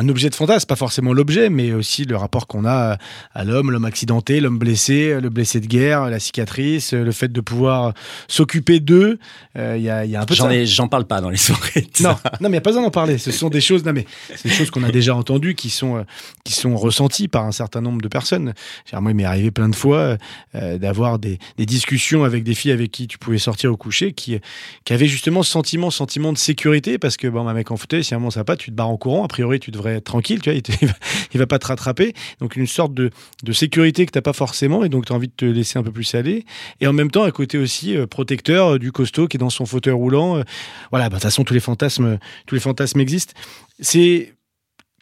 un 0.00 0.08
objet 0.08 0.30
de 0.30 0.34
fantasme, 0.34 0.66
pas 0.66 0.76
forcément 0.76 1.12
l'objet, 1.12 1.50
mais 1.50 1.72
aussi 1.72 2.04
le 2.04 2.16
rapport 2.16 2.46
qu'on 2.46 2.64
a 2.64 2.98
à 3.34 3.44
l'homme, 3.44 3.70
l'homme 3.70 3.84
accidenté, 3.84 4.40
l'homme 4.40 4.58
blessé, 4.58 5.18
le 5.20 5.28
blessé 5.28 5.60
de 5.60 5.66
guerre, 5.66 6.08
la 6.08 6.20
cicatrice, 6.20 6.92
le 6.92 7.10
fait 7.12 7.32
de 7.32 7.40
pouvoir 7.40 7.94
s'occuper 8.28 8.80
d'eux. 8.80 9.18
Euh, 9.56 9.74
Il 9.76 9.82
y, 9.82 9.90
a, 9.90 10.04
il 10.04 10.10
y 10.10 10.16
a 10.16 10.20
un 10.20 10.24
peu 10.26 10.34
J'en 10.34 10.50
ai- 10.50 10.66
j'en 10.66 10.88
parle 10.88 11.06
pas 11.06 11.20
dans 11.20 11.30
les 11.30 11.36
soirées. 11.48 11.86
Non, 12.00 12.10
non, 12.10 12.16
mais 12.42 12.48
il 12.48 12.50
n'y 12.52 12.56
a 12.58 12.60
pas 12.60 12.70
besoin 12.70 12.82
d'en 12.84 12.90
parler. 12.90 13.18
Ce 13.18 13.32
sont 13.32 13.48
des 13.48 13.60
choses, 13.60 13.84
non, 13.84 13.92
mais 13.92 14.06
c'est 14.36 14.48
des 14.48 14.54
choses 14.54 14.70
qu'on 14.70 14.84
a 14.84 14.90
déjà 14.92 15.14
entendues, 15.16 15.54
qui 15.54 15.70
sont, 15.70 15.96
euh, 15.96 16.02
qui 16.44 16.52
sont 16.52 16.76
ressenties 16.76 17.28
par 17.28 17.44
un 17.44 17.52
certain 17.52 17.80
nombre 17.80 18.00
de 18.00 18.08
personnes. 18.08 18.54
Moi, 18.92 19.10
il 19.10 19.14
m'est 19.16 19.24
arrivé 19.24 19.50
plein 19.50 19.68
de 19.68 19.76
fois 19.76 20.16
euh, 20.54 20.78
d'avoir 20.78 21.18
des, 21.18 21.38
des 21.56 21.66
discussions 21.66 22.24
avec 22.24 22.44
des 22.44 22.54
filles 22.54 22.72
avec 22.72 22.90
qui 22.92 23.08
tu 23.08 23.18
pouvais 23.18 23.38
sortir 23.38 23.72
au 23.72 23.76
coucher, 23.76 24.12
qui, 24.12 24.38
qui 24.84 24.92
avaient 24.92 25.06
justement 25.08 25.42
ce 25.42 25.50
sentiment, 25.50 25.90
sentiment 25.90 26.32
de 26.32 26.38
sécurité, 26.38 26.98
parce 26.98 27.16
que 27.16 27.26
bon, 27.26 27.46
un 27.48 27.54
mec 27.54 27.70
en 27.70 27.76
fauteuil, 27.76 28.04
si 28.04 28.14
un 28.14 28.18
moment 28.18 28.30
ça 28.30 28.40
va 28.40 28.44
pas, 28.44 28.56
tu 28.56 28.70
te 28.70 28.76
barres 28.76 28.90
en 28.90 28.96
courant. 28.96 29.24
A 29.24 29.28
priori, 29.28 29.58
tu 29.60 29.70
devrais 29.70 29.87
tranquille, 30.04 30.40
tu 30.40 30.50
vois, 30.50 30.58
il, 30.58 30.88
il 31.32 31.38
va, 31.38 31.46
pas 31.46 31.58
te 31.58 31.66
rattraper. 31.66 32.14
Donc 32.40 32.56
une 32.56 32.66
sorte 32.66 32.94
de, 32.94 33.10
de 33.42 33.52
sécurité 33.52 34.06
que 34.06 34.12
t'as 34.12 34.20
pas 34.22 34.32
forcément, 34.32 34.84
et 34.84 34.88
donc 34.88 35.06
tu 35.06 35.12
as 35.12 35.16
envie 35.16 35.28
de 35.28 35.32
te 35.36 35.44
laisser 35.44 35.78
un 35.78 35.82
peu 35.82 35.92
plus 35.92 36.14
aller. 36.14 36.44
Et 36.80 36.86
en 36.86 36.92
même 36.92 37.10
temps, 37.10 37.24
à 37.24 37.30
côté 37.30 37.58
aussi, 37.58 37.96
euh, 37.96 38.06
protecteur 38.06 38.74
euh, 38.74 38.78
du 38.78 38.92
costaud 38.92 39.28
qui 39.28 39.36
est 39.36 39.40
dans 39.40 39.50
son 39.50 39.66
fauteuil 39.66 39.94
roulant. 39.94 40.38
euh, 40.38 40.42
voilà, 40.90 41.08
bah, 41.08 41.16
de 41.16 41.20
toute 41.20 41.22
façon, 41.22 41.44
tous 41.44 41.54
les 41.54 41.60
fantasmes, 41.60 42.18
tous 42.46 42.54
les 42.54 42.60
fantasmes 42.60 43.00
existent. 43.00 43.34
C'est 43.80 44.34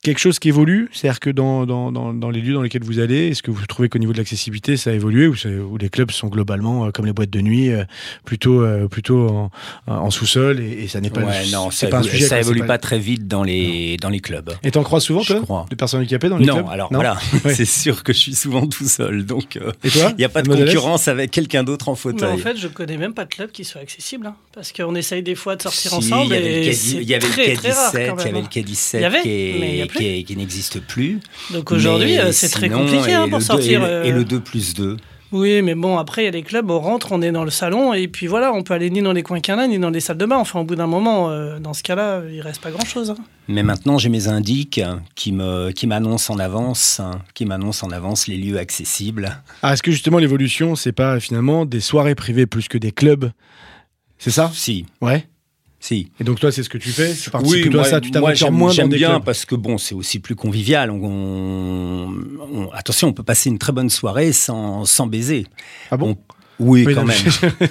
quelque 0.03 0.19
chose 0.19 0.39
qui 0.39 0.49
évolue, 0.49 0.89
c'est-à-dire 0.93 1.19
que 1.19 1.31
dans, 1.31 1.67
dans, 1.67 1.91
dans, 1.91 2.15
dans 2.15 2.31
les 2.31 2.41
lieux 2.41 2.55
dans 2.55 2.63
lesquels 2.63 2.85
vous 2.85 3.01
allez, 3.01 3.29
est-ce 3.29 3.43
que 3.43 3.51
vous 3.51 3.67
trouvez 3.67 3.89
qu'au 3.89 3.99
niveau 3.99 4.13
de 4.13 4.19
l'accessibilité, 4.19 4.77
ça 4.77 4.91
a 4.91 4.93
évolué 4.93 5.27
ou, 5.27 5.35
les 5.79 5.89
clubs 5.89 6.11
sont 6.13 6.29
globalement, 6.29 6.87
euh, 6.87 6.91
comme 6.93 7.07
les 7.07 7.13
boîtes 7.13 7.31
de 7.31 7.41
nuit, 7.41 7.71
euh, 7.71 7.85
plutôt, 8.25 8.63
euh, 8.63 8.87
plutôt 8.87 9.29
en, 9.29 9.51
en 9.89 10.11
sous-sol 10.11 10.61
et, 10.61 10.85
et 10.85 10.89
ça 10.89 11.01
n'est 11.01 11.11
pas, 11.11 11.23
Ouais, 11.23 11.47
non, 11.51 11.71
c'est 11.73 11.87
ça, 11.87 11.91
pas 11.91 11.99
un 11.99 12.03
évolue- 12.03 12.11
sujet. 12.13 12.27
ça 12.29 12.39
évolue 12.39 12.65
pas... 12.67 12.79
très 12.79 12.99
vite 13.01 13.27
dans 13.27 13.43
les, 13.43 13.97
dans 13.97 14.09
les 14.11 14.21
clubs. 14.21 14.53
Et 14.63 14.71
t'en 14.71 14.83
crois 14.85 15.01
souvent, 15.01 15.21
Je 15.23 15.33
toi, 15.35 15.43
crois. 15.43 15.67
de 15.71 15.75
personnes 15.75 16.01
handicapées 16.01 16.29
dans 16.29 16.37
les 16.39 16.47
Non, 16.47 16.55
clubs? 16.57 16.69
alors 16.69 16.89
voilà, 16.93 17.17
c'est 17.49 17.65
sûr 17.65 18.05
que 18.05 18.13
je 18.13 18.19
suis 18.19 18.35
souvent 18.35 18.67
tout 18.69 18.87
seul. 18.87 19.27
Donc, 19.27 19.57
euh, 19.57 19.73
Et 19.83 19.91
toi 19.91 20.11
il 20.13 20.17
n'y 20.19 20.25
a 20.25 20.29
pas 20.29 20.43
de 20.43 20.49
concurrence 20.55 21.09
avec 21.09 21.31
quelqu'un 21.33 21.65
d'autre 21.65 21.89
en 21.89 21.93
Mais 21.93 21.99
fauteuil. 21.99 22.33
en 22.33 22.39
fait, 22.39 22.57
je 22.57 22.69
connais 22.69 22.97
même 22.97 23.15
pas 23.15 23.25
de 23.25 23.31
club 23.35 23.51
qui 23.51 23.65
soit 23.65 23.81
accessible. 23.81 24.27
hein, 24.29 24.37
parce 24.55 24.73
qu'on 24.73 24.95
essaye 24.95 25.23
des 25.23 25.35
fois 25.35 25.57
de 25.57 25.63
sortir 25.63 25.91
Si, 25.91 25.97
ensemble 25.97 26.27
il 26.27 26.31
y 26.33 26.37
avait 26.37 26.49
le 26.49 26.63
et 26.65 26.71
K- 26.71 26.75
c'est 26.75 26.97
il 26.97 27.03
y 27.09 27.15
avait 27.15 27.27
le 27.27 27.33
très, 27.33 27.53
très 27.55 27.71
rare 27.73 27.93
K17, 27.93 28.07
quand 28.09 28.17
il 28.17 28.27
y 28.27 28.29
avait 28.29 28.41
le 28.41 28.47
hein. 28.47 28.49
K17 28.53 28.91
Il 28.95 29.01
y 29.01 29.05
avait, 29.05 29.23
qui, 29.23 29.29
est- 29.31 29.86
plus. 29.87 30.25
qui, 30.25 30.37
n'existe 30.37 30.81
plus. 30.81 31.21
Donc 31.53 31.73
aujourd'hui, 31.73 32.19
euh, 32.19 32.33
c'est 32.33 32.49
très 32.49 32.69
compliqué 32.69 33.13
hein, 33.15 33.29
pour 33.29 33.39
deux- 33.39 33.45
sortir. 33.45 33.85
Et 33.85 33.87
le, 33.87 34.07
et 34.07 34.13
euh, 34.13 34.17
le 34.17 34.25
2 34.25 34.41
plus 34.41 34.75
2. 34.75 34.97
Oui, 35.33 35.61
mais 35.61 35.75
bon, 35.75 35.99
après, 35.99 36.23
il 36.23 36.25
y 36.27 36.29
a 36.29 36.31
les 36.31 36.45
clubs, 36.45 36.71
on 36.71 36.79
rentre, 36.79 37.11
on 37.11 37.21
est 37.21 37.33
dans 37.33 37.43
le 37.43 37.51
salon, 37.51 37.93
et 37.93 38.07
puis 38.07 38.29
voilà, 38.29 38.53
on 38.53 38.63
peut 38.63 38.75
aller 38.75 38.89
ni 38.91 39.03
dans 39.03 39.13
les 39.13 39.25
coins 39.25 39.41
canins, 39.41 39.67
ni 39.67 39.77
dans 39.77 39.91
les 39.91 39.99
salles 39.99 40.19
de 40.19 40.25
bain. 40.25 40.37
Enfin, 40.37 40.61
au 40.61 40.65
bout 40.65 40.77
d'un 40.77 40.87
moment, 40.87 41.31
euh, 41.31 41.59
dans 41.59 41.75
ce 41.75 41.83
cas-là, 41.83 42.23
il 42.33 42.41
reste 42.41 42.61
pas 42.63 42.71
grand-chose. 42.71 43.11
hein. 43.11 43.17
Mais 43.49 43.65
maintenant, 43.65 43.99
j'ai 43.99 44.09
mes 44.09 44.29
indices 44.29 44.67
qui 45.17 45.33
me 45.33 45.73
qui 45.73 45.87
m'annoncent 45.89 46.33
en 46.33 46.39
avance, 46.39 47.01
hein, 47.01 47.23
qui 47.35 47.45
m'annoncent 47.45 47.85
en 47.85 47.91
avance 47.91 48.29
les 48.29 48.37
lieux 48.37 48.57
accessibles. 48.59 49.43
Ah, 49.63 49.73
est-ce 49.73 49.83
que 49.83 49.91
justement 49.91 50.19
l'évolution, 50.19 50.77
c'est 50.77 50.93
pas 50.93 51.19
finalement 51.19 51.67
des 51.67 51.81
soirées 51.81 52.15
privées 52.15 52.47
plus 52.47 52.69
que 52.69 52.79
des 52.79 52.93
clubs? 52.93 53.31
C'est 54.19 54.31
ça? 54.31 54.51
Si, 54.55 54.87
Ouais. 55.01 55.27
Si. 55.87 56.11
Et 56.21 56.25
donc 56.25 56.41
toi, 56.41 56.51
c'est 56.53 56.63
ce 56.63 56.69
que 56.69 56.79
tu 56.79 56.91
fais 56.91 57.13
Tu 57.15 57.29
Oui, 57.29 57.31
participes 57.33 57.67
à 57.67 57.77
moi, 57.77 57.85
ça, 57.85 58.01
tu 58.01 58.11
t'aventures 58.11 58.47
j'aime 58.49 58.55
moins 58.55 58.69
dans 58.69 58.75
j'aime 58.75 58.89
des 58.89 58.97
bien 58.97 59.11
clubs. 59.11 59.25
parce 59.25 59.45
que 59.45 59.55
bon, 59.55 59.79
c'est 59.79 59.95
aussi 59.95 60.19
plus 60.19 60.35
convivial. 60.35 60.91
On, 60.91 61.01
on- 61.03 62.15
on- 62.53 62.71
attention, 62.73 63.09
on 63.09 63.13
peut 63.13 63.23
passer 63.23 63.49
une 63.51 63.59
très 63.59 63.73
bonne 63.73 63.91
soirée 63.91 64.33
sans, 64.33 64.85
sans 64.85 65.07
baiser. 65.07 65.47
Ah 65.91 65.97
bon 65.97 66.11
On- 66.11 66.35
oui, 66.59 66.85
Oui, 66.87 66.95
quand 66.95 67.03
non, 67.03 67.07
même. 67.09 67.17
mais- 67.61 67.69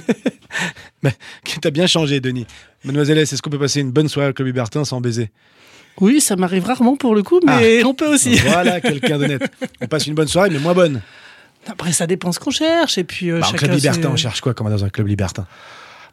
Mais 1.04 1.14
T'as 1.62 1.72
bien 1.72 1.88
changé, 1.88 2.20
Denis. 2.20 2.46
Mademoiselle 2.84 3.18
S, 3.18 3.34
est-ce 3.34 3.42
qu'on 3.42 3.50
peut 3.50 3.60
passer 3.60 3.82
une 3.82 3.92
bonne 3.92 4.08
soirée 4.10 4.30
au 4.30 4.34
Club 4.34 4.48
Libertin 4.48 4.86
sans 4.86 5.02
baiser? 5.02 5.32
Oui, 6.02 6.20
ça 6.22 6.36
m'arrive 6.36 6.66
rarement 6.66 6.96
pour 6.98 7.16
le 7.16 7.24
coup, 7.24 7.40
mais 7.46 7.84
on 7.84 7.94
peut 7.94 8.14
aussi. 8.14 8.36
Voilà 8.36 8.82
quelqu'un 8.82 9.18
d'honnête. 9.18 9.44
On 9.82 9.88
passe 9.88 10.08
une 10.08 10.14
bonne 10.14 10.28
soirée, 10.28 10.50
mais 10.52 10.60
moins 10.60 10.74
bonne. 10.74 11.02
Après, 11.68 11.94
ça 11.94 12.06
dépend 12.06 12.32
ce 12.32 12.40
qu'on 12.40 12.52
cherche, 12.52 12.98
et 12.98 13.04
puis 13.04 13.32
euh, 13.32 13.40
Bah, 13.40 13.46
chacun 13.48 13.58
Club 13.68 13.76
Libertin, 13.78 14.10
on 14.12 14.16
cherche 14.18 14.42
quoi 14.42 14.54
comme 14.54 14.70
dans 14.70 14.84
un 14.84 14.90
Club 14.90 15.08
Libertin 15.08 15.48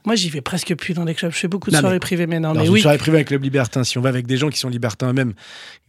Moi, 0.04 0.14
j'y 0.16 0.30
vais 0.30 0.40
presque 0.40 0.74
plus 0.74 0.94
dans 0.94 1.04
les 1.04 1.14
clubs. 1.14 1.30
Je 1.32 1.36
fais 1.38 1.48
beaucoup 1.48 1.70
de 1.70 1.74
Non, 1.76 1.80
soirées 1.80 1.96
mais- 1.96 2.00
privées 2.00 2.26
maintenant. 2.26 2.54
Mais 2.54 2.64
une 2.66 2.70
oui, 2.72 2.80
soirée 2.80 2.98
privée 2.98 3.18
avec 3.18 3.28
Club 3.28 3.42
Libertin, 3.44 3.84
si 3.84 3.98
on 3.98 4.00
va 4.00 4.08
avec 4.08 4.26
des 4.26 4.36
gens 4.36 4.48
qui 4.48 4.58
sont 4.58 4.68
libertins 4.68 5.08
eux-mêmes, 5.10 5.32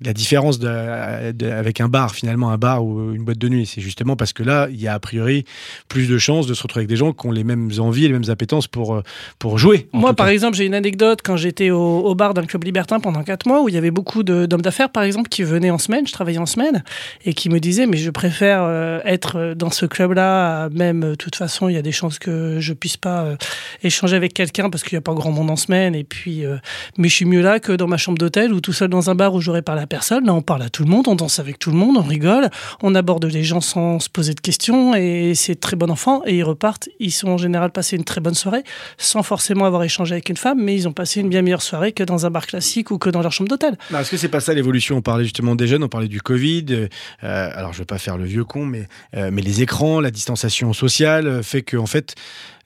la 0.02 0.14
différence 0.14 0.60
de, 0.60 1.32
de- 1.32 1.48
avec 1.50 1.82
un 1.82 1.88
bar, 1.90 2.14
finalement, 2.14 2.52
un 2.52 2.58
bar 2.58 2.86
ou 2.86 3.14
une 3.14 3.24
boîte 3.24 3.38
de 3.40 3.50
nuit, 3.50 3.66
c'est 3.66 3.82
justement 3.82 4.16
parce 4.16 4.34
que 4.34 4.44
là, 4.44 4.68
il 4.70 4.80
y 4.80 4.88
a 4.88 4.94
a 4.94 5.00
priori 5.00 5.46
plus 5.88 6.08
de 6.08 6.18
chances 6.18 6.46
de 6.48 6.54
se 6.54 6.62
retrouver 6.62 6.82
avec 6.82 6.90
des 6.90 6.96
gens 6.96 7.12
qui 7.14 7.26
ont 7.28 7.32
les 7.32 7.44
mêmes 7.44 7.72
envies 7.80 8.06
et 8.06 8.08
les 8.08 8.14
mêmes 8.14 8.30
appétences 8.30 8.68
pour, 8.68 8.94
euh, 8.96 9.02
pour 9.40 9.58
jouer. 9.58 9.88
Moi, 9.94 10.14
par 10.14 10.28
exemple, 10.28 10.56
j'ai 10.58 10.66
une 10.66 10.76
anecdote 10.76 11.20
quand 11.24 11.38
j'étais 11.38 11.70
au, 11.72 11.80
au 12.02 12.14
bar 12.16 12.34
d'un 12.34 12.46
club 12.46 12.64
libertin 12.64 13.00
pendant 13.00 13.24
4 13.24 13.48
mois 13.48 13.62
où 13.64 13.70
il 13.70 13.76
y 13.76 13.78
avait 13.78 13.92
beaucoup 13.92 14.22
d'hommes 14.24 14.62
d'affaires, 14.62 14.92
par 14.92 15.04
exemple, 15.04 15.30
qui 15.30 15.44
venaient 15.44 15.72
en 15.72 15.78
semaine, 15.80 16.06
je 16.06 16.12
travaillais 16.14 16.38
en 16.38 16.46
semaine, 16.46 16.84
et 17.26 17.34
qui 17.34 17.50
me 17.50 17.60
disaient 17.60 17.88
Mais 17.88 17.98
je 17.98 18.12
préfère 18.12 18.60
euh, 18.64 19.00
être 19.06 19.54
dans 19.56 19.72
ce 19.72 19.86
club-là, 19.86 20.70
même, 20.70 21.04
euh, 21.04 21.10
de 21.12 21.16
toute 21.16 21.36
façon, 21.36 21.68
il 21.70 21.74
y 21.74 21.78
a 21.78 21.82
des 21.82 21.92
chances 21.92 22.20
que 22.20 22.58
je 22.60 22.74
puisse 22.74 22.98
pas 22.98 23.24
euh, 23.24 23.36
échanger 23.84 24.03
avec 24.12 24.34
quelqu'un 24.34 24.70
parce 24.70 24.84
qu'il 24.84 24.96
n'y 24.96 24.98
a 24.98 25.02
pas 25.02 25.14
grand 25.14 25.32
monde 25.32 25.50
en 25.50 25.56
semaine, 25.56 25.96
et 25.96 26.04
puis, 26.04 26.46
euh, 26.46 26.58
mais 26.98 27.08
je 27.08 27.16
suis 27.16 27.26
mieux 27.26 27.42
là 27.42 27.62
que 27.62 27.72
dans 27.72 27.88
ma 27.88 27.96
chambre 27.96 28.18
d'hôtel 28.18 28.52
ou 28.52 28.60
tout 28.60 28.74
seul 28.74 28.90
dans 28.90 29.10
un 29.10 29.16
bar 29.16 29.34
où 29.34 29.40
j'aurais 29.40 29.62
parlé 29.62 29.82
à 29.84 29.88
personne. 29.88 30.26
Là, 30.26 30.34
on 30.34 30.42
parle 30.42 30.64
à 30.64 30.70
tout 30.70 30.84
le 30.84 30.90
monde, 30.90 31.08
on 31.08 31.16
danse 31.16 31.40
avec 31.40 31.60
tout 31.60 31.72
le 31.72 31.78
monde, 31.78 31.96
on 31.96 32.02
rigole, 32.02 32.50
on 32.82 32.96
aborde 32.96 33.24
les 33.26 33.44
gens 33.44 33.62
sans 33.62 34.00
se 34.00 34.10
poser 34.10 34.34
de 34.34 34.42
questions, 34.42 34.96
et 34.96 35.34
c'est 35.36 35.60
très 35.60 35.78
bon 35.78 35.90
enfant, 35.90 36.24
et 36.26 36.36
ils 36.36 36.44
repartent, 36.44 36.90
ils 37.00 37.12
sont 37.12 37.30
en 37.30 37.38
général 37.38 37.72
passés 37.72 37.96
une 37.96 38.04
très 38.04 38.20
bonne 38.20 38.34
soirée, 38.34 38.64
sans 38.98 39.24
forcément 39.24 39.66
avoir 39.66 39.84
échangé 39.84 40.14
avec 40.16 40.28
une 40.30 40.38
femme, 40.38 40.60
mais 40.62 40.76
ils 40.76 40.88
ont 40.88 40.94
passé 40.94 41.22
une 41.22 41.30
bien 41.30 41.44
meilleure 41.44 41.62
soirée 41.62 41.92
que 41.94 42.04
dans 42.04 42.26
un 42.26 42.30
bar 42.30 42.48
classique 42.48 42.92
ou 42.92 42.98
que 42.98 43.10
dans 43.10 43.22
leur 43.22 43.32
chambre 43.32 43.50
d'hôtel. 43.50 43.78
Non, 43.92 44.00
Est-ce 44.00 44.12
que 44.12 44.18
c'est 44.18 44.30
pas 44.30 44.40
ça 44.40 44.54
l'évolution? 44.54 44.98
On 44.98 45.02
parlait 45.02 45.24
justement 45.24 45.56
des 45.56 45.68
jeunes, 45.68 45.84
on 45.84 45.90
parlait 45.90 46.08
du 46.08 46.22
Covid. 46.22 46.66
euh, 46.72 46.88
euh, 47.24 47.50
alors 47.54 47.74
je 47.74 47.80
vais 47.80 47.86
pas 47.86 47.98
faire 48.00 48.18
le 48.18 48.26
vieux 48.26 48.44
con, 48.44 48.66
mais, 48.66 48.88
mais 49.14 49.42
les 49.42 49.62
écrans, 49.62 50.00
la 50.00 50.12
distanciation 50.12 50.74
sociale 50.74 51.44
fait 51.44 51.62
que 51.62 51.78
en 51.78 51.86
fait 51.86 52.16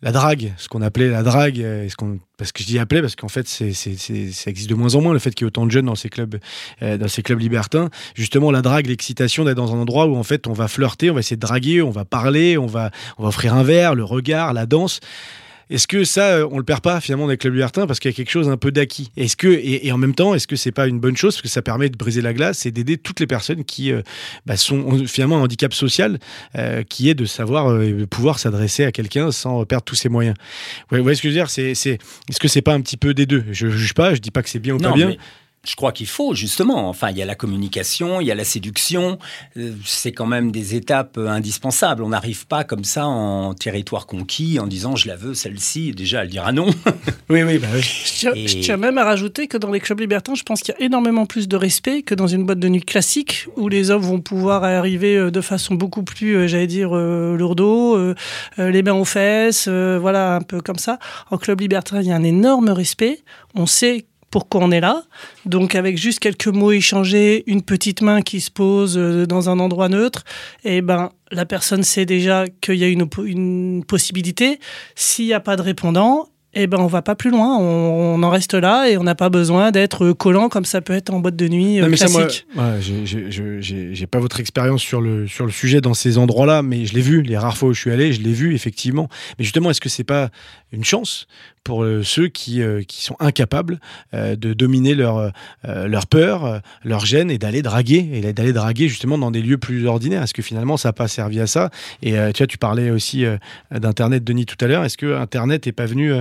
la 0.04 0.12
drague, 0.12 0.54
ce 0.58 0.68
qu'on 0.68 0.82
appelait 0.84 1.10
la 1.10 1.24
drague, 1.24 1.60
euh, 1.60 1.88
parce 2.38 2.52
que 2.52 2.62
je 2.62 2.68
dis 2.68 2.78
appelait 2.78 3.02
parce 3.02 3.16
qu'en 3.16 3.30
fait 3.30 3.48
c'est- 3.48 3.74
ça 3.74 4.50
existe 4.50 4.70
de 4.70 4.76
moins 4.76 4.94
en 4.94 5.02
moins 5.02 5.14
le 5.14 5.20
fait 5.20 5.34
qu'il 5.34 5.44
y 5.44 5.46
ait 5.46 5.48
autant 5.48 5.66
de 5.66 5.72
jeunes 5.72 5.88
dans 5.88 5.96
ces 5.96 6.10
clubs, 6.10 6.38
euh, 6.84 6.98
dans 6.98 7.08
ces 7.08 7.24
clubs 7.24 7.40
libertins. 7.40 7.90
Justement 8.14 8.52
la 8.52 8.62
drague, 8.62 8.86
l'excitation 8.88 9.44
d'être 9.44 9.58
dans 9.58 9.74
un 9.74 9.80
endroit 9.80 10.06
où 10.06 10.16
en 10.16 10.24
fait 10.24 10.46
on 10.48 10.54
va 10.54 10.68
flirter, 10.68 11.10
on 11.10 11.16
va 11.16 11.22
essayer 11.22 11.36
de 11.36 11.42
draguer, 11.42 11.82
on 11.82 11.90
va 11.90 12.06
parler, 12.06 12.58
on 12.60 12.68
va, 12.68 12.92
on 13.18 13.24
va 13.24 13.30
offrir 13.30 13.56
un 13.56 13.64
verre, 13.64 13.96
le 13.96 14.04
regard, 14.04 14.54
la 14.54 14.68
danse. 14.68 15.00
Est-ce 15.70 15.88
que 15.88 16.04
ça, 16.04 16.38
euh, 16.38 16.48
on 16.52 16.58
le 16.58 16.64
perd 16.64 16.82
pas 16.82 17.02
finalement 17.02 17.26
dans 17.26 17.32
les 17.32 17.38
clubs 17.38 17.54
libertins 17.54 17.88
parce 17.88 18.00
qu'il 18.00 18.10
y 18.10 18.14
a 18.14 18.16
quelque 18.16 18.30
chose 18.30 18.48
un 18.50 18.58
peu 18.58 18.72
d'acquis? 18.72 19.12
Est-ce 19.18 19.36
que 19.36 19.48
et, 19.48 19.88
et 19.88 19.92
en 19.92 19.98
même 19.98 20.16
temps, 20.16 20.34
est-ce 20.34 20.48
que 20.48 20.56
c'est 20.56 20.72
pas 20.72 20.88
une 20.88 21.00
bonne 21.00 21.18
chose? 21.18 21.36
Parce 21.36 21.42
que 21.42 21.48
ça 21.50 21.62
permet 21.62 21.90
de 21.90 21.98
briser 21.98 22.22
la 22.22 22.34
glace 22.34 22.66
et 22.66 22.72
d'aider 22.72 22.98
toutes 22.98 23.20
les 23.20 23.28
personnes 23.28 23.64
qui 23.66 23.92
euh, 23.92 24.02
bah, 24.46 24.56
sont 24.58 24.78
ont 24.78 25.06
finalement 25.08 25.38
un 25.40 25.42
handicap 25.42 25.74
social, 25.74 26.20
euh, 26.56 26.84
qui 26.84 27.10
est 27.10 27.16
de 27.16 27.26
savoir 27.26 27.70
euh, 27.72 28.06
pouvoir 28.10 28.40
s'adresser 28.40 28.86
à 28.86 28.92
quelqu'un 28.92 29.32
sans 29.32 29.66
perdre 29.66 29.84
tous 29.84 29.96
ses 29.96 30.10
moyens. 30.10 30.36
Vous 30.90 31.02
voyez 31.02 31.16
ce 31.16 31.22
que 31.22 31.28
je 31.30 31.34
veux 31.34 31.40
dire? 31.40 31.50
C'est 31.50 31.76
c'est 31.76 31.98
est-ce 32.30 32.40
que 32.40 32.48
c'est 32.48 32.62
pas 32.62 32.74
un 32.74 32.82
petit 32.82 32.98
peu 32.98 33.14
des 33.14 33.26
deux? 33.26 33.44
Je 33.52 33.68
juge 33.70 33.94
pas, 33.94 34.14
je 34.14 34.20
dis 34.20 34.32
pas 34.32 34.44
que 34.44 34.50
c'est 34.50 34.60
bien 34.60 34.76
ou 34.76 34.80
Non, 34.80 34.90
pas 34.92 34.96
bien. 34.96 35.08
mais 35.08 35.18
je 35.68 35.76
crois 35.76 35.92
qu'il 35.92 36.08
faut, 36.08 36.34
justement. 36.34 36.88
Enfin, 36.90 37.10
il 37.12 37.18
y 37.18 37.22
a 37.22 37.26
la 37.26 37.36
communication, 37.36 38.22
il 38.22 38.28
y 38.28 38.32
a 38.32 38.36
la 38.36 38.44
séduction. 38.46 39.18
Euh, 39.58 39.74
C'est 39.86 40.12
quand 40.12 40.26
même 40.26 40.52
des 40.52 40.76
étapes 40.76 41.18
euh, 41.18 41.28
indispensables. 41.28 42.04
On 42.04 42.10
n'arrive 42.10 42.48
pas 42.48 42.64
comme 42.64 42.84
ça 42.84 43.06
en 43.08 43.54
territoire 43.54 44.08
conquis 44.08 44.60
en 44.60 44.68
disant 44.68 44.96
je 44.96 45.08
la 45.08 45.16
veux, 45.16 45.34
celle-ci. 45.34 45.92
Déjà, 45.92 46.24
elle 46.24 46.30
dira 46.30 46.52
non. 46.52 46.68
Oui, 47.30 47.44
oui, 47.44 47.58
bah 47.58 47.68
oui. 47.74 47.82
Je 47.82 48.14
tiens, 48.20 48.32
Et- 48.36 48.48
je 48.48 48.60
tiens 48.60 48.78
même 48.78 48.98
à 48.98 49.04
rajouter 49.04 49.48
que 49.48 49.58
dans 49.58 49.70
les 49.72 49.82
clubs 49.82 50.00
libertins, 50.00 50.36
je 50.36 50.44
pense 50.44 50.62
qu'il 50.62 50.74
y 50.80 50.82
a 50.82 50.86
énormément 50.86 51.26
plus 51.26 51.48
de 51.50 51.58
respect 51.58 52.02
que 52.04 52.16
dans 52.16 52.28
une 52.28 52.46
boîte 52.46 52.60
de 52.60 52.70
nuit 52.70 52.82
classique 52.84 53.48
où 53.58 53.68
les 53.68 53.92
hommes 53.92 54.02
vont 54.04 54.22
pouvoir 54.22 54.64
arriver 54.64 55.18
euh, 55.18 55.32
de 55.32 55.42
façon 55.42 55.76
beaucoup 55.76 56.04
plus, 56.04 56.48
j'allais 56.48 56.68
dire, 56.68 56.94
lourdeau, 56.96 58.14
les 58.58 58.84
mains 58.84 58.94
aux 58.94 59.06
fesses, 59.06 59.68
voilà, 59.68 60.36
un 60.36 60.42
peu 60.42 60.62
comme 60.62 60.78
ça. 60.78 61.00
En 61.32 61.38
club 61.38 61.60
libertin, 61.62 62.02
il 62.02 62.08
y 62.08 62.12
a 62.12 62.16
un 62.16 62.24
énorme 62.24 62.70
respect. 62.70 63.20
On 63.56 63.66
sait 63.66 64.06
pourquoi 64.32 64.62
on 64.62 64.72
est 64.72 64.80
là. 64.80 65.04
Donc 65.46 65.76
avec 65.76 65.98
juste 65.98 66.20
quelques 66.20 66.48
mots 66.48 66.72
échangés, 66.72 67.44
une 67.48 67.62
petite 67.62 68.02
main 68.02 68.22
qui 68.22 68.42
se 68.42 68.52
pose 68.52 68.98
euh, 68.98 69.26
dans 69.26 69.50
un 69.50 69.60
endroit 69.60 69.90
neutre, 69.90 70.24
et 70.64 70.82
ben 70.82 71.12
la 71.32 71.46
personne 71.46 71.84
sait 71.84 72.06
déjà 72.06 72.46
qu'il 72.62 72.76
y 72.76 72.84
a 72.84 72.88
une, 72.88 73.84
possibilité. 73.86 74.60
S'il 74.96 75.26
n'y 75.26 75.34
a 75.34 75.40
pas 75.40 75.56
de 75.56 75.62
répondant, 75.62 76.30
eh 76.54 76.66
ben 76.68 76.80
on 76.80 76.88
va 76.88 77.02
pas 77.02 77.16
plus 77.16 77.30
loin, 77.30 77.58
on, 77.58 78.16
on 78.16 78.24
en 78.24 78.30
reste 78.30 78.54
là 78.54 78.90
et 78.90 78.98
on 78.98 79.04
n'a 79.04 79.16
pas 79.16 79.30
besoin 79.30 79.72
d'être 79.72 80.12
collant 80.14 80.50
comme 80.50 80.66
ça 80.66 80.82
peut 80.82 80.94
être 80.94 81.14
en 81.14 81.20
boîte 81.20 81.36
de 81.36 81.48
nuit 81.48 81.80
euh, 81.80 81.84
Non, 81.84 81.90
mais 81.90 81.98
ça, 81.98 82.08
classique. 82.08 82.48
moi, 82.56 82.66
ouais, 82.66 83.62
j'ai 83.62 84.08
pas 84.08 84.20
votre 84.20 84.40
expérience 84.40 84.82
sur 84.82 85.02
le, 85.02 85.28
sur 85.28 85.46
le 85.46 85.52
sujet 85.52 85.82
dans 85.82 85.94
ces 85.94 86.18
endroits-là, 86.18 86.64
mais 86.64 86.86
je 86.86 86.94
l'ai 86.94 87.02
vu, 87.02 87.22
les 87.22 87.38
rares 87.38 87.58
fois 87.58 87.70
où 87.70 87.74
je 87.74 87.80
suis 87.80 87.92
allé, 87.92 88.14
je 88.14 88.22
l'ai 88.22 88.34
vu 88.34 88.56
effectivement. 88.56 89.10
Mais 89.38 89.44
justement, 89.44 89.70
est-ce 89.70 89.82
que 89.82 89.90
c'est 89.90 90.04
pas 90.04 90.30
une 90.72 90.84
chance 90.84 91.28
pour 91.68 91.84
euh, 91.84 92.02
ceux 92.02 92.30
qui, 92.30 92.62
euh, 92.62 92.82
qui 92.84 93.04
sont 93.04 93.18
incapables 93.20 93.82
euh, 94.14 94.38
de 94.38 94.54
dominer 94.54 94.96
leur, 94.96 95.34
peur, 96.10 96.62
leur 96.86 97.06
gêne 97.06 97.30
et 97.30 97.38
d'aller 97.38 97.62
draguer, 97.62 98.10
et 98.14 98.32
d'aller 98.32 98.54
draguer 98.54 98.88
justement 98.88 99.18
dans 99.18 99.32
des 99.32 99.42
lieux 99.42 99.58
plus 99.58 99.86
ordinaires. 99.86 100.24
Est-ce 100.24 100.34
que 100.34 100.42
finalement 100.42 100.78
ça 100.78 100.90
n'a 100.90 100.94
pas 100.94 101.10
servi 101.10 101.42
à 101.42 101.48
ça? 101.48 101.70
Et 102.02 102.16
tu 102.34 102.48
tu 102.48 102.58
parlais 102.58 102.90
aussi 102.92 103.26
d'Internet, 103.72 104.24
Denis, 104.24 104.46
tout 104.46 104.56
à 104.64 104.68
l'heure. 104.68 104.86
Est-ce 104.86 104.98
que 104.98 105.18
Internet 105.18 105.66
n'est 105.66 105.74
pas 105.74 105.86
venu 105.86 106.14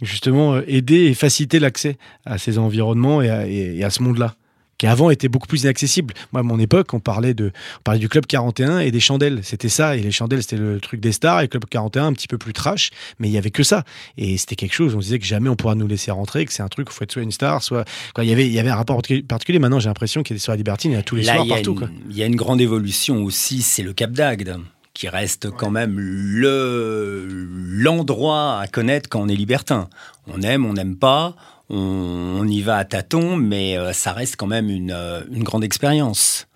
justement 0.00 0.60
aider 0.60 1.06
et 1.06 1.14
faciliter 1.14 1.58
l'accès 1.58 1.96
à 2.24 2.38
ces 2.38 2.58
environnements 2.58 3.20
et 3.22 3.82
à 3.82 3.90
ce 3.90 4.02
monde-là? 4.02 4.36
Qui 4.78 4.86
avant 4.86 5.10
était 5.10 5.28
beaucoup 5.28 5.46
plus 5.46 5.62
inaccessible. 5.62 6.12
Moi, 6.32 6.40
à 6.40 6.42
mon 6.42 6.58
époque, 6.58 6.92
on 6.92 7.00
parlait, 7.00 7.34
de, 7.34 7.52
on 7.78 7.82
parlait 7.84 8.00
du 8.00 8.08
Club 8.08 8.26
41 8.26 8.80
et 8.80 8.90
des 8.90 9.00
chandelles. 9.00 9.40
C'était 9.42 9.68
ça. 9.68 9.96
Et 9.96 10.00
les 10.00 10.10
chandelles, 10.10 10.42
c'était 10.42 10.56
le 10.56 10.80
truc 10.80 11.00
des 11.00 11.12
stars. 11.12 11.40
Et 11.40 11.42
le 11.42 11.48
Club 11.48 11.64
41, 11.70 12.06
un 12.06 12.12
petit 12.12 12.26
peu 12.26 12.38
plus 12.38 12.52
trash. 12.52 12.90
Mais 13.18 13.28
il 13.28 13.32
y 13.32 13.38
avait 13.38 13.50
que 13.50 13.62
ça. 13.62 13.84
Et 14.16 14.36
c'était 14.38 14.56
quelque 14.56 14.74
chose. 14.74 14.94
On 14.96 15.00
se 15.00 15.06
disait 15.06 15.18
que 15.18 15.24
jamais 15.26 15.48
on 15.48 15.56
pourra 15.56 15.74
nous 15.74 15.86
laisser 15.86 16.10
rentrer, 16.10 16.44
que 16.44 16.52
c'est 16.52 16.62
un 16.62 16.68
truc 16.68 16.88
où 16.88 16.92
il 16.92 16.94
faut 16.94 17.04
être 17.04 17.12
soit 17.12 17.22
une 17.22 17.30
star, 17.32 17.62
soit. 17.62 17.84
Quoi, 18.14 18.24
il, 18.24 18.30
y 18.30 18.32
avait, 18.32 18.46
il 18.46 18.52
y 18.52 18.58
avait 18.58 18.70
un 18.70 18.76
rapport 18.76 19.00
particulier-. 19.28 19.58
Maintenant, 19.58 19.78
j'ai 19.78 19.88
l'impression 19.88 20.22
qu'il 20.22 20.34
y 20.34 20.36
a 20.36 20.38
des 20.38 20.42
soirées 20.42 20.58
libertines. 20.58 20.90
Il 20.90 20.94
y 20.94 20.98
a 20.98 21.02
tous 21.02 21.16
les 21.16 21.22
Là, 21.22 21.34
soirs 21.34 21.44
il 21.44 21.48
y, 21.50 21.52
a 21.52 21.56
partout. 21.56 21.78
il 22.10 22.16
y 22.16 22.22
a 22.22 22.26
une 22.26 22.36
grande 22.36 22.60
évolution 22.60 23.22
aussi, 23.22 23.62
c'est 23.62 23.82
le 23.82 23.92
Cap 23.92 24.10
d'Agde 24.10 24.58
qui 24.94 25.08
reste 25.08 25.50
quand 25.50 25.70
même 25.70 25.98
le 25.98 27.26
l'endroit 27.28 28.58
à 28.60 28.66
connaître 28.66 29.08
quand 29.08 29.20
on 29.20 29.28
est 29.28 29.34
libertin. 29.34 29.88
On 30.26 30.42
aime, 30.42 30.66
on 30.66 30.74
n'aime 30.74 30.96
pas, 30.96 31.34
on, 31.72 32.46
y 32.46 32.60
va 32.60 32.76
à 32.76 32.84
tâtons, 32.84 33.36
mais 33.36 33.76
euh, 33.76 33.92
ça 33.92 34.12
reste 34.12 34.36
quand 34.36 34.46
même 34.46 34.68
une, 34.68 34.92
euh, 34.92 35.22
une 35.32 35.42
grande 35.42 35.64
expérience. 35.64 36.46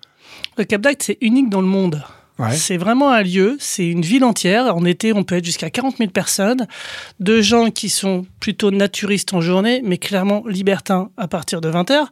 Le 0.57 0.63
Cap 0.63 0.81
d'Agde, 0.81 1.01
c'est 1.01 1.17
unique 1.21 1.49
dans 1.49 1.61
le 1.61 1.67
monde. 1.67 2.03
C'est 2.51 2.77
vraiment 2.77 3.11
un 3.11 3.23
lieu, 3.23 3.57
c'est 3.59 3.87
une 3.87 4.03
ville 4.03 4.23
entière. 4.23 4.75
En 4.75 4.85
été, 4.85 5.11
on 5.11 5.23
peut 5.23 5.35
être 5.35 5.45
jusqu'à 5.45 5.69
40 5.69 5.97
000 5.97 6.11
personnes, 6.11 6.67
de 7.19 7.41
gens 7.41 7.71
qui 7.71 7.89
sont 7.89 8.25
plutôt 8.39 8.69
naturistes 8.69 9.33
en 9.33 9.41
journée, 9.41 9.81
mais 9.83 9.97
clairement 9.97 10.43
libertins 10.45 11.09
à 11.17 11.27
partir 11.27 11.61
de 11.61 11.71
20h, 11.71 12.05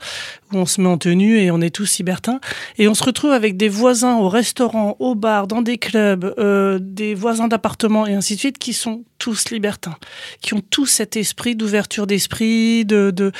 où 0.51 0.57
on 0.57 0.65
se 0.65 0.81
met 0.81 0.87
en 0.87 0.97
tenue 0.97 1.37
et 1.37 1.51
on 1.51 1.61
est 1.61 1.69
tous 1.69 1.99
libertins. 1.99 2.39
Et 2.77 2.87
on 2.87 2.95
se 2.95 3.03
retrouve 3.03 3.31
avec 3.31 3.55
des 3.55 3.69
voisins 3.69 4.17
au 4.17 4.27
restaurant, 4.27 4.95
au 4.99 5.13
bar, 5.13 5.45
dans 5.47 5.61
des 5.61 5.77
clubs, 5.77 6.33
euh, 6.39 6.79
des 6.81 7.13
voisins 7.13 7.47
d'appartements 7.47 8.07
et 8.07 8.15
ainsi 8.15 8.35
de 8.35 8.39
suite, 8.39 8.57
qui 8.57 8.73
sont 8.73 9.03
tous 9.19 9.51
libertins, 9.51 9.95
qui 10.41 10.55
ont 10.55 10.61
tous 10.69 10.87
cet 10.87 11.17
esprit 11.17 11.55
d'ouverture 11.55 12.07
d'esprit, 12.07 12.83
de... 12.85 13.11
de 13.11 13.31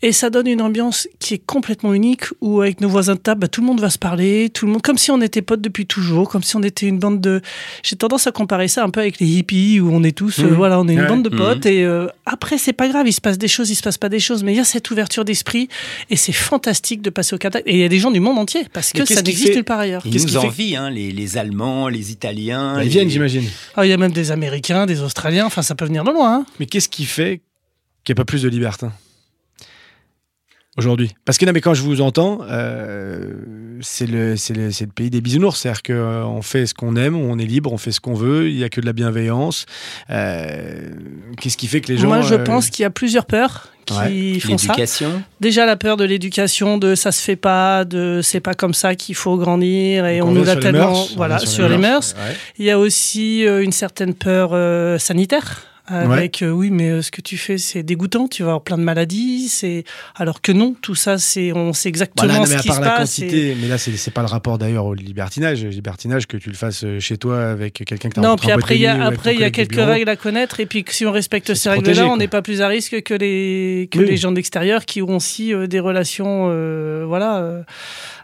et 0.00 0.12
ça 0.12 0.30
donne 0.30 0.46
une 0.46 0.62
ambiance 0.62 1.08
qui 1.18 1.34
est 1.34 1.44
complètement 1.44 1.92
unique 1.92 2.24
où 2.40 2.60
avec 2.60 2.80
nos 2.80 2.88
voisins 2.88 3.14
de 3.14 3.18
table, 3.20 3.40
bah, 3.40 3.48
tout 3.48 3.60
le 3.60 3.66
monde 3.66 3.80
va 3.80 3.90
se 3.90 3.98
parler, 3.98 4.48
tout 4.48 4.64
le 4.66 4.72
monde, 4.72 4.82
comme 4.82 4.96
si 4.98 5.10
on 5.10 5.20
était 5.20 5.42
potes 5.42 5.60
depuis 5.60 5.86
toujours, 5.86 6.28
comme 6.28 6.42
si 6.44 6.54
on 6.54 6.62
était 6.62 6.86
une 6.86 6.98
bande 7.00 7.20
de. 7.20 7.40
J'ai 7.82 7.96
tendance 7.96 8.26
à 8.28 8.32
comparer 8.32 8.68
ça 8.68 8.84
un 8.84 8.90
peu 8.90 9.00
avec 9.00 9.18
les 9.18 9.26
hippies 9.26 9.80
où 9.80 9.90
on 9.92 10.04
est 10.04 10.16
tous, 10.16 10.38
euh, 10.38 10.44
Mhm. 10.44 10.54
voilà, 10.54 10.78
on 10.80 10.86
est 10.88 10.92
une 10.92 11.00
Ouais. 11.00 11.06
bande 11.08 11.24
de 11.24 11.30
Mhm. 11.30 11.36
potes 11.36 11.66
et 11.66 11.84
euh, 11.84 12.06
après 12.26 12.58
c'est 12.58 12.72
pas 12.72 12.88
grave, 12.88 13.08
il 13.08 13.12
se 13.12 13.20
passe 13.20 13.38
des 13.38 13.48
choses, 13.48 13.70
il 13.70 13.74
se 13.74 13.82
passe 13.82 13.98
pas 13.98 14.08
des 14.08 14.20
choses, 14.20 14.44
mais 14.44 14.52
il 14.52 14.56
y 14.56 14.60
a 14.60 14.64
cette 14.64 14.88
ouverture 14.90 15.24
d'esprit 15.24 15.68
et 16.10 16.16
c'est 16.16 16.32
fantastique 16.32 17.02
de 17.02 17.10
passer 17.10 17.34
au 17.34 17.38
contact. 17.38 17.66
Et 17.66 17.72
il 17.74 17.78
y 17.80 17.84
a 17.84 17.88
des 17.88 17.98
gens 17.98 18.10
du 18.12 18.20
monde 18.20 18.38
entier 18.38 18.66
parce 18.72 18.92
que 18.92 19.04
ça 19.04 19.20
n'existe 19.22 19.54
nulle 19.54 19.64
part 19.64 19.80
ailleurs. 19.80 20.02
Ils 20.04 20.12
Qu'est-ce 20.12 20.26
nous 20.26 20.30
qui 20.32 20.38
fait- 20.40 20.46
envient, 20.46 20.76
hein, 20.76 20.90
les, 20.90 21.10
les 21.10 21.36
Allemands, 21.38 21.88
les 21.88 22.12
Italiens. 22.12 22.74
Bah, 22.76 22.82
ils 22.82 22.84
les- 22.84 22.90
viennent, 22.90 23.10
j'imagine. 23.10 23.44
Ah, 23.76 23.84
il 23.84 23.88
y 23.88 23.92
a 23.92 23.96
même 23.96 24.12
des 24.12 24.30
Américains, 24.30 24.86
des 24.86 25.00
Australiens, 25.02 25.46
enfin 25.46 25.62
ça 25.62 25.74
peut 25.74 25.86
venir 25.86 26.04
de 26.04 26.10
loin. 26.12 26.36
hein. 26.36 26.46
Mais 26.60 26.66
qu'est-ce 26.66 26.88
qui 26.88 27.04
fait 27.04 27.40
qu'il 28.04 28.14
n'y 28.14 28.18
a 28.20 28.22
pas 28.22 28.24
plus 28.24 28.42
de 28.42 28.48
libertins 28.48 28.92
aujourd'hui 30.78 31.10
Parce 31.24 31.36
que 31.36 31.44
non, 31.44 31.52
mais 31.52 31.60
quand 31.60 31.74
je 31.74 31.82
vous 31.82 32.00
entends, 32.00 32.38
euh, 32.48 33.34
c'est 33.80 34.06
le, 34.06 34.36
c'est 34.36 34.54
le, 34.54 34.70
c'est 34.70 34.86
le 34.86 34.92
pays 34.92 35.10
des 35.10 35.20
bisounours. 35.20 35.60
C'est-à-dire 35.60 35.82
qu'on 35.82 36.40
fait 36.42 36.66
ce 36.66 36.74
qu'on 36.74 36.96
aime, 36.96 37.16
on 37.16 37.38
est 37.38 37.44
libre, 37.44 37.72
on 37.72 37.78
fait 37.78 37.92
ce 37.92 38.00
qu'on 38.00 38.14
veut, 38.14 38.48
il 38.48 38.56
n'y 38.56 38.64
a 38.64 38.68
que 38.68 38.80
de 38.80 38.86
la 38.86 38.92
bienveillance. 38.92 39.66
Euh, 40.10 40.90
qu'est-ce 41.40 41.56
qui 41.56 41.66
fait 41.66 41.80
que 41.80 41.92
les 41.92 41.98
gens. 41.98 42.08
Moi 42.08 42.22
je 42.22 42.34
euh, 42.34 42.44
pense 42.44 42.70
qu'il 42.70 42.84
y 42.84 42.86
a 42.86 42.90
plusieurs 42.90 43.26
peurs 43.26 43.68
qui 43.86 43.94
Ouais. 43.94 44.40
font 44.40 44.58
ça. 44.58 44.68
L'éducation. 44.68 45.22
Déjà 45.40 45.64
la 45.64 45.76
peur 45.76 45.96
de 45.96 46.04
l'éducation, 46.04 46.78
de 46.78 46.94
ça 46.94 47.10
se 47.10 47.22
fait 47.22 47.36
pas, 47.36 47.84
de 47.84 48.20
c'est 48.22 48.40
pas 48.40 48.54
comme 48.54 48.74
ça 48.74 48.94
qu'il 48.94 49.14
faut 49.14 49.36
grandir 49.36 50.06
et 50.06 50.18
donc 50.18 50.28
on, 50.28 50.32
nous 50.32 50.44
les 50.44 50.60
tellement 50.60 50.90
mœurs, 50.90 51.10
on 51.12 51.16
voilà 51.16 51.38
sur, 51.38 51.68
les 51.68 51.78
mœurs. 51.78 52.14
Ouais. 52.18 52.36
Il 52.58 52.66
y 52.66 52.70
a 52.70 52.78
aussi 52.78 53.46
euh, 53.46 53.62
une 53.62 53.72
certaine 53.72 54.14
peur 54.14 54.50
euh, 54.52 54.98
sanitaire 54.98 55.62
avec 55.90 56.42
euh, 56.42 56.50
oui 56.50 56.70
mais 56.70 56.90
euh, 56.90 57.02
ce 57.02 57.10
que 57.10 57.20
tu 57.20 57.36
fais 57.36 57.58
c'est 57.58 57.82
dégoûtant 57.82 58.28
tu 58.28 58.42
vas 58.42 58.50
avoir 58.50 58.62
plein 58.62 58.78
de 58.78 58.82
maladies 58.82 59.48
c'est 59.48 59.84
alors 60.16 60.40
que 60.42 60.52
non 60.52 60.74
tout 60.80 60.94
ça 60.94 61.18
c'est 61.18 61.52
on 61.52 61.72
sait 61.72 61.88
exactement 61.88 62.26
Voilà, 62.32 62.40
non, 62.40 62.46
ce 62.46 62.62
qui 62.62 62.72
se 62.72 62.80
la 62.80 62.90
passe 62.90 63.18
et- 63.18 63.22
quantité, 63.22 63.56
mais 63.60 63.68
là 63.68 63.78
c'est 63.78 64.10
pas 64.12 64.20
le 64.22 64.26
rapport 64.28 64.58
d'ailleurs 64.58 64.84
au 64.86 64.94
libertinage. 64.94 65.64
Libertinage 65.64 66.26
que 66.26 66.36
tu 66.36 66.48
le 66.50 66.54
fasses 66.56 66.84
euh, 66.84 67.00
chez 67.00 67.16
toi 67.16 67.42
avec 67.50 67.74
quelqu'un 67.74 68.08
que 68.08 68.14
tu 68.14 68.20
non 68.20 68.36
puis 68.36 68.50
après 68.50 68.76
il 68.76 68.82
y 68.82 68.86
a 68.86 69.04
après 69.04 69.34
il 69.34 69.40
y 69.40 69.44
a 69.44 69.50
quelques 69.50 69.76
règles 69.76 70.08
à 70.08 70.16
connaître 70.16 70.60
et 70.60 70.66
puis 70.66 70.84
que 70.84 70.92
si 70.92 71.06
on 71.06 71.12
respecte 71.12 71.54
ces 71.54 71.70
règles 71.70 71.90
là 71.92 72.06
on 72.06 72.16
n'est 72.16 72.28
pas 72.28 72.42
plus 72.42 72.60
à 72.62 72.68
risque 72.68 73.02
que 73.02 73.14
les 73.14 73.88
que 73.90 73.98
Oui. 73.98 74.06
les 74.06 74.16
gens 74.16 74.32
d'extérieur 74.32 74.84
qui 74.84 75.02
ont 75.02 75.16
aussi 75.16 75.52
euh, 75.54 75.66
des 75.66 75.80
relations 75.80 76.46
voilà 77.06 77.64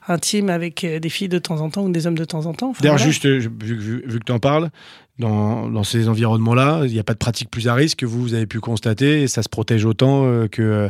intimes 0.09 0.51
avec 0.51 0.85
des 0.85 1.09
filles 1.09 1.29
de 1.29 1.39
temps 1.39 1.61
en 1.61 1.71
temps 1.71 1.83
ou 1.85 1.91
des 1.91 2.07
hommes 2.07 2.19
de 2.19 2.25
temps 2.25 2.47
en 2.47 2.53
temps 2.53 2.71
Enfin, 2.71 2.81
D'ailleurs, 2.83 2.97
voilà. 2.97 3.11
juste, 3.11 3.23
je- 3.25 3.49
vu, 3.49 3.77
vu- 3.79 4.03
vu 4.07 4.19
que 4.19 4.25
tu 4.25 4.33
en 4.33 4.39
parles, 4.39 4.71
dans, 5.19 5.69
dans 5.69 5.85
ces 5.85 6.09
environnements-là, 6.09 6.83
il 6.87 6.93
n'y 6.93 6.99
a 6.99 7.05
pas 7.05 7.13
de 7.13 7.19
pratique 7.19 7.49
plus 7.51 7.69
à 7.69 7.75
risque 7.75 7.99
que 8.01 8.07
vous, 8.07 8.21
vous 8.21 8.35
avez 8.35 8.47
pu 8.47 8.59
constater, 8.61 9.23
et 9.23 9.29
ça 9.29 9.43
se 9.43 9.49
protège 9.49 9.85
autant 9.85 10.25
euh, 10.27 10.49
que, 10.49 10.63
euh, 10.63 10.89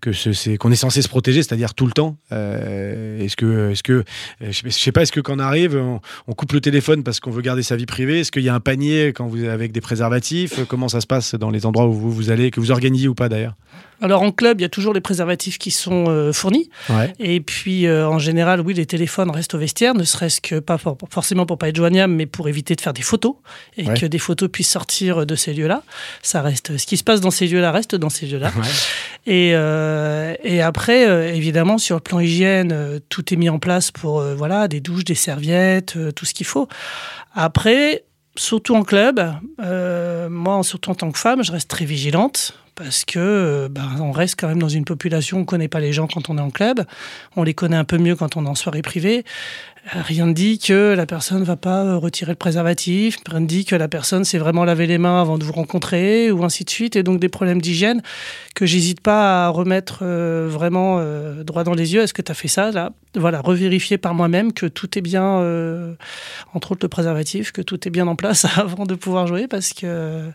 que 0.00 0.12
ce- 0.12 0.32
c'est 0.32 0.56
qu'on 0.56 0.72
est 0.72 0.76
censé 0.76 1.02
se 1.02 1.08
protéger, 1.08 1.42
c'est-à-dire 1.42 1.74
tout 1.74 1.86
le 1.86 1.92
temps. 1.92 2.16
Euh, 2.32 3.20
est-ce 3.22 3.36
que, 3.36 3.70
est-ce 3.72 3.82
que, 3.82 4.04
je 4.40 4.50
sais- 4.52 4.62
je 4.64 4.70
sais 4.70 4.92
pas, 4.92 5.02
est-ce 5.02 5.12
que 5.12 5.20
quand 5.20 5.36
on 5.36 5.40
arrive, 5.40 5.76
on, 5.76 6.00
on 6.26 6.32
coupe 6.32 6.52
le 6.52 6.60
téléphone 6.60 7.02
parce 7.02 7.20
qu'on 7.20 7.30
veut 7.30 7.42
garder 7.42 7.62
sa 7.62 7.76
vie 7.76 7.86
privée? 7.86 8.20
Est-ce 8.20 8.32
qu'il 8.32 8.42
y 8.44 8.48
a 8.48 8.54
un 8.54 8.60
panier 8.60 9.12
quand 9.14 9.26
vous 9.26 9.44
avec 9.44 9.72
des 9.72 9.80
préservatifs? 9.80 10.64
Comment 10.66 10.88
ça 10.88 11.00
se 11.00 11.06
passe 11.06 11.34
dans 11.34 11.50
les 11.50 11.66
endroits 11.66 11.86
où 11.86 11.92
vous, 11.92 12.10
vous 12.10 12.30
allez, 12.30 12.50
que 12.50 12.60
vous 12.60 12.70
organisez 12.70 13.08
ou 13.08 13.14
pas 13.14 13.28
d'ailleurs? 13.28 13.54
Alors 14.02 14.20
en 14.20 14.30
club 14.30 14.60
il 14.60 14.62
y 14.62 14.66
a 14.66 14.68
toujours 14.68 14.92
les 14.92 15.00
préservatifs 15.00 15.56
qui 15.56 15.70
sont 15.70 16.04
euh, 16.08 16.30
fournis. 16.32 16.68
Ouais. 16.90 17.14
Et 17.18 17.40
puis, 17.40 17.86
euh, 17.86 18.06
en 18.06 18.18
général, 18.18 18.60
oui, 18.60 18.74
les 18.74 18.84
téléphones 18.84 19.30
restent 19.30 19.54
au 19.54 19.58
vestiaire, 19.58 19.94
ne 19.94 20.04
serait-ce 20.04 20.42
que 20.42 20.58
pas 20.60 20.76
for- 20.76 20.98
forcément 21.10 21.46
pour 21.46 21.56
pas 21.56 21.70
être 21.70 21.76
joignable, 21.76 22.12
mais 22.12 22.26
pour 22.26 22.46
éviter 22.48 22.74
de 22.74 22.80
faire 22.82 22.92
des 22.92 23.00
photos 23.02 23.36
et 23.76 23.86
Ouais. 23.86 23.94
que 23.94 24.06
des 24.06 24.18
photos 24.18 24.48
puissent 24.50 24.70
sortir 24.70 25.26
de 25.26 25.34
ces 25.34 25.52
lieux-là. 25.52 25.82
Ça 26.22 26.42
reste, 26.42 26.76
ce 26.78 26.86
qui 26.86 26.96
se 26.96 27.04
passe 27.04 27.20
dans 27.20 27.30
ces 27.30 27.46
lieux-là 27.46 27.72
reste 27.72 27.94
dans 27.94 28.08
ces 28.10 28.26
lieux-là. 28.26 28.52
Et, 29.26 29.52
euh, 29.54 30.34
et 30.44 30.62
après, 30.62 31.06
euh, 31.08 31.34
évidemment, 31.34 31.78
sur 31.78 31.96
le 31.96 32.00
plan 32.00 32.20
hygiène, 32.20 32.72
euh, 32.72 32.98
tout 33.08 33.34
est 33.34 33.36
mis 33.36 33.48
en 33.48 33.58
place 33.58 33.90
pour 33.90 34.22
voilà 34.22 34.68
des 34.68 34.80
douches, 34.80 35.04
des 35.04 35.14
serviettes, 35.14 35.96
tout 36.14 36.24
ce 36.24 36.32
qu'il 36.34 36.46
faut. 36.46 36.68
Après, 37.34 38.04
surtout 38.36 38.74
en 38.76 38.82
club, 38.82 39.20
moi, 40.30 40.62
surtout 40.62 40.90
en 40.90 40.94
tant 40.94 41.10
que 41.10 41.18
femme, 41.18 41.42
je 41.44 41.52
reste 41.52 41.68
très 41.68 41.84
vigilante 41.84 42.54
parce 42.74 43.06
que 43.06 43.68
ben, 43.70 43.88
on 44.00 44.12
reste 44.12 44.38
quand 44.38 44.48
même 44.48 44.60
dans 44.60 44.68
une 44.68 44.84
population, 44.84 45.38
on 45.38 45.44
connaît 45.46 45.68
pas 45.68 45.80
les 45.80 45.94
gens 45.94 46.06
quand 46.06 46.28
on 46.28 46.36
est 46.36 46.42
en 46.42 46.50
club, 46.50 46.84
on 47.34 47.42
les 47.42 47.54
connaît 47.54 47.76
un 47.76 47.84
peu 47.84 47.96
mieux 47.96 48.14
quand 48.16 48.36
on 48.36 48.44
est 48.44 48.48
en 48.48 48.54
soirée 48.54 48.82
privée. 48.82 49.24
Euh, 49.94 50.00
Rien 50.02 50.26
ne 50.26 50.32
dit 50.32 50.58
que 50.58 50.94
la 50.96 51.06
personne 51.06 51.44
va 51.44 51.56
pas 51.56 51.84
euh, 51.84 51.96
retirer 51.96 52.32
le 52.32 52.36
préservatif, 52.36 53.18
rien 53.28 53.40
ne 53.40 53.46
dit 53.46 53.64
que 53.64 53.76
la 53.76 53.86
personne 53.88 54.24
s'est 54.24 54.38
vraiment 54.38 54.64
lavé 54.64 54.86
les 54.86 54.98
mains 54.98 55.20
avant 55.20 55.38
de 55.38 55.44
vous 55.44 55.52
rencontrer, 55.52 56.30
ou 56.32 56.44
ainsi 56.44 56.64
de 56.64 56.70
suite, 56.70 56.96
et 56.96 57.02
donc 57.04 57.20
des 57.20 57.28
problèmes 57.28 57.60
d'hygiène 57.62 58.02
que 58.56 58.66
j'hésite 58.66 59.00
pas 59.00 59.46
à 59.46 59.48
remettre 59.48 60.00
euh, 60.02 60.48
vraiment 60.50 60.96
euh, 60.98 61.44
droit 61.44 61.62
dans 61.62 61.74
les 61.74 61.94
yeux. 61.94 62.02
Est-ce 62.02 62.14
que 62.14 62.22
tu 62.22 62.32
as 62.32 62.34
fait 62.34 62.48
ça 62.48 62.72
là? 62.72 62.90
Voilà, 63.14 63.40
revérifier 63.40 63.96
par 63.96 64.12
moi-même 64.14 64.52
que 64.52 64.66
tout 64.66 64.98
est 64.98 65.02
bien, 65.02 65.38
euh, 65.38 65.94
entre 66.52 66.72
autres 66.72 66.84
le 66.84 66.88
préservatif, 66.88 67.52
que 67.52 67.62
tout 67.62 67.86
est 67.86 67.90
bien 67.90 68.08
en 68.08 68.16
place 68.16 68.44
avant 68.58 68.86
de 68.86 68.94
pouvoir 68.96 69.26
jouer, 69.28 69.46
parce 69.46 69.72
que 69.72 70.30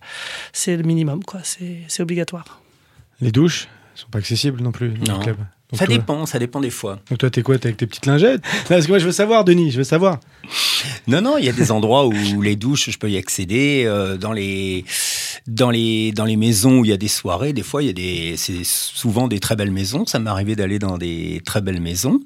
c'est 0.53 0.77
le 0.77 0.83
minimum, 0.83 1.23
quoi. 1.23 1.41
C'est 1.43 1.79
c'est 1.89 2.01
obligatoire. 2.03 2.61
Les 3.19 3.31
douches 3.31 3.67
sont 3.95 4.07
pas 4.09 4.19
accessibles 4.19 4.61
non 4.63 4.71
plus 4.71 4.91
dans 4.91 5.11
Non. 5.13 5.17
le 5.19 5.23
club. 5.25 5.37
Donc 5.71 5.79
Ça 5.79 5.85
toi- 5.85 5.95
dépend, 5.97 6.25
ça 6.25 6.37
dépend 6.37 6.59
des 6.59 6.69
fois. 6.69 6.99
Donc 7.09 7.19
toi, 7.19 7.29
t'es 7.29 7.41
quoi 7.43 7.57
T'es 7.57 7.67
avec 7.67 7.77
tes 7.77 7.87
petites 7.87 8.05
lingettes? 8.05 8.41
Non, 8.43 8.49
Parce 8.67 8.85
que 8.85 8.91
moi, 8.91 8.99
je 8.99 9.05
veux 9.05 9.11
savoir, 9.13 9.45
Denis, 9.45 9.71
je 9.71 9.77
veux 9.77 9.83
savoir. 9.85 10.19
Non, 11.07 11.21
non, 11.21 11.37
il 11.37 11.45
y 11.45 11.49
a 11.49 11.53
des 11.53 11.71
endroits 11.71 12.05
où 12.07 12.41
les 12.41 12.55
douches, 12.57 12.89
je 12.89 12.97
peux 12.97 13.09
y 13.09 13.17
accéder. 13.17 13.83
euh, 13.85 14.17
dans 14.17 14.33
les 14.33 14.83
dans 15.47 15.69
les 15.71 16.11
dans 16.11 16.25
les 16.25 16.35
maisons 16.35 16.79
où 16.79 16.85
il 16.85 16.89
y 16.91 16.93
a 16.93 16.97
des 16.97 17.07
soirées, 17.07 17.53
des 17.53 17.63
fois, 17.63 17.81
il 17.83 17.87
y 17.87 17.89
a 17.89 17.93
des 17.93 18.35
c'est 18.37 18.63
souvent 18.65 19.27
des 19.29 19.39
très 19.39 19.55
belles 19.55 19.71
maisons. 19.71 20.05
Ça 20.05 20.19
m'est 20.19 20.29
arrivé 20.29 20.55
d'aller 20.57 20.77
dans 20.77 20.97
des 20.97 21.41
très 21.45 21.61
belles 21.61 21.81
maisons. 21.81 22.19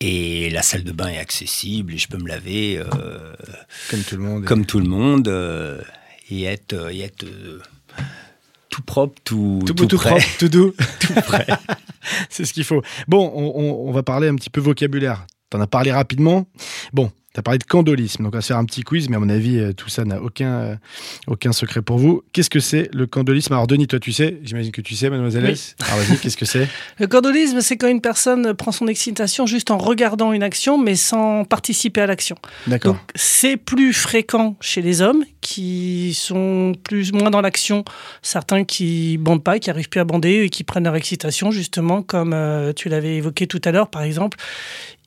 Et 0.00 0.50
la 0.50 0.60
salle 0.62 0.82
de 0.84 0.92
bain 0.92 1.08
est 1.08 1.18
accessible 1.18 1.94
et 1.94 1.98
je 1.98 2.08
peux 2.08 2.18
me 2.18 2.28
laver 2.28 2.78
euh, 2.78 3.32
Comme 3.90 4.00
tout 4.02 4.16
le 4.16 4.22
monde. 4.22 4.44
comme 4.44 4.66
tout 4.66 4.78
le 4.80 4.88
monde 4.88 5.28
euh, 5.28 5.80
et 6.30 6.42
être, 6.44 6.92
et 6.92 7.00
être 7.00 7.24
tout 8.76 8.82
propre, 8.82 9.14
tout, 9.24 9.60
tout, 9.66 9.72
tout 9.86 9.96
prêt. 9.96 10.10
propre, 10.10 10.26
tout 10.38 10.48
doux. 10.48 10.72
tout 11.00 11.14
prêt. 11.14 11.46
C'est 12.28 12.44
ce 12.44 12.52
qu'il 12.52 12.64
faut. 12.64 12.82
Bon, 13.08 13.32
on, 13.34 13.52
on- 13.58 13.88
on 13.88 13.92
va 13.92 14.02
parler 14.02 14.28
un 14.28 14.34
petit 14.34 14.50
peu 14.50 14.60
vocabulaire. 14.60 15.26
T'en 15.48 15.60
as 15.60 15.66
parlé 15.66 15.92
rapidement. 15.92 16.46
Bon, 16.92 17.10
t'as 17.36 17.42
parlé 17.42 17.58
de 17.58 17.64
candolisme. 17.64 18.22
Donc 18.24 18.32
on 18.32 18.38
va 18.38 18.40
se 18.40 18.46
faire 18.46 18.56
un 18.56 18.64
petit 18.64 18.80
quiz, 18.80 19.10
mais 19.10 19.16
à 19.16 19.18
mon 19.18 19.28
avis, 19.28 19.58
euh, 19.58 19.74
tout 19.74 19.90
ça 19.90 20.06
n'a 20.06 20.22
aucun, 20.22 20.52
euh, 20.52 20.76
aucun 21.26 21.52
secret 21.52 21.82
pour 21.82 21.98
vous. 21.98 22.22
Qu'est-ce 22.32 22.48
que 22.48 22.60
c'est 22.60 22.88
le 22.94 23.06
candolisme? 23.06 23.52
Alors 23.52 23.66
Denis, 23.66 23.86
toi 23.86 24.00
tu 24.00 24.10
sais, 24.10 24.38
j'imagine 24.42 24.72
que 24.72 24.80
tu 24.80 24.94
sais, 24.94 25.10
mademoiselle 25.10 25.44
Oui. 25.44 25.50
S. 25.50 25.76
Alors 25.80 25.98
vas-y, 25.98 26.16
qu'est-ce 26.18 26.38
que 26.38 26.46
c'est? 26.46 26.66
Le 26.98 27.06
candolisme, 27.06 27.60
c'est 27.60 27.76
quand 27.76 27.88
une 27.88 28.00
personne 28.00 28.54
prend 28.54 28.72
son 28.72 28.86
excitation 28.86 29.44
juste 29.44 29.70
en 29.70 29.76
regardant 29.76 30.32
une 30.32 30.42
action, 30.42 30.78
mais 30.78 30.96
sans 30.96 31.44
participer 31.44 32.00
à 32.00 32.06
l'action. 32.06 32.36
D'accord. 32.66 32.94
Donc 32.94 33.02
c'est 33.14 33.58
plus 33.58 33.92
fréquent 33.92 34.56
chez 34.62 34.80
les 34.80 35.02
hommes 35.02 35.22
qui 35.42 36.14
sont 36.14 36.72
plus 36.84 37.12
moins 37.12 37.30
dans 37.30 37.42
l'action, 37.42 37.84
certains 38.22 38.64
qui 38.64 39.18
bandent 39.18 39.44
pas, 39.44 39.58
qui 39.58 39.68
arrivent 39.68 39.90
plus 39.90 40.00
à 40.00 40.04
bander 40.04 40.44
et 40.44 40.48
qui 40.48 40.64
prennent 40.64 40.84
leur 40.84 40.96
excitation 40.96 41.50
justement 41.50 42.02
comme 42.02 42.32
euh, 42.32 42.72
tu 42.72 42.88
l'avais 42.88 43.16
évoqué 43.16 43.46
tout 43.46 43.60
à 43.64 43.72
l'heure 43.72 43.88
par 43.88 44.02
exemple. 44.02 44.38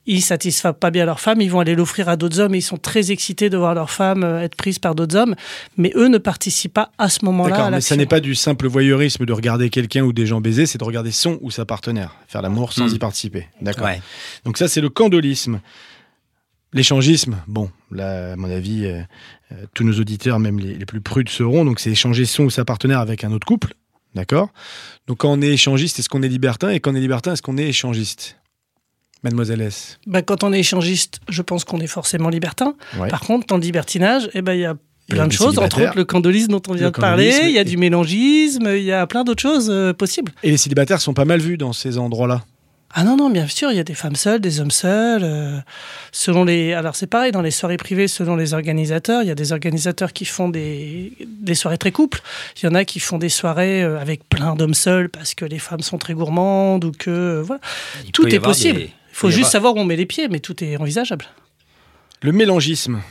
Ils 0.05 0.21
satisfont 0.21 0.73
pas 0.73 0.89
bien 0.89 1.05
leur 1.05 1.19
femme, 1.19 1.39
ils 1.41 1.51
vont 1.51 1.59
aller 1.59 1.75
l'offrir 1.75 2.09
à 2.09 2.15
d'autres 2.15 2.39
hommes 2.39 2.55
et 2.55 2.59
ils 2.59 2.63
sont 2.63 2.77
très 2.77 3.11
excités 3.11 3.49
de 3.49 3.57
voir 3.57 3.75
leur 3.75 3.91
femme 3.91 4.23
euh, 4.23 4.41
être 4.41 4.55
prise 4.55 4.79
par 4.79 4.95
d'autres 4.95 5.15
hommes, 5.15 5.35
mais 5.77 5.91
eux 5.95 6.07
ne 6.07 6.17
participent 6.17 6.73
pas 6.73 6.91
à 6.97 7.09
ce 7.09 7.23
moment-là 7.25 7.55
D'accord, 7.55 7.71
mais 7.71 7.81
ça 7.81 7.95
n'est 7.95 8.05
pas 8.07 8.19
du 8.19 8.33
simple 8.33 8.67
voyeurisme 8.67 9.25
de 9.25 9.33
regarder 9.33 9.69
quelqu'un 9.69 10.01
ou 10.03 10.13
des 10.13 10.25
gens 10.25 10.41
baiser, 10.41 10.65
c'est 10.65 10.79
de 10.79 10.83
regarder 10.83 11.11
son 11.11 11.37
ou 11.41 11.51
sa 11.51 11.65
partenaire, 11.65 12.15
faire 12.27 12.41
l'amour 12.41 12.73
sans 12.73 12.87
Mm. 12.91 12.95
y 12.95 12.99
participer. 12.99 13.47
D'accord. 13.61 13.85
Ouais. 13.85 14.01
Donc 14.45 14.57
ça, 14.57 14.67
c'est 14.67 14.81
le 14.81 14.89
candolisme. 14.89 15.59
L'échangisme, 16.71 17.37
bon, 17.47 17.71
là, 17.91 18.33
à 18.33 18.35
mon 18.35 18.49
avis, 18.49 18.85
euh, 18.85 19.01
euh, 19.51 19.65
tous 19.73 19.83
nos 19.83 19.93
auditeurs, 19.99 20.39
même 20.39 20.59
les, 20.59 20.75
les 20.75 20.85
plus 20.85 21.01
prudes, 21.01 21.29
seront. 21.29 21.65
Donc 21.65 21.79
c'est 21.79 21.89
échanger 21.91 22.25
son 22.25 22.43
ou 22.43 22.49
sa 22.51 22.63
partenaire 22.63 22.99
avec 22.99 23.23
un 23.23 23.31
autre 23.31 23.47
couple. 23.47 23.73
D'accord? 24.15 24.49
Donc 25.07 25.19
quand 25.19 25.31
on 25.31 25.41
est 25.41 25.49
échangiste, 25.49 25.99
est-ce 25.99 26.09
qu'on 26.09 26.21
est 26.23 26.27
libertin? 26.27 26.69
Et 26.69 26.79
quand 26.79 26.91
on 26.91 26.95
est 26.95 26.99
libertin, 26.99 27.33
est-ce 27.33 27.41
qu'on 27.41 27.57
est 27.57 27.67
échangiste? 27.67 28.37
Mademoiselle 29.23 29.61
S. 29.61 29.99
Ben, 30.07 30.21
quand 30.21 30.43
on 30.43 30.53
est 30.53 30.59
échangiste, 30.59 31.19
je 31.29 31.41
pense 31.41 31.63
qu'on 31.65 31.79
est 31.79 31.87
forcément 31.87 32.29
libertin. 32.29 32.75
Ouais. 32.97 33.09
Par 33.09 33.21
contre, 33.21 33.47
dans 33.47 33.57
le 33.57 33.61
libertinage, 33.63 34.29
eh 34.33 34.41
ben, 34.41 34.53
il 34.53 34.61
y 34.61 34.65
a 34.65 34.75
plein 35.09 35.27
de 35.27 35.31
choses, 35.31 35.57
entre 35.59 35.81
autres 35.83 35.95
le 35.97 36.05
candolisme 36.05 36.51
dont 36.51 36.61
on 36.69 36.73
vient 36.73 36.91
de 36.91 36.95
parler, 36.97 37.35
il 37.43 37.49
y 37.51 37.57
a 37.57 37.61
et- 37.61 37.65
du 37.65 37.77
mélangisme, 37.77 38.67
il 38.75 38.83
y 38.83 38.91
a 38.91 39.05
plein 39.07 39.23
d'autres 39.23 39.41
choses 39.41 39.67
euh, 39.69 39.91
possibles. 39.93 40.31
Et 40.43 40.51
les 40.51 40.57
célibataires 40.57 41.01
sont 41.01 41.13
pas 41.13 41.25
mal 41.25 41.39
vus 41.39 41.57
dans 41.57 41.73
ces 41.73 41.97
endroits-là. 41.97 42.43
Ah 42.91 43.03
non, 43.03 43.17
non, 43.17 43.29
bien 43.29 43.45
sûr, 43.47 43.69
il 43.71 43.77
y 43.77 43.79
a 43.79 43.83
des 43.83 43.93
femmes 43.93 44.15
seules, 44.15 44.39
des 44.41 44.59
hommes 44.61 44.71
seuls. 44.71 45.21
euh, 45.23 45.59
selon 46.11 46.43
les, 46.43 46.73
alors 46.73 46.95
c'est 46.95 47.05
pareil, 47.05 47.31
dans 47.31 47.43
les 47.43 47.51
soirées 47.51 47.77
privées, 47.77 48.07
selon 48.07 48.35
les 48.35 48.55
organisateurs, 48.55 49.21
il 49.21 49.27
y 49.27 49.31
a 49.31 49.35
des 49.35 49.51
organisateurs 49.51 50.11
qui 50.11 50.25
font 50.25 50.49
des, 50.49 51.13
des 51.39 51.53
soirées 51.53 51.77
très 51.77 51.91
couples. 51.91 52.19
Il 52.59 52.65
y 52.65 52.67
en 52.69 52.73
a 52.73 52.85
qui 52.85 52.99
font 52.99 53.19
des 53.19 53.29
soirées 53.29 53.83
euh, 53.83 53.99
avec 53.99 54.27
plein 54.27 54.55
d'hommes 54.55 54.73
seuls 54.73 55.09
parce 55.09 55.35
que 55.35 55.45
les 55.45 55.59
femmes 55.59 55.81
sont 55.81 55.99
très 55.99 56.15
gourmandes 56.15 56.83
ou 56.83 56.91
que... 56.91 57.41
voilà. 57.45 57.61
Il 58.05 58.11
Tout 58.11 58.27
est 58.27 58.39
possible. 58.39 58.79
des- 58.79 58.89
faut 59.19 59.29
juste 59.29 59.39
avoir- 59.39 59.51
savoir 59.51 59.75
où 59.75 59.79
on 59.79 59.85
met 59.85 59.95
les 59.95 60.05
pieds, 60.05 60.27
mais 60.29 60.39
tout 60.39 60.63
est 60.63 60.77
envisageable. 60.77 61.25
Le 62.21 62.31
mélangisme, 62.31 63.01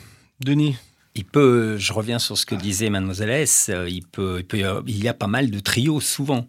Denis. 0.45 0.77
Il 1.15 1.25
peut, 1.25 1.77
je 1.79 1.93
reviens 1.93 2.19
sur 2.19 2.39
ce 2.39 2.47
que 2.47 2.55
disait 2.55 2.91
Mademoiselle 2.91 3.31
S, 3.31 3.71
euh, 3.73 3.89
il, 3.89 4.03
peut, 4.07 4.37
il, 4.39 4.45
peut 4.45 4.59
il 4.87 5.03
y 5.03 5.09
a 5.09 5.15
pas 5.15 5.27
mal 5.27 5.51
de 5.51 5.59
trios 5.59 6.01
souvent. 6.01 6.47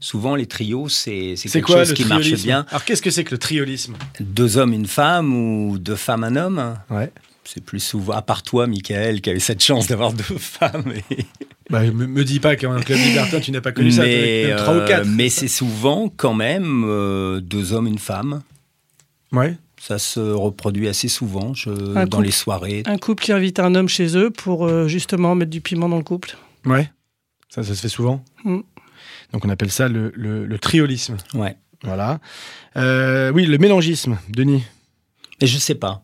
Souvent, 0.00 0.34
les 0.36 0.46
trios, 0.46 0.88
c'est 0.88 1.34
quelque 1.50 1.60
quoi 1.66 1.78
chose 1.78 1.90
le 1.90 1.94
qui 1.94 2.04
marche 2.04 2.30
bien. 2.42 2.66
Alors 2.68 2.84
qu'est-ce 2.84 3.00
que 3.00 3.10
c'est 3.10 3.24
que 3.24 3.30
le 3.30 3.38
triolisme? 3.38 3.94
Deux 4.20 4.58
hommes, 4.58 4.72
une 4.74 4.86
femme 4.86 5.34
ou 5.34 5.78
deux 5.78 5.96
femmes, 5.96 6.24
un 6.24 6.36
homme? 6.36 6.78
Ouais. 6.90 7.10
C'est 7.44 7.64
plus 7.64 7.80
souvent, 7.80 8.12
à 8.12 8.22
part 8.22 8.42
toi, 8.42 8.66
Michael, 8.66 9.20
qui 9.20 9.30
a 9.30 9.32
eu 9.32 9.40
cette 9.40 9.62
chance 9.62 9.86
d'avoir 9.86 10.12
deux 10.12 10.22
femmes. 10.38 10.92
et- 11.10 11.24
Bah, 11.70 11.82
me, 11.82 12.06
me 12.06 12.24
dis 12.24 12.38
pas 12.40 12.54
qu'un 12.56 12.80
club 12.82 12.98
libertin, 12.98 13.40
tu 13.40 13.50
n'as 13.50 13.60
pas 13.62 13.72
connu 13.72 13.90
ça. 13.90 14.02
même 14.04 14.56
trois 14.58 14.74
ou 14.74 14.80
euh, 14.80 14.86
quatre. 14.86 15.06
mais 15.06 15.28
c'est 15.30 15.48
souvent 15.48 16.12
quand 16.14 16.34
même 16.34 16.84
euh, 16.86 17.40
deux 17.40 17.72
hommes, 17.72 17.86
une 17.86 17.98
femme. 17.98 18.42
Ouais. 19.34 19.56
Ça 19.80 19.98
se 19.98 20.20
reproduit 20.20 20.88
assez 20.88 21.08
souvent 21.08 21.52
je- 21.54 21.70
dans 21.70 22.04
couple. 22.06 22.24
les 22.24 22.30
soirées. 22.30 22.82
Un 22.86 22.96
couple 22.96 23.24
qui 23.24 23.32
invite 23.32 23.58
un 23.58 23.74
homme 23.74 23.88
chez 23.88 24.16
eux 24.16 24.30
pour 24.30 24.66
euh, 24.66 24.88
justement 24.88 25.34
mettre 25.34 25.50
du 25.50 25.60
piment 25.60 25.88
dans 25.88 25.98
le 25.98 26.04
couple. 26.04 26.36
Ouais. 26.64 26.90
Ça, 27.50 27.62
ça 27.62 27.74
se 27.74 27.80
fait 27.80 27.88
souvent. 27.88 28.24
Mm. 28.44 28.60
Donc 29.32 29.44
on 29.44 29.48
appelle 29.50 29.70
ça 29.70 29.88
le, 29.88 30.12
le- 30.14 30.46
le 30.46 30.58
triolisme. 30.58 31.16
Ouais. 31.34 31.56
Voilà. 31.82 32.18
Euh, 32.76 33.30
oui, 33.32 33.44
le 33.46 33.58
mélangisme, 33.58 34.16
Denis. 34.30 34.62
Mais 35.40 35.46
je 35.46 35.58
sais 35.58 35.74
pas. 35.74 36.02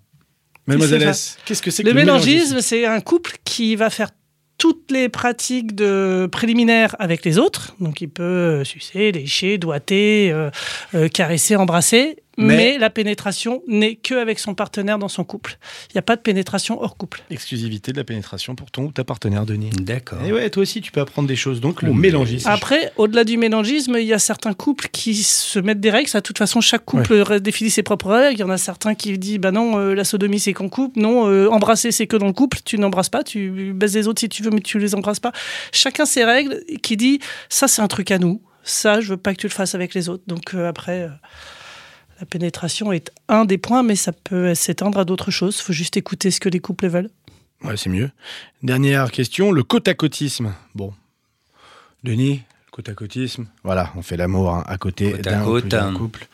Mademoiselle. 0.66 1.02
S. 1.04 1.38
Qu'est-ce 1.46 1.62
que 1.62 1.70
c'est 1.70 1.82
que 1.82 1.88
Le 1.88 1.94
le 1.94 2.00
mélangisme, 2.00 2.60
c'est 2.60 2.84
un 2.84 3.00
couple 3.00 3.36
qui 3.44 3.76
va 3.76 3.88
faire 3.88 4.10
toutes 4.58 4.90
les 4.90 5.08
pratiques 5.08 5.74
de 5.74 6.28
préliminaires 6.30 6.94
avec 6.98 7.24
les 7.24 7.38
autres. 7.38 7.74
Donc 7.80 8.02
il 8.02 8.08
peut 8.10 8.22
euh, 8.22 8.64
sucer, 8.64 9.10
lécher, 9.10 9.56
doigter, 9.56 10.30
euh, 10.32 10.50
euh, 10.94 11.08
caresser, 11.08 11.56
embrasser. 11.56 12.16
Mais, 12.38 12.56
Mais- 12.56 12.78
la 12.78 12.90
pénétration 12.90 13.62
n'est 13.66 13.96
que 13.96 14.14
avec 14.14 14.38
son 14.38 14.54
partenaire 14.54 14.98
dans 14.98 15.08
son 15.08 15.24
couple. 15.24 15.58
Il 15.90 15.96
n'y 15.96 15.98
a 15.98 16.02
pas 16.02 16.16
de 16.16 16.20
pénétration 16.20 16.80
hors 16.80 16.96
couple. 16.96 17.22
Exclusivité 17.30 17.92
de 17.92 17.96
la 17.98 18.04
pénétration 18.04 18.54
pour 18.54 18.70
ton 18.70 18.84
ou 18.84 18.92
ta 18.92 19.04
partenaire, 19.04 19.44
Denis. 19.46 19.70
D'accord. 19.70 20.22
Et 20.24 20.32
ouais, 20.32 20.48
toi 20.50 20.62
aussi, 20.62 20.80
tu 20.80 20.92
peux 20.92 21.00
apprendre 21.00 21.28
des 21.28 21.36
choses. 21.36 21.60
Donc, 21.60 21.82
le 21.82 21.90
Oh, 21.90 21.94
mélangisme. 21.94 22.48
Après, 22.48 22.92
au-delà 22.96 23.24
du 23.24 23.36
mélangisme, 23.36 23.96
il 23.98 24.06
y 24.06 24.12
a 24.12 24.18
certains 24.18 24.52
couples 24.54 24.88
qui 24.92 25.14
se 25.14 25.58
mettent 25.58 25.80
des 25.80 25.90
règles. 25.90 26.08
Ça, 26.08 26.20
de 26.20 26.24
toute 26.24 26.38
façon, 26.38 26.60
chaque 26.60 26.84
couple 26.84 27.40
définit 27.40 27.70
ses 27.70 27.82
propres 27.82 28.10
règles. 28.12 28.36
Il 28.36 28.40
y 28.40 28.44
en 28.44 28.50
a 28.50 28.58
certains 28.58 28.94
qui 28.94 29.18
disent 29.18 29.38
bah 29.38 29.50
non, 29.50 29.78
euh, 29.78 29.94
la 29.94 30.04
sodomie 30.04 30.40
c'est 30.40 30.52
qu'en 30.52 30.68
couple. 30.68 30.98
Non, 31.00 31.28
euh, 31.28 31.48
embrasser 31.48 31.90
c'est 31.92 32.06
que 32.06 32.16
dans 32.16 32.26
le 32.26 32.32
couple. 32.32 32.58
Tu 32.64 32.78
n'embrasses 32.78 33.08
pas. 33.10 33.22
Tu 33.24 33.72
baises 33.74 33.94
les 33.96 34.06
autres 34.08 34.20
si 34.20 34.28
tu 34.28 34.42
veux, 34.42 34.50
mais 34.50 34.60
tu 34.60 34.78
les 34.78 34.94
embrasses 34.94 35.20
pas. 35.20 35.32
Chacun 35.72 36.06
ses 36.06 36.24
règles. 36.24 36.62
Qui 36.82 36.96
dit 36.96 37.18
ça 37.48 37.68
c'est 37.68 37.82
un 37.82 37.88
truc 37.88 38.10
à 38.10 38.18
nous. 38.18 38.40
Ça, 38.62 39.00
je 39.00 39.08
veux 39.10 39.16
pas 39.16 39.32
que 39.34 39.40
tu 39.40 39.46
le 39.46 39.52
fasses 39.52 39.74
avec 39.74 39.94
les 39.94 40.08
autres. 40.08 40.22
Donc 40.26 40.54
euh, 40.54 40.68
après. 40.68 41.08
La 42.20 42.26
pénétration 42.26 42.92
est 42.92 43.10
un 43.28 43.44
des 43.46 43.58
points, 43.58 43.82
mais 43.82 43.96
ça 43.96 44.12
peut 44.12 44.54
s'étendre 44.54 44.98
à 44.98 45.04
d'autres 45.04 45.30
choses. 45.30 45.56
Il 45.58 45.62
faut 45.62 45.72
juste 45.72 45.96
écouter 45.96 46.30
ce 46.30 46.38
que 46.38 46.48
les 46.48 46.60
couples 46.60 46.86
veulent. 46.88 47.10
Ouais, 47.64 47.76
c'est 47.76 47.90
mieux. 47.90 48.10
Dernière 48.62 49.10
question, 49.10 49.52
le 49.52 49.62
côte 49.62 49.88
à 49.88 49.94
côtisme. 49.94 50.52
Bon. 50.74 50.92
Denis, 52.04 52.42
côte 52.70 52.88
à 52.88 52.94
côtisme. 52.94 53.46
Voilà, 53.64 53.90
on 53.96 54.02
fait 54.02 54.16
l'amour 54.16 54.54
hein, 54.54 54.64
à 54.66 54.76
côté 54.78 55.12
d'un 55.18 55.92
couples. 55.94 56.26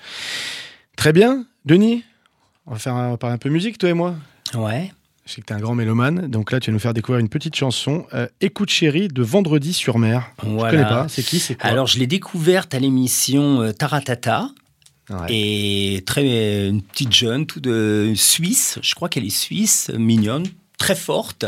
Très 0.97 1.13
bien. 1.13 1.45
Denis, 1.65 2.05
on 2.67 2.73
va 2.73 2.79
faire 2.79 2.95
un, 2.95 3.17
parler 3.17 3.35
un 3.35 3.39
peu 3.39 3.49
musique, 3.49 3.79
toi 3.79 3.89
et 3.91 3.95
moi. 3.95 4.15
Ouais. 4.55 4.93
Je 5.25 5.33
sais 5.33 5.41
que 5.41 5.47
tu 5.47 5.53
es 5.53 5.57
un 5.57 5.61
grand 5.61 5.75
mélomane, 5.75 6.29
donc 6.29 6.53
là 6.53 6.61
tu 6.61 6.71
vas 6.71 6.75
nous 6.75 6.79
faire 6.79 6.95
découvrir 6.95 7.19
une 7.19 7.29
petite 7.29 7.57
chanson, 7.57 8.07
euh, 8.15 8.29
Écoute 8.41 8.71
chérie 8.71 9.09
de 9.09 9.23
Vendredi 9.25 9.73
sur 9.73 9.99
mer. 9.99 10.31
Je 10.45 10.49
Voilà. 10.49 10.71
connais 10.71 10.89
pas, 10.89 11.09
c'est 11.09 11.25
qui, 11.25 11.41
c'est 11.41 11.57
quoi? 11.57 11.69
Alors, 11.69 11.89
je 11.89 11.99
l'ai 11.99 12.07
découverte 12.07 12.75
à 12.75 12.79
l'émission 12.79 13.61
euh, 13.63 13.73
Taratata. 13.73 14.51
Ouais. 15.11 15.27
Et 15.31 16.03
très 16.05 16.69
une 16.69 16.83
petite 16.83 17.13
jeune, 17.15 17.47
tout 17.47 17.61
de 17.61 18.13
Suisse. 18.17 18.79
Je 18.83 18.95
crois 18.95 19.09
qu'elle 19.09 19.25
est 19.25 19.31
suisse, 19.31 19.91
mignonne, 19.97 20.45
très 20.79 20.97
forte. 20.97 21.45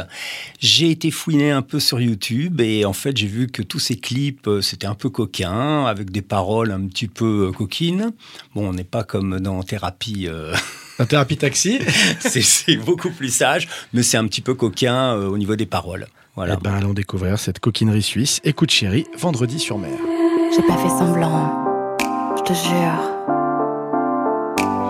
J'ai 0.61 0.91
été 0.91 1.11
fouiner 1.11 1.51
un 1.51 1.63
peu 1.63 1.81
sur 1.81 2.01
YouTube 2.01 2.61
et 2.61 2.85
en 2.85 2.93
fait 2.93 3.17
j'ai 3.17 3.27
vu 3.27 3.49
que 3.49 3.63
tous 3.63 3.79
ces 3.81 3.97
clips 3.97 4.47
euh, 4.47 4.61
c'était 4.61 4.87
un 4.87 4.95
peu 4.95 5.11
coquin, 5.11 5.85
avec 5.87 6.11
des 6.11 6.23
paroles 6.23 6.71
un 6.71 6.87
petit 6.87 7.09
peu 7.09 7.49
euh, 7.49 7.53
coquines. 7.53 8.13
Bon, 8.55 8.69
on 8.69 8.73
n'est 8.73 8.85
pas 8.85 9.03
comme 9.05 9.41
dans 9.41 9.63
thérapie. 9.65 10.27
euh, 10.29 10.55
La 11.01 11.07
thérapie 11.07 11.37
taxi. 11.37 11.81
c'est 12.21 12.43
c'est 12.43 12.77
beaucoup 12.77 13.11
plus 13.11 13.35
sage, 13.35 13.69
mais 13.93 14.03
c'est 14.05 14.17
un 14.19 14.27
petit 14.27 14.41
peu 14.41 14.55
coquin 14.55 15.15
euh, 15.17 15.27
au 15.29 15.37
niveau 15.37 15.57
des 15.57 15.67
paroles. 15.67 16.07
Voilà. 16.37 16.57
Eh 16.59 16.63
ben, 16.63 16.75
allons 16.75 16.95
découvrir 16.95 17.39
cette 17.41 17.59
coquinerie 17.59 18.03
suisse. 18.03 18.39
Écoute 18.45 18.71
chérie, 18.71 19.07
Vendredi 19.19 19.59
sur 19.59 19.79
mer. 19.79 19.99
J'ai 20.55 20.63
pas 20.63 20.77
fait 20.79 20.89
semblant, 20.89 21.97
je 22.39 22.43
te 22.45 22.53
jure. 22.55 23.38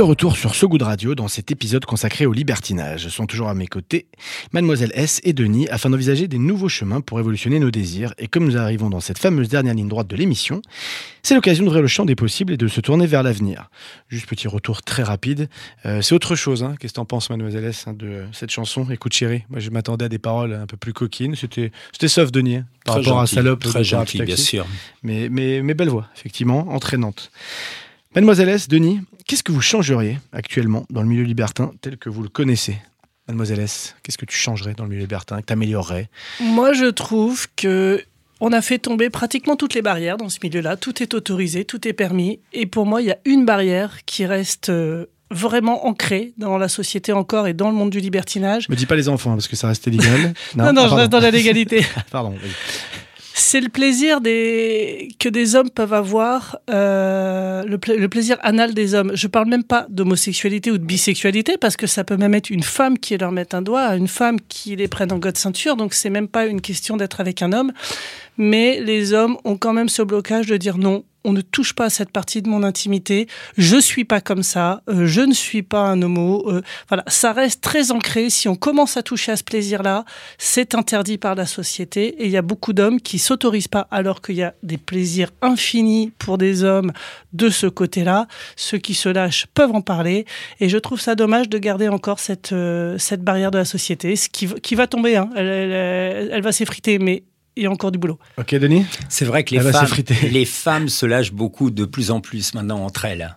De 0.00 0.02
retour 0.02 0.34
sur 0.34 0.54
So 0.54 0.66
Good 0.66 0.80
Radio 0.80 1.14
dans 1.14 1.28
cet 1.28 1.50
épisode 1.50 1.84
consacré 1.84 2.24
au 2.24 2.32
libertinage. 2.32 3.08
Sont 3.08 3.26
toujours 3.26 3.50
à 3.50 3.54
mes 3.54 3.66
côtés 3.66 4.06
Mademoiselle 4.50 4.92
S 4.94 5.20
et 5.24 5.34
Denis 5.34 5.68
afin 5.68 5.90
d'envisager 5.90 6.26
des 6.26 6.38
nouveaux 6.38 6.70
chemins 6.70 7.02
pour 7.02 7.20
évolutionner 7.20 7.58
nos 7.58 7.70
désirs. 7.70 8.14
Et 8.16 8.26
comme 8.26 8.46
nous 8.46 8.56
arrivons 8.56 8.88
dans 8.88 9.00
cette 9.00 9.18
fameuse 9.18 9.50
dernière 9.50 9.74
ligne 9.74 9.88
droite 9.88 10.06
de 10.06 10.16
l'émission, 10.16 10.62
c'est 11.22 11.34
l'occasion 11.34 11.64
d'ouvrir 11.64 11.82
le 11.82 11.86
champ 11.86 12.06
des 12.06 12.14
possibles 12.14 12.54
et 12.54 12.56
de 12.56 12.66
se 12.66 12.80
tourner 12.80 13.06
vers 13.06 13.22
l'avenir. 13.22 13.68
Juste 14.08 14.24
petit 14.24 14.48
retour 14.48 14.80
très 14.80 15.02
rapide. 15.02 15.50
Euh, 15.84 16.00
c'est 16.00 16.14
autre 16.14 16.34
chose. 16.34 16.62
Hein. 16.62 16.76
Qu'est-ce 16.80 16.94
que 16.94 16.96
t'en 16.96 17.04
penses, 17.04 17.28
Mademoiselle 17.28 17.66
S, 17.66 17.84
hein, 17.86 17.92
de 17.92 18.24
cette 18.32 18.50
chanson? 18.50 18.86
Écoute 18.90 19.12
chérie. 19.12 19.44
Moi, 19.50 19.60
je 19.60 19.68
m'attendais 19.68 20.06
à 20.06 20.08
des 20.08 20.18
paroles 20.18 20.54
un 20.54 20.66
peu 20.66 20.78
plus 20.78 20.94
coquines. 20.94 21.36
C'était, 21.36 21.72
c'était 21.92 22.08
sauf 22.08 22.32
Denis 22.32 22.56
hein, 22.56 22.66
par 22.86 22.94
Très 22.94 23.04
rapport 23.04 23.20
gentil, 23.20 23.34
à 23.34 23.36
Salope. 23.36 23.64
Très 23.64 23.84
gentil, 23.84 24.22
bien 24.22 24.36
sûr. 24.36 24.66
Mais, 25.02 25.28
mais, 25.28 25.60
mais 25.60 25.74
belle 25.74 25.90
voix, 25.90 26.08
effectivement, 26.16 26.70
entraînante. 26.70 27.30
Mademoiselle 28.14 28.48
S, 28.48 28.66
Denis, 28.66 29.00
qu'est-ce 29.26 29.44
que 29.44 29.52
vous 29.52 29.60
changeriez 29.60 30.18
actuellement 30.32 30.84
dans 30.90 31.02
le 31.02 31.06
milieu 31.08 31.22
libertin 31.22 31.70
tel 31.80 31.96
que 31.96 32.08
vous 32.08 32.24
le 32.24 32.28
connaissez? 32.28 32.76
Mademoiselle 33.28 33.60
S, 33.60 33.94
qu'est-ce 34.02 34.18
que 34.18 34.24
tu 34.24 34.36
changerais 34.36 34.74
dans 34.74 34.82
le 34.82 34.90
milieu 34.90 35.02
libertin, 35.02 35.40
que 35.40 35.46
tu 35.46 35.52
améliorerais 35.52 36.08
Moi, 36.40 36.72
je 36.72 36.86
trouve 36.86 37.46
que 37.54 38.02
on 38.40 38.52
a 38.52 38.62
fait 38.62 38.78
tomber 38.78 39.10
pratiquement 39.10 39.54
toutes 39.54 39.74
les 39.74 39.82
barrières 39.82 40.16
dans 40.16 40.28
ce 40.28 40.38
milieu-là. 40.42 40.76
Tout 40.76 41.02
est 41.04 41.14
autorisé, 41.14 41.64
tout 41.64 41.86
est 41.86 41.92
permis. 41.92 42.40
Et 42.52 42.66
pour 42.66 42.84
moi, 42.84 43.00
il 43.00 43.06
y 43.06 43.10
a 43.12 43.18
une 43.26 43.44
barrière 43.44 44.04
qui 44.06 44.26
reste 44.26 44.70
euh, 44.70 45.06
vraiment 45.30 45.86
ancrée 45.86 46.32
dans 46.36 46.58
la 46.58 46.66
société 46.68 47.12
encore 47.12 47.46
et 47.46 47.54
dans 47.54 47.68
le 47.70 47.76
monde 47.76 47.90
du 47.90 48.00
libertinage. 48.00 48.68
Me 48.68 48.74
dis 48.74 48.86
pas 48.86 48.96
les 48.96 49.08
enfants, 49.08 49.34
parce 49.34 49.46
que 49.46 49.54
ça 49.54 49.68
reste 49.68 49.86
illégal. 49.86 50.34
Non, 50.56 50.72
non, 50.72 50.82
Ah, 50.86 50.88
je 50.88 50.94
reste 50.94 51.10
dans 51.12 51.20
la 51.20 51.30
légalité. 51.30 51.84
Pardon. 52.10 52.34
oui. 52.42 52.50
C'est 53.42 53.62
le 53.62 53.70
plaisir 53.70 54.20
des... 54.20 55.08
que 55.18 55.30
des 55.30 55.54
hommes 55.56 55.70
peuvent 55.70 55.94
avoir, 55.94 56.58
euh, 56.68 57.64
le, 57.64 57.78
pla- 57.78 57.96
le 57.96 58.06
plaisir 58.06 58.36
anal 58.42 58.74
des 58.74 58.94
hommes. 58.94 59.12
Je 59.14 59.26
parle 59.28 59.48
même 59.48 59.64
pas 59.64 59.86
d'homosexualité 59.88 60.70
ou 60.70 60.76
de 60.76 60.84
bisexualité, 60.84 61.56
parce 61.56 61.78
que 61.78 61.86
ça 61.86 62.04
peut 62.04 62.18
même 62.18 62.34
être 62.34 62.50
une 62.50 62.62
femme 62.62 62.98
qui 62.98 63.16
leur 63.16 63.32
met 63.32 63.54
un 63.54 63.62
doigt, 63.62 63.96
une 63.96 64.08
femme 64.08 64.36
qui 64.48 64.76
les 64.76 64.88
prenne 64.88 65.10
en 65.10 65.18
god 65.18 65.38
ceinture, 65.38 65.76
donc 65.76 65.94
c'est 65.94 66.10
même 66.10 66.28
pas 66.28 66.44
une 66.44 66.60
question 66.60 66.98
d'être 66.98 67.18
avec 67.18 67.40
un 67.40 67.54
homme. 67.54 67.72
Mais 68.36 68.78
les 68.80 69.14
hommes 69.14 69.38
ont 69.44 69.56
quand 69.56 69.72
même 69.72 69.88
ce 69.88 70.02
blocage 70.02 70.46
de 70.46 70.58
dire 70.58 70.76
non, 70.76 71.02
on 71.24 71.32
ne 71.32 71.40
touche 71.40 71.74
pas 71.74 71.86
à 71.86 71.90
cette 71.90 72.10
partie 72.10 72.40
de 72.42 72.48
mon 72.48 72.62
intimité, 72.62 73.26
je 73.58 73.76
suis 73.76 74.04
pas 74.04 74.20
comme 74.20 74.42
ça, 74.42 74.82
euh, 74.88 75.06
je 75.06 75.20
ne 75.20 75.32
suis 75.34 75.62
pas 75.62 75.82
un 75.82 76.00
homo. 76.02 76.48
euh, 76.50 76.62
voilà, 76.88 77.04
ça 77.08 77.32
reste 77.32 77.60
très 77.60 77.92
ancré. 77.92 78.30
Si 78.30 78.48
on 78.48 78.56
commence 78.56 78.96
à 78.96 79.02
toucher 79.02 79.32
à 79.32 79.36
ce 79.36 79.44
plaisir-là, 79.44 80.04
c'est 80.38 80.74
interdit 80.74 81.18
par 81.18 81.34
la 81.34 81.46
société. 81.46 82.22
Et 82.22 82.24
il 82.26 82.30
y 82.30 82.36
a 82.36 82.42
beaucoup 82.42 82.72
d'hommes 82.72 83.00
qui 83.00 83.18
s'autorisent 83.18 83.68
pas, 83.68 83.86
alors 83.90 84.22
qu'il 84.22 84.36
y 84.36 84.42
a 84.42 84.54
des 84.62 84.78
plaisirs 84.78 85.30
infinis 85.42 86.12
pour 86.18 86.38
des 86.38 86.64
hommes 86.64 86.92
de 87.32 87.48
ce 87.50 87.66
côté-là. 87.66 88.26
Ceux 88.56 88.78
qui 88.78 88.94
se 88.94 89.08
lâchent 89.08 89.46
peuvent 89.54 89.72
en 89.74 89.82
parler. 89.82 90.24
Et 90.60 90.68
je 90.68 90.78
trouve 90.78 91.00
ça 91.00 91.14
dommage 91.14 91.48
de 91.48 91.58
garder 91.58 91.88
encore 91.88 92.20
cette, 92.20 92.52
euh, 92.52 92.96
cette 92.98 93.22
barrière 93.22 93.50
de 93.50 93.58
la 93.58 93.64
société, 93.64 94.16
ce 94.16 94.28
qui, 94.28 94.46
qui 94.46 94.74
va 94.74 94.86
tomber. 94.86 95.16
hein. 95.16 95.28
Elle- 95.36 95.46
elle- 95.46 96.30
elle 96.32 96.42
va 96.42 96.52
s'effriter, 96.52 96.98
mais 96.98 97.24
il 97.56 97.64
y 97.64 97.66
a 97.66 97.70
encore 97.70 97.90
du 97.92 97.98
boulot. 97.98 98.18
Ok, 98.38 98.54
Denis 98.54 98.86
C'est 99.08 99.24
vrai 99.24 99.44
que 99.44 99.54
les 99.54 99.60
femmes, 99.60 99.86
s'effriter. 99.86 100.28
les 100.30 100.44
femmes 100.44 100.88
se 100.88 101.04
lâchent 101.06 101.32
beaucoup 101.32 101.70
de 101.70 101.84
plus 101.84 102.10
en 102.10 102.20
plus 102.20 102.54
maintenant 102.54 102.84
entre 102.84 103.04
elles 103.04 103.36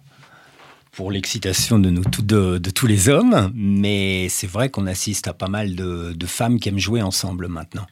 pour 0.92 1.12
l'excitation 1.12 1.80
de, 1.80 1.90
nous, 1.90 2.04
tous- 2.04 2.22
de, 2.22 2.60
de 2.60 2.70
tous 2.70 2.86
les 2.86 3.10
hommes, 3.10 3.52
mais 3.56 4.28
c'est 4.30 4.46
vrai 4.46 4.70
qu'on 4.70 4.86
assiste 4.86 5.28
à 5.28 5.34
pas 5.34 5.48
mal 5.48 5.76
de, 5.76 6.14
de 6.14 6.26
femmes 6.28 6.60
qui 6.60 6.70
aiment 6.70 6.78
jouer 6.78 7.02
ensemble 7.02 7.48
maintenant. 7.48 7.88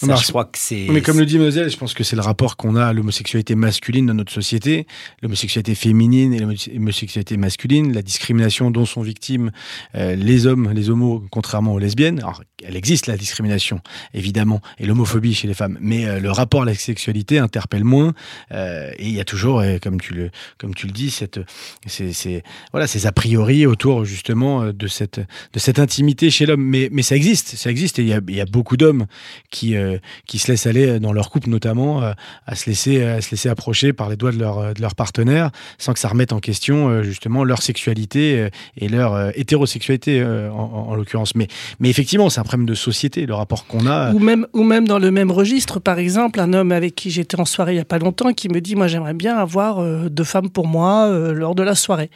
Ça, 0.00 0.06
Mais 0.06 0.12
alors, 0.12 0.22
je 0.22 0.28
crois 0.28 0.44
que 0.44 0.58
c'est. 0.58 0.86
Mais 0.90 1.00
comme 1.02 1.18
le 1.18 1.26
dit 1.26 1.38
Moselle, 1.40 1.68
je 1.70 1.76
pense 1.76 1.92
que 1.92 2.04
c'est 2.04 2.14
le 2.14 2.22
rapport 2.22 2.56
qu'on 2.56 2.76
a 2.76 2.86
à 2.86 2.92
l'homosexualité 2.92 3.56
masculine 3.56 4.06
dans 4.06 4.14
notre 4.14 4.32
société, 4.32 4.86
l'homosexualité 5.22 5.74
féminine 5.74 6.32
et 6.32 6.38
l'homosexualité 6.38 7.36
masculine, 7.36 7.92
la 7.92 8.02
discrimination 8.02 8.70
dont 8.70 8.86
sont 8.86 9.02
victimes 9.02 9.50
euh, 9.96 10.14
les 10.14 10.46
hommes, 10.46 10.70
les 10.72 10.88
homos, 10.88 11.24
contrairement 11.32 11.72
aux 11.74 11.80
lesbiennes. 11.80 12.20
Alors, 12.20 12.44
elle 12.64 12.76
existe 12.76 13.08
la 13.08 13.16
discrimination, 13.16 13.80
évidemment, 14.14 14.60
et 14.78 14.86
l'homophobie 14.86 15.34
chez 15.34 15.48
les 15.48 15.54
femmes, 15.54 15.78
mais 15.80 16.06
euh, 16.06 16.20
le 16.20 16.30
rapport 16.30 16.62
à 16.62 16.64
la 16.64 16.74
sexualité 16.74 17.38
interpelle 17.40 17.82
moins. 17.84 18.14
euh, 18.52 18.92
et 18.98 19.06
il 19.08 19.14
y 19.14 19.20
a 19.20 19.24
toujours, 19.24 19.64
comme 19.82 20.00
tu 20.00 20.14
le, 20.14 20.30
comme 20.58 20.74
tu 20.76 20.86
le 20.86 20.92
dis, 20.92 21.10
cette, 21.10 21.40
ces, 21.86 22.12
ces- 22.12 22.42
voilà, 22.70 22.86
ces 22.86 23.06
a 23.06 23.12
priori 23.12 23.66
autour 23.66 24.04
justement 24.04 24.72
de 24.72 24.86
cette, 24.86 25.18
de 25.18 25.58
cette 25.58 25.80
intimité 25.80 26.30
chez 26.30 26.46
l'homme. 26.46 26.62
Mais, 26.62 26.88
mais 26.92 27.02
ça 27.02 27.16
existe, 27.16 27.56
ça 27.56 27.68
existe, 27.70 27.98
et 27.98 28.02
il 28.02 28.08
y 28.08 28.12
a, 28.12 28.20
il 28.28 28.36
y 28.36 28.40
a 28.40 28.46
beaucoup 28.46 28.76
d'hommes 28.76 29.06
qui 29.50 29.76
euh, 29.94 29.98
qui 30.26 30.38
se 30.38 30.50
laissent 30.50 30.66
aller 30.66 31.00
dans 31.00 31.12
leur 31.12 31.30
couple 31.30 31.48
notamment 31.50 32.02
euh, 32.02 32.12
à 32.46 32.54
se 32.54 32.68
laisser 32.70 33.02
à 33.02 33.20
se 33.20 33.30
laisser 33.30 33.48
approcher 33.48 33.92
par 33.92 34.08
les 34.08 34.16
doigts 34.16 34.32
de 34.32 34.38
leur 34.38 34.58
euh, 34.58 34.72
de 34.72 34.80
leur 34.82 34.94
partenaire 34.94 35.50
sans 35.78 35.92
que 35.92 35.98
ça 35.98 36.08
remette 36.08 36.32
en 36.32 36.40
question 36.40 36.88
euh, 36.88 37.02
justement 37.02 37.44
leur 37.44 37.62
sexualité 37.62 38.38
euh, 38.40 38.48
et 38.76 38.88
leur 38.88 39.14
euh, 39.14 39.30
hétérosexualité 39.34 40.20
euh, 40.20 40.50
en, 40.52 40.56
en- 40.56 40.90
en 40.90 40.94
l'occurrence. 40.94 41.34
Mais 41.34 41.48
mais 41.80 41.88
effectivement 41.90 42.30
c'est 42.30 42.40
un 42.40 42.44
problème 42.44 42.66
de 42.66 42.74
société 42.74 43.26
le 43.26 43.34
rapport 43.34 43.66
qu'on 43.66 43.86
a. 43.86 44.12
Ou 44.12 44.18
même, 44.18 44.46
ou 44.52 44.62
même 44.62 44.86
dans 44.86 44.98
le 44.98 45.10
même 45.10 45.30
registre, 45.30 45.80
par 45.80 45.98
exemple, 45.98 46.40
un 46.40 46.52
homme 46.52 46.72
avec 46.72 46.94
qui 46.94 47.10
j'étais 47.10 47.38
en 47.40 47.44
soirée 47.44 47.72
il 47.72 47.76
n'y 47.76 47.80
a 47.80 47.84
pas 47.84 47.98
longtemps 47.98 48.32
qui 48.32 48.48
me 48.48 48.60
dit 48.60 48.76
Moi, 48.76 48.86
j'aimerais 48.86 49.14
bien 49.14 49.36
avoir 49.36 49.78
euh, 49.80 50.08
deux 50.08 50.24
femmes 50.24 50.50
pour 50.50 50.66
moi 50.66 51.06
euh, 51.06 51.32
lors 51.32 51.54
de 51.54 51.62
la 51.62 51.74
soirée. 51.74 52.10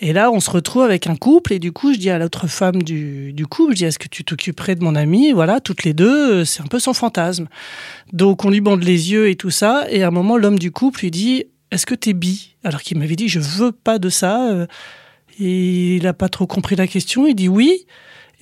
Et 0.00 0.12
là, 0.12 0.30
on 0.30 0.40
se 0.40 0.50
retrouve 0.50 0.82
avec 0.82 1.06
un 1.06 1.16
couple, 1.16 1.52
et 1.52 1.58
du 1.58 1.72
coup, 1.72 1.92
je 1.92 1.98
dis 1.98 2.10
à 2.10 2.18
l'autre 2.18 2.46
femme 2.46 2.82
du, 2.82 3.32
du 3.32 3.46
couple 3.46 3.72
Je 3.72 3.76
dis 3.78 3.84
Est-ce 3.84 3.98
que 3.98 4.08
tu 4.08 4.24
t'occuperais 4.24 4.74
de 4.74 4.84
mon 4.84 4.94
ami 4.94 5.32
Voilà, 5.32 5.60
toutes 5.60 5.84
les 5.84 5.94
deux, 5.94 6.40
euh, 6.40 6.44
c'est 6.44 6.62
un 6.62 6.66
peu 6.66 6.78
son 6.78 6.92
Donc, 8.12 8.44
on 8.44 8.50
lui 8.50 8.60
bande 8.60 8.82
les 8.82 9.12
yeux 9.12 9.28
et 9.28 9.36
tout 9.36 9.50
ça, 9.50 9.86
et 9.90 10.02
à 10.02 10.08
un 10.08 10.10
moment, 10.10 10.36
l'homme 10.36 10.58
du 10.58 10.70
couple 10.70 11.00
lui 11.02 11.10
dit 11.10 11.44
Est-ce 11.70 11.86
que 11.86 11.94
t'es 11.94 12.12
bi? 12.12 12.56
Alors 12.64 12.82
qu'il 12.82 12.98
m'avait 12.98 13.16
dit 13.16 13.28
Je 13.28 13.40
veux 13.40 13.72
pas 13.72 13.98
de 13.98 14.08
ça. 14.08 14.50
euh, 14.50 14.66
il 15.38 16.02
n'a 16.02 16.14
pas 16.14 16.28
trop 16.28 16.46
compris 16.46 16.76
la 16.76 16.86
question. 16.86 17.26
Il 17.26 17.34
dit 17.34 17.48
oui. 17.48 17.86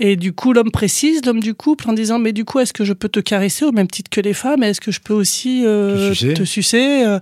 Et 0.00 0.16
du 0.16 0.32
coup, 0.32 0.52
l'homme 0.52 0.72
précise, 0.72 1.24
l'homme 1.24 1.38
du 1.38 1.54
couple, 1.54 1.88
en 1.88 1.92
disant 1.92 2.18
Mais 2.18 2.32
du 2.32 2.44
coup, 2.44 2.58
est-ce 2.58 2.72
que 2.72 2.84
je 2.84 2.92
peux 2.92 3.08
te 3.08 3.20
caresser 3.20 3.64
au 3.64 3.70
même 3.70 3.86
titre 3.86 4.10
que 4.10 4.20
les 4.20 4.32
femmes? 4.34 4.64
Est-ce 4.64 4.80
que 4.80 4.90
je 4.90 4.98
peux 5.00 5.14
aussi 5.14 5.62
euh, 5.64 6.08
Te 6.10 6.14
sucer? 6.14 6.34
te 6.34 6.42
sucer 6.44 7.04
euh? 7.06 7.20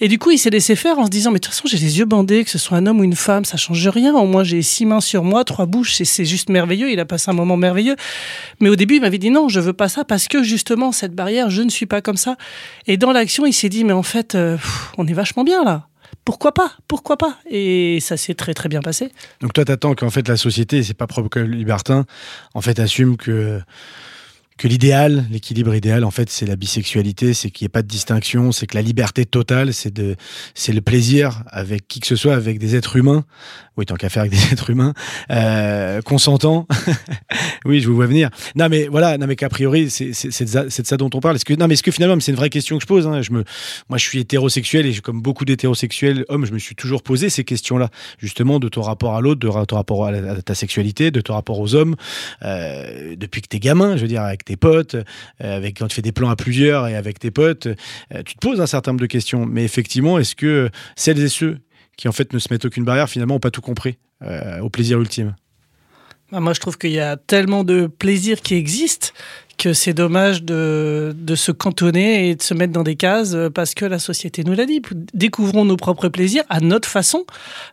Et 0.00 0.08
du 0.08 0.18
coup, 0.18 0.30
il 0.30 0.38
s'est 0.38 0.48
laissé 0.48 0.74
faire 0.74 0.98
en 0.98 1.04
se 1.04 1.10
disant 1.10 1.30
Mais 1.32 1.38
de 1.38 1.44
toute 1.44 1.52
façon, 1.52 1.68
j'ai 1.68 1.76
les 1.76 1.98
yeux 1.98 2.06
bandés, 2.06 2.42
que 2.44 2.50
ce 2.50 2.56
soit 2.56 2.78
un 2.78 2.86
homme 2.86 3.00
ou 3.00 3.04
une 3.04 3.14
femme, 3.14 3.44
ça 3.44 3.58
change 3.58 3.86
rien. 3.88 4.14
Au 4.14 4.24
moins, 4.26 4.42
j'ai 4.42 4.62
six 4.62 4.86
mains 4.86 5.02
sur 5.02 5.22
moi, 5.22 5.44
trois 5.44 5.66
bouches, 5.66 5.94
c'est- 5.96 6.06
c'est 6.06 6.24
juste 6.24 6.48
merveilleux. 6.48 6.90
Il 6.90 6.98
a 6.98 7.04
passé 7.04 7.30
un 7.30 7.34
moment 7.34 7.58
merveilleux. 7.58 7.96
Mais 8.60 8.70
au 8.70 8.76
début, 8.76 8.94
il 8.96 9.00
m'avait 9.02 9.18
dit 9.18 9.30
Non, 9.30 9.50
je 9.50 9.60
veux 9.60 9.74
pas 9.74 9.90
ça 9.90 10.04
parce 10.04 10.26
que 10.26 10.42
justement, 10.42 10.92
cette 10.92 11.14
barrière, 11.14 11.50
je 11.50 11.60
ne 11.60 11.68
suis 11.68 11.86
pas 11.86 12.00
comme 12.00 12.16
ça. 12.16 12.36
Et 12.86 12.96
dans 12.96 13.12
l'action, 13.12 13.44
il 13.44 13.52
s'est 13.52 13.68
dit 13.68 13.84
Mais 13.84 13.92
en 13.92 14.02
fait, 14.02 14.34
euh, 14.34 14.56
on 14.96 15.06
est 15.06 15.12
vachement 15.12 15.44
bien 15.44 15.62
là. 15.62 15.88
Pourquoi 16.24 16.52
pas 16.52 16.72
Pourquoi 16.88 17.16
pas 17.16 17.38
Et 17.50 17.98
ça 18.00 18.16
s'est 18.16 18.34
très 18.34 18.54
très 18.54 18.68
bien 18.68 18.80
passé. 18.80 19.12
donc 19.40 19.52
toi 19.52 19.64
t'attends 19.64 19.94
qu'en 19.94 20.10
fait 20.10 20.26
la 20.28 20.36
société 20.36 20.82
c'est 20.82 20.94
pas 20.94 21.06
propre 21.06 21.28
que 21.28 21.38
le 21.40 21.46
libertin 21.46 22.04
en 22.54 22.60
fait 22.60 22.78
assume 22.78 23.16
que 23.16 23.60
que 24.56 24.68
l'idéal, 24.68 25.24
l'équilibre 25.30 25.74
idéal, 25.74 26.04
en 26.04 26.10
fait, 26.10 26.30
c'est 26.30 26.46
la 26.46 26.56
bisexualité, 26.56 27.34
c'est 27.34 27.50
qu'il 27.50 27.64
n'y 27.64 27.66
ait 27.66 27.70
pas 27.70 27.82
de 27.82 27.88
distinction, 27.88 28.52
c'est 28.52 28.66
que 28.66 28.76
la 28.76 28.82
liberté 28.82 29.24
totale, 29.26 29.74
c'est 29.74 29.92
de, 29.92 30.14
c'est 30.54 30.72
le 30.72 30.80
plaisir 30.80 31.42
avec 31.48 31.88
qui 31.88 32.00
que 32.00 32.06
ce 32.06 32.16
soit, 32.16 32.34
avec 32.34 32.58
des 32.58 32.76
êtres 32.76 32.96
humains. 32.96 33.24
Oui, 33.76 33.86
tant 33.86 33.96
qu'à 33.96 34.08
faire 34.08 34.22
avec 34.22 34.32
des 34.32 34.44
êtres 34.52 34.70
humains, 34.70 34.94
euh, 35.30 36.00
consentants. 36.02 36.68
oui, 37.64 37.80
je 37.80 37.88
vous 37.88 37.96
vois 37.96 38.06
venir. 38.06 38.30
Non, 38.54 38.68
mais 38.68 38.86
voilà, 38.86 39.18
non, 39.18 39.26
mais 39.26 39.34
qu'a 39.34 39.48
priori, 39.48 39.90
c'est, 39.90 40.10
de 40.10 40.64
de 40.64 40.68
ça 40.68 40.96
dont 40.96 41.10
on 41.12 41.20
parle. 41.20 41.36
Est-ce 41.36 41.44
que, 41.44 41.54
non, 41.54 41.66
mais 41.66 41.74
est-ce 41.74 41.82
que 41.82 41.90
finalement, 41.90 42.18
c'est 42.20 42.30
une 42.30 42.36
vraie 42.36 42.50
question 42.50 42.76
que 42.78 42.82
je 42.82 42.86
pose, 42.86 43.08
hein. 43.08 43.22
je 43.22 43.32
me, 43.32 43.42
moi, 43.88 43.98
je 43.98 44.04
suis 44.04 44.20
hétérosexuel 44.20 44.86
et 44.86 44.94
comme 45.00 45.20
beaucoup 45.20 45.44
d'hétérosexuels 45.44 46.24
hommes, 46.28 46.46
je 46.46 46.52
me 46.52 46.58
suis 46.58 46.76
toujours 46.76 47.02
posé 47.02 47.28
ces 47.30 47.42
questions-là, 47.42 47.90
justement, 48.18 48.60
de 48.60 48.68
ton 48.68 48.82
rapport 48.82 49.16
à 49.16 49.20
l'autre, 49.20 49.40
de 49.40 49.64
ton 49.64 49.76
rapport 49.76 50.06
à 50.06 50.42
ta 50.42 50.54
sexualité, 50.54 51.10
de 51.10 51.20
ton 51.20 51.34
rapport 51.34 51.58
aux 51.58 51.74
hommes, 51.74 51.96
euh, 52.44 53.16
depuis 53.16 53.42
que 53.42 53.48
t'es 53.48 53.58
gamin, 53.58 53.96
je 53.96 54.02
veux 54.02 54.08
dire, 54.08 54.22
avec 54.22 54.43
tes 54.44 54.56
potes, 54.56 54.94
euh, 54.94 55.04
avec 55.40 55.78
quand 55.78 55.88
tu 55.88 55.96
fais 55.96 56.02
des 56.02 56.12
plans 56.12 56.30
à 56.30 56.36
plusieurs 56.36 56.86
et 56.86 56.96
avec 56.96 57.18
tes 57.18 57.30
potes, 57.30 57.66
euh, 57.66 58.22
tu 58.24 58.34
te 58.34 58.38
poses 58.40 58.60
un 58.60 58.66
certain 58.66 58.92
nombre 58.92 59.00
de 59.00 59.06
questions. 59.06 59.46
Mais 59.46 59.64
effectivement, 59.64 60.18
est-ce 60.18 60.34
que 60.34 60.70
celles 60.96 61.20
et 61.20 61.28
ceux 61.28 61.58
qui 61.96 62.08
en 62.08 62.12
fait 62.12 62.32
ne 62.32 62.38
se 62.38 62.48
mettent 62.50 62.64
aucune 62.64 62.84
barrière 62.84 63.08
finalement 63.08 63.34
n'ont 63.34 63.40
pas 63.40 63.50
tout 63.50 63.60
compris 63.60 63.98
euh, 64.22 64.60
au 64.60 64.70
plaisir 64.70 65.00
ultime? 65.00 65.34
Bah, 66.30 66.40
Moi, 66.40 66.52
je 66.52 66.60
trouve 66.60 66.78
qu'il 66.78 66.92
y 66.92 67.00
a 67.00 67.16
tellement 67.16 67.64
de 67.64 67.86
plaisir 67.86 68.40
qui 68.40 68.54
existe 68.54 69.14
que 69.56 69.72
c'est 69.72 69.94
dommage 69.94 70.42
de, 70.42 71.14
de 71.16 71.34
se 71.34 71.52
cantonner 71.52 72.28
et 72.30 72.34
de 72.34 72.42
se 72.42 72.54
mettre 72.54 72.72
dans 72.72 72.82
des 72.82 72.96
cases 72.96 73.36
parce 73.54 73.74
que 73.74 73.84
la 73.84 73.98
société 73.98 74.44
nous 74.44 74.54
l'a 74.54 74.66
dit. 74.66 74.80
Découvrons 75.14 75.64
nos 75.64 75.76
propres 75.76 76.08
plaisirs 76.08 76.42
à 76.48 76.60
notre 76.60 76.88
façon. 76.88 77.24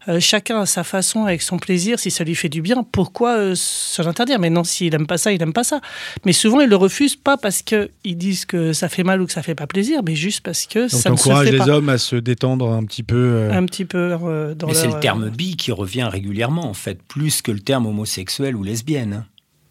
Euh, 0.08 0.20
chacun 0.20 0.60
a 0.62 0.66
sa 0.66 0.84
façon 0.84 1.26
avec 1.26 1.42
son 1.42 1.58
plaisir. 1.58 2.00
Si 2.00 2.12
ça 2.12 2.24
lui 2.24 2.36
fait 2.36 2.50
du 2.50 2.62
bien, 2.62 2.86
pourquoi 2.92 3.36
euh, 3.38 3.54
se 3.56 4.02
l'interdire? 4.02 4.40
Mais 4.40 4.50
non, 4.50 4.64
s'il 4.64 4.94
aime 4.96 5.08
pas 5.08 5.18
ça, 5.18 5.32
il 5.32 5.42
aime 5.42 5.54
pas 5.54 5.64
ça. 5.64 5.82
Mais 6.26 6.34
souvent, 6.34 6.62
ils 6.62 6.70
le 6.70 6.76
refusent 6.76 7.16
pas 7.16 7.38
parce 7.38 7.62
qu'ils 7.62 7.90
disent 8.18 8.46
que 8.46 8.74
ça 8.74 8.90
fait 8.90 9.04
mal 9.04 9.22
ou 9.22 9.26
que 9.26 9.34
ça 9.34 9.42
fait 9.44 9.56
pas 9.56 9.68
plaisir, 9.68 10.02
mais 10.06 10.16
juste 10.16 10.42
parce 10.42 10.66
que 10.66 10.80
Donc 10.82 10.90
ça 10.90 11.10
ne 11.10 11.16
se 11.16 11.30
fait 11.46 11.52
les 11.52 11.58
pas. 11.58 11.70
hommes 11.70 11.90
à 11.90 11.98
se 11.98 12.16
détendre 12.16 12.72
un 12.72 12.84
petit 12.86 13.04
peu. 13.04 13.16
euh, 13.16 13.52
Un 13.52 13.66
petit 13.66 13.86
peu 13.86 14.18
euh, 14.24 14.54
dans 14.56 14.68
Mais 14.68 14.74
c'est 14.74 14.88
le 14.88 15.00
terme 15.00 15.30
bi 15.30 15.56
qui 15.56 15.72
revient 15.72 16.08
régulièrement, 16.12 16.66
en 16.70 16.74
fait, 16.74 17.00
plus 17.08 17.42
que 17.42 17.52
le 17.52 17.60
terme 17.60 17.86
homosexuel 17.86 18.56
ou 18.56 18.64
lesbienne. 18.64 19.26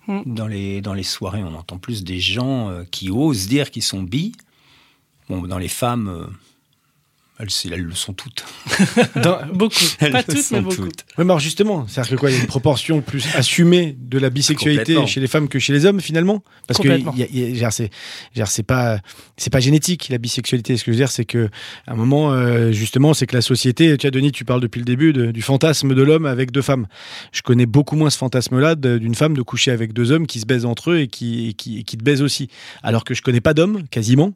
Hein. 0.09 0.23
Mm. 0.25 0.35
Dans, 0.35 0.47
les, 0.47 0.81
dans 0.81 0.95
les 0.95 1.03
soirées, 1.03 1.43
on 1.43 1.55
entend 1.55 1.79
plus 1.79 2.05
des 2.05 2.21
gens 2.21 2.71
euh, 2.71 2.85
qui 2.91 3.11
osent 3.11 3.47
dire 3.47 3.71
qu'ils 3.71 3.83
sont 3.83 4.03
bi. 4.03 4.33
Bon, 5.29 5.43
dans 5.43 5.59
les 5.59 5.69
femmes, 5.69 6.09
euh, 6.09 6.27
elles, 7.41 7.73
elles 7.73 7.81
le 7.83 7.95
sont 7.95 8.13
toutes. 8.13 8.45
beaucoup. 9.55 9.75
Elles 9.99 10.13
Pas 10.13 10.23
toutes, 10.23 10.51
mais 10.53 10.61
beaucoup. 10.61 10.77
toutes. 10.77 11.05
Ouais, 11.19 11.25
mais 11.25 11.25
alors 11.25 11.39
justement, 11.41 11.87
c'est-à-dire 11.89 12.11
que 12.13 12.17
quoi, 12.17 12.31
il 12.31 12.35
y 12.37 12.39
a 12.39 12.41
une 12.41 12.47
proportion 12.47 13.01
plus 13.01 13.25
assumée 13.35 13.97
de 13.99 14.19
la 14.19 14.31
bisexualité 14.31 15.07
chez 15.07 15.21
les 15.21 15.27
femmes 15.27 15.49
que 15.49 15.59
chez 15.59 15.73
les 15.73 15.87
hommes 15.87 16.01
finalement, 16.01 16.43
parce 16.67 16.79
que 16.81 16.89
c'est, 18.47 18.63
pas, 18.63 18.99
c'est 19.37 19.51
pas 19.51 19.61
génétique 19.61 20.09
la 20.09 20.19
bisexualité. 20.19 20.77
Ce 20.77 20.85
que 20.85 20.93
je 20.93 20.97
veux 20.97 21.01
dire, 21.03 21.11
c'est 21.11 21.25
que 21.25 21.49
à 21.87 21.93
un 21.93 21.97
moment, 21.97 22.33
euh, 22.33 22.73
justement, 22.73 23.15
c'est 23.15 23.27
que 23.27 23.35
la 23.37 23.43
société. 23.43 23.97
Tu 23.97 24.07
vois, 24.07 24.11
Denis, 24.11 24.33
tu 24.33 24.45
parles 24.45 24.61
depuis 24.61 24.79
le 24.81 24.85
début 24.85 25.13
de- 25.13 25.31
du 25.31 25.43
fantasme 25.43 25.95
de 25.95 26.03
l'homme 26.03 26.27
avec 26.27 26.51
deux 26.53 26.63
femmes. 26.63 26.87
Je 27.33 27.43
connais 27.43 27.67
beaucoup 27.67 27.97
moins 27.97 28.11
ce 28.11 28.19
fantasme-là 28.19 28.75
d'une 28.75 29.15
femme 29.15 29.35
de 29.37 29.43
coucher 29.43 29.71
avec 29.71 29.93
deux 29.93 30.13
hommes 30.13 30.27
qui 30.27 30.41
se 30.41 30.47
baisent 30.47 30.65
entre 30.65 30.91
eux 30.93 30.99
et 30.99 31.09
qui, 31.09 31.49
et 31.49 31.53
qui, 31.55 31.79
et 31.79 31.83
qui 31.85 31.97
te 31.97 32.03
baisent 32.05 32.23
aussi. 32.23 32.49
Alors 32.83 33.05
que 33.05 33.15
je 33.15 33.23
connais 33.23 33.41
pas 33.41 33.55
d'hommes, 33.55 33.85
quasiment, 33.91 34.33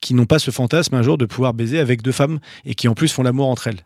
qui 0.00 0.14
n'ont 0.14 0.26
pas 0.26 0.38
ce 0.38 0.50
fantasme 0.50 0.94
un 0.94 1.02
jour 1.02 1.18
de 1.18 1.24
pouvoir 1.26 1.54
baiser 1.54 1.78
avec 1.78 2.02
deux 2.02 2.12
femmes 2.12 2.38
et 2.64 2.74
qui 2.74 2.88
en 2.88 2.94
plus 2.94 3.08
font 3.12 3.22
l'amour 3.22 3.48
entre 3.48 3.68
elles. 3.68 3.80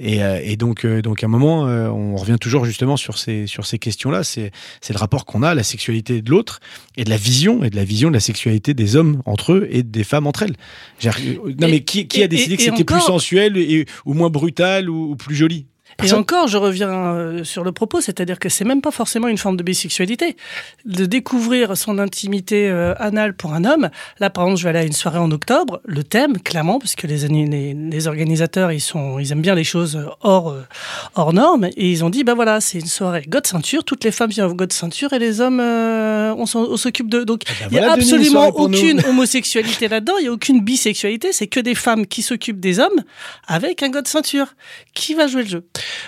Et, 0.00 0.24
euh, 0.24 0.40
et 0.42 0.56
donc, 0.56 0.84
euh, 0.84 1.02
donc 1.02 1.22
à 1.22 1.26
un 1.26 1.28
moment, 1.28 1.68
euh, 1.68 1.88
on 1.88 2.16
revient 2.16 2.36
toujours 2.40 2.64
justement 2.64 2.96
sur 2.96 3.16
ces, 3.16 3.46
sur 3.46 3.64
ces 3.64 3.78
questions-là. 3.78 4.24
C'est, 4.24 4.50
c'est 4.80 4.92
le 4.92 4.98
rapport 4.98 5.24
qu'on 5.24 5.42
a 5.44 5.50
à 5.50 5.54
la 5.54 5.62
sexualité 5.62 6.20
de 6.20 6.30
l'autre 6.30 6.58
et 6.96 7.04
de 7.04 7.10
la 7.10 7.16
vision 7.16 7.62
et 7.62 7.70
de 7.70 7.76
la 7.76 7.84
vision 7.84 8.08
de 8.08 8.14
la 8.14 8.20
sexualité 8.20 8.74
des 8.74 8.96
hommes 8.96 9.22
entre 9.24 9.52
eux 9.52 9.68
et 9.70 9.84
des 9.84 10.02
femmes 10.02 10.26
entre 10.26 10.42
elles. 10.42 10.56
Non, 11.04 11.68
Et- 11.68 11.70
mais 11.70 11.84
qui, 11.84 12.08
qui 12.08 12.22
a 12.24 12.28
décidé 12.28 12.54
et- 12.54 12.56
que 12.56 12.62
c'était 12.64 12.82
plus 12.84 13.00
sensuel 13.02 13.56
ou 14.04 14.14
moins 14.14 14.30
brutal 14.30 14.90
ou, 14.90 15.12
ou 15.12 15.16
plus 15.16 15.36
joli? 15.36 15.66
Et 16.02 16.08
encore, 16.18 16.48
je 16.48 16.56
reviens 16.58 16.90
euh, 16.90 17.44
sur 17.44 17.62
le 17.64 17.72
propos, 17.72 18.00
c'est-à-dire 18.00 18.38
que 18.38 18.48
c'est 18.48 18.64
même 18.64 18.80
pas 18.80 18.90
forcément 18.90 19.28
une 19.28 19.38
forme 19.38 19.56
de 19.56 19.62
bisexualité. 19.62 20.36
De 20.84 21.06
découvrir 21.06 21.76
son 21.76 21.98
intimité 21.98 22.68
euh, 22.68 22.94
anale 22.98 23.34
pour 23.34 23.54
un 23.54 23.64
homme. 23.64 23.90
Là, 24.18 24.30
par 24.30 24.44
exemple, 24.44 24.58
je 24.58 24.64
vais 24.64 24.70
aller 24.70 24.78
à 24.80 24.84
une 24.84 24.92
soirée 24.92 25.18
en 25.18 25.30
octobre. 25.30 25.80
Le 25.84 26.02
thème, 26.02 26.38
clairement, 26.40 26.78
parce 26.78 26.94
que 26.96 27.06
les, 27.06 27.24
ani- 27.24 27.48
les, 27.48 27.74
les 27.74 28.06
organisateurs, 28.06 28.72
ils 28.72 28.80
sont, 28.80 29.18
ils 29.18 29.32
aiment 29.32 29.42
bien 29.42 29.54
les 29.54 29.64
choses 29.64 29.98
hors, 30.22 30.50
euh, 30.50 30.66
hors 31.14 31.32
normes, 31.32 31.66
et 31.76 31.90
ils 31.90 32.04
ont 32.04 32.10
dit, 32.10 32.24
bah 32.24 32.34
voilà, 32.34 32.60
c'est 32.60 32.78
une 32.78 32.86
soirée 32.86 33.24
God 33.28 33.46
ceinture. 33.46 33.84
Toutes 33.84 34.04
les 34.04 34.10
femmes 34.12 34.30
viennent 34.30 34.46
au 34.46 34.54
God 34.54 34.72
ceinture 34.72 35.12
et 35.12 35.18
les 35.18 35.40
hommes, 35.40 35.60
euh, 35.60 36.34
on 36.36 36.46
s'occupe 36.76 37.08
d'eux. 37.08 37.24
Donc, 37.24 37.42
ben 37.46 37.54
il 37.70 37.74
y 37.74 37.78
a 37.78 37.80
voilà, 37.82 37.92
absolument 37.94 38.48
aucune 38.78 39.00
homosexualité 39.08 39.88
là-dedans. 39.88 40.14
Il 40.20 40.24
y 40.24 40.28
a 40.28 40.32
aucune 40.32 40.60
bisexualité. 40.60 41.32
C'est 41.32 41.46
que 41.46 41.60
des 41.60 41.74
femmes 41.74 42.06
qui 42.06 42.22
s'occupent 42.22 42.60
des 42.60 42.78
hommes 42.80 43.02
avec 43.46 43.82
un 43.82 43.90
God 43.90 44.06
ceinture. 44.08 44.54
Qui 44.94 45.14
va 45.14 45.26
jouer 45.26 45.42
le 45.42 45.48
jeu? 45.48 45.64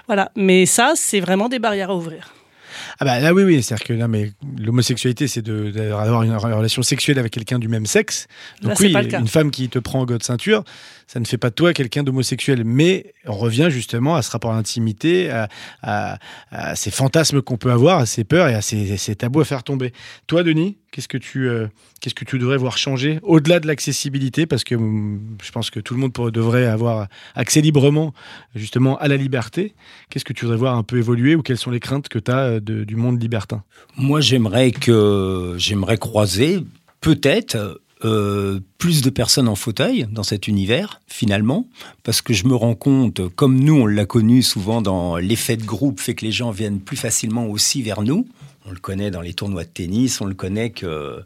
Voilà, 0.06 0.30
mais 0.36 0.66
ça, 0.66 0.92
c'est 0.96 1.20
vraiment 1.20 1.48
des 1.48 1.58
barrières 1.58 1.90
à 1.90 1.94
ouvrir. 1.96 2.32
Ah 2.98 3.04
bah 3.06 3.18
là 3.20 3.32
oui 3.32 3.42
oui, 3.44 3.62
c'est-à-dire 3.62 3.86
que 3.86 3.92
non, 3.94 4.06
mais 4.08 4.32
l'homosexualité 4.58 5.28
c'est 5.28 5.40
de- 5.42 5.70
d'avoir 5.70 6.22
une 6.24 6.34
relation 6.36 6.82
sexuelle 6.82 7.18
avec 7.18 7.32
quelqu'un 7.32 7.58
du 7.58 7.68
même 7.68 7.86
sexe. 7.86 8.26
Là, 8.60 8.68
Donc 8.70 8.80
oui, 8.80 8.92
pas 8.92 9.00
le 9.02 9.08
cas. 9.08 9.18
une 9.20 9.28
femme 9.28 9.50
qui 9.50 9.68
te 9.70 9.78
prend 9.78 10.00
en 10.00 10.04
god 10.04 10.22
ceinture, 10.22 10.62
ça 11.06 11.18
ne 11.20 11.24
fait 11.24 11.38
pas 11.38 11.48
de 11.50 11.54
toi 11.54 11.72
quelqu'un 11.72 12.02
d'homosexuel. 12.02 12.64
Mais 12.64 13.14
on 13.24 13.32
revient 13.34 13.68
justement 13.70 14.14
à 14.16 14.22
ce 14.22 14.30
rapport 14.30 14.52
à 14.52 14.56
l'intimité, 14.56 15.30
à, 15.30 15.48
à- 15.82 16.18
à 16.50 16.76
ces 16.76 16.90
fantasmes 16.90 17.40
qu'on 17.40 17.56
peut 17.56 17.70
avoir, 17.72 18.00
à 18.00 18.06
ces 18.06 18.24
peurs 18.24 18.48
et 18.48 18.54
à 18.54 18.60
ces, 18.62 18.96
ces 18.98 19.16
tabous 19.16 19.40
à 19.40 19.44
faire 19.46 19.62
tomber. 19.62 19.92
Toi, 20.26 20.42
Denis, 20.42 20.76
qu'est-ce 20.96 21.08
que 21.08 21.18
tu 21.18 21.46
euh, 21.46 21.66
qu'est-ce 22.00 22.14
que 22.14 22.24
tu 22.24 22.38
devrais 22.38 22.56
voir 22.56 22.78
changer 22.78 23.18
au-delà 23.22 23.60
de 23.60 23.66
l'accessibilité, 23.66 24.46
parce 24.46 24.64
que 24.64 24.74
hum, 24.74 25.20
je 25.42 25.52
pense 25.52 25.68
que 25.68 25.78
tout 25.78 25.92
le 25.92 26.00
monde 26.00 26.12
devrait 26.32 26.64
avoir 26.64 27.08
accès 27.34 27.60
librement 27.60 28.14
justement 28.54 28.96
à 28.96 29.06
la 29.06 29.18
liberté. 29.18 29.74
Qu'est-ce 30.08 30.24
que 30.24 30.32
tu 30.32 30.46
voudrais 30.46 30.56
voir 30.56 30.74
un 30.74 30.82
peu 30.82 30.96
évoluer 30.96 31.34
ou 31.34 31.42
quelles 31.42 31.58
sont 31.58 31.70
les 31.70 31.80
craintes 31.80 32.08
que 32.08 32.18
tu 32.18 32.30
as 32.30 32.60
de- 32.60 32.84
du 32.84 32.96
monde 32.96 33.20
libertin? 33.20 33.62
Moi, 33.98 34.22
j'aimerais 34.22 34.70
que 34.70 35.54
j'aimerais 35.58 35.98
croiser 35.98 36.60
peut-être 37.02 37.82
euh, 38.04 38.60
plus 38.78 39.02
de 39.02 39.10
personnes 39.10 39.48
en 39.48 39.54
fauteuil 39.54 40.06
dans 40.10 40.22
cet 40.22 40.48
univers, 40.48 41.00
finalement, 41.06 41.66
parce 42.04 42.22
que 42.22 42.32
je 42.34 42.46
me 42.46 42.54
rends 42.54 42.74
compte, 42.74 43.26
comme 43.34 43.58
nous, 43.58 43.74
on 43.74 43.86
l'a 43.86 44.04
connu 44.06 44.42
souvent 44.42 44.80
dans 44.82 45.16
l'effet 45.16 45.56
de 45.56 45.64
groupe, 45.64 46.00
fait 46.00 46.14
que 46.14 46.24
les 46.24 46.32
gens 46.32 46.50
viennent 46.50 46.80
plus 46.80 46.96
facilement 46.98 47.46
aussi 47.46 47.82
vers 47.82 48.02
nous. 48.02 48.26
On 48.68 48.72
le 48.72 48.78
connaît 48.78 49.12
dans 49.12 49.20
les 49.20 49.32
tournois 49.32 49.64
de 49.64 49.68
tennis, 49.68 50.20
on 50.20 50.24
le 50.24 50.34
connaît 50.34 50.70
que 50.70 51.22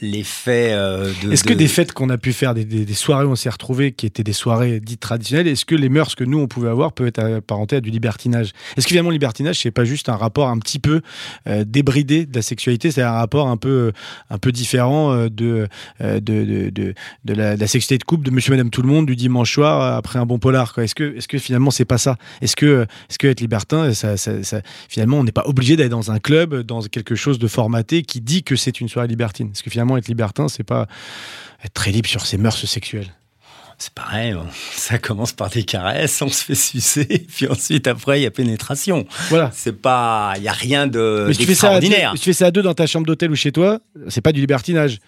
l'effet 0.00 0.70
euh, 0.72 1.12
de. 1.22 1.32
Est-ce 1.32 1.44
que 1.44 1.50
de- 1.52 1.58
des 1.58 1.68
fêtes 1.68 1.92
qu'on 1.92 2.08
a 2.10 2.18
pu 2.18 2.32
faire, 2.32 2.54
des, 2.54 2.64
des- 2.64 2.84
des 2.84 2.94
soirées 2.94 3.24
où 3.24 3.30
on 3.30 3.36
s'est 3.36 3.50
retrouvés, 3.50 3.92
qui 3.92 4.06
étaient 4.06 4.22
des 4.24 4.32
soirées 4.32 4.80
dites 4.80 5.00
traditionnelles, 5.00 5.46
est-ce 5.48 5.64
que 5.64 5.74
les 5.74 5.88
mœurs 5.88 6.14
que 6.14 6.24
nous 6.24 6.38
on 6.38 6.48
pouvait 6.48 6.68
avoir 6.70 6.92
peuvent 6.92 7.08
être 7.08 7.18
apparentées 7.22 7.76
à 7.76 7.80
du 7.80 7.90
libertinage? 7.90 8.52
Est-ce 8.76 8.86
que 8.86 8.90
finalement 8.90 9.10
le 9.10 9.14
libertinage 9.14 9.58
c'est 9.60 9.70
pas 9.70 9.84
juste 9.84 10.08
un 10.08 10.16
rapport 10.16 10.48
un 10.48 10.58
petit 10.58 10.78
peu 10.78 11.02
euh, 11.46 11.64
débridé 11.66 12.26
de 12.26 12.34
la 12.34 12.42
sexualité, 12.42 12.90
c'est 12.90 13.02
un 13.02 13.12
rapport 13.12 13.48
un 13.48 13.56
peu 13.56 13.92
un 14.30 14.38
peu 14.38 14.52
différent 14.52 15.12
euh, 15.12 15.28
de, 15.28 15.68
euh, 16.00 16.20
de, 16.20 16.70
de, 16.70 16.94
de, 17.24 17.34
la, 17.34 17.56
de 17.56 17.60
la 17.60 17.66
sexualité 17.66 17.98
de 17.98 18.04
couple 18.04 18.24
de 18.24 18.30
Monsieur 18.30 18.52
Madame 18.52 18.70
Tout 18.70 18.82
le 18.82 18.88
Monde 18.88 19.06
du 19.06 19.16
dimanche 19.16 19.52
soir 19.52 19.80
euh, 19.82 19.98
après 19.98 20.18
un 20.18 20.26
bon 20.26 20.38
polar. 20.38 20.78
Est-ce 20.78 20.94
que 20.94 21.16
est-ce 21.16 21.28
que 21.28 21.38
finalement 21.38 21.70
c'est 21.70 21.84
pas 21.84 21.98
ça? 21.98 22.16
Est-ce 22.40 22.56
que 22.56 22.86
est-ce 23.08 23.18
que 23.18 23.26
être 23.26 23.40
libertin, 23.40 23.92
ça, 23.92 24.16
ça- 24.16 24.42
ça- 24.42 24.62
finalement 24.88 25.18
on 25.18 25.24
n'est 25.24 25.32
pas 25.32 25.44
obligé 25.46 25.76
d'aller 25.76 25.88
dans 25.88 26.10
un 26.10 26.18
club, 26.18 26.62
dans 26.62 26.80
quelque 26.82 27.14
chose 27.14 27.38
de 27.38 27.48
formaté 27.48 28.02
qui 28.02 28.20
dit 28.20 28.42
que 28.42 28.56
c'est 28.56 28.80
une 28.80 28.88
soirée 28.88 29.08
libertine? 29.08 29.50
Est-ce 29.52 29.62
que 29.62 29.70
finalement 29.70 29.89
être 29.96 30.08
libertin 30.08 30.48
c'est 30.48 30.64
pas 30.64 30.86
être 31.64 31.74
très 31.74 31.90
libre 31.90 32.08
sur 32.08 32.26
ses 32.26 32.38
mœurs 32.38 32.64
sexuelles. 32.66 33.12
C'est 33.78 33.94
pareil, 33.94 34.34
ça 34.72 34.98
commence 34.98 35.32
par 35.32 35.48
des 35.48 35.62
caresses, 35.62 36.20
on 36.20 36.28
se 36.28 36.44
fait 36.44 36.54
sucer, 36.54 37.06
puis 37.34 37.48
ensuite 37.48 37.86
après 37.86 38.20
il 38.20 38.24
y 38.24 38.26
a 38.26 38.30
pénétration. 38.30 39.06
Voilà. 39.30 39.50
C'est 39.54 39.80
pas, 39.80 40.34
il 40.36 40.42
y 40.42 40.48
a 40.48 40.52
rien 40.52 40.86
de 40.86 41.24
Mais 41.28 41.34
si 41.34 41.40
tu 41.40 41.46
fais 41.46 41.54
ça 41.54 41.68
à 41.68 41.74
deux, 41.74 41.80
d'extraordinaire. 41.80 42.12
si 42.14 42.18
tu 42.20 42.24
fais 42.26 42.34
ça 42.34 42.46
à 42.46 42.50
deux 42.50 42.62
dans 42.62 42.74
ta 42.74 42.86
chambre 42.86 43.06
d'hôtel 43.06 43.30
ou 43.30 43.36
chez 43.36 43.52
toi, 43.52 43.80
c'est 44.08 44.20
pas 44.20 44.32
du 44.32 44.40
libertinage. 44.40 44.98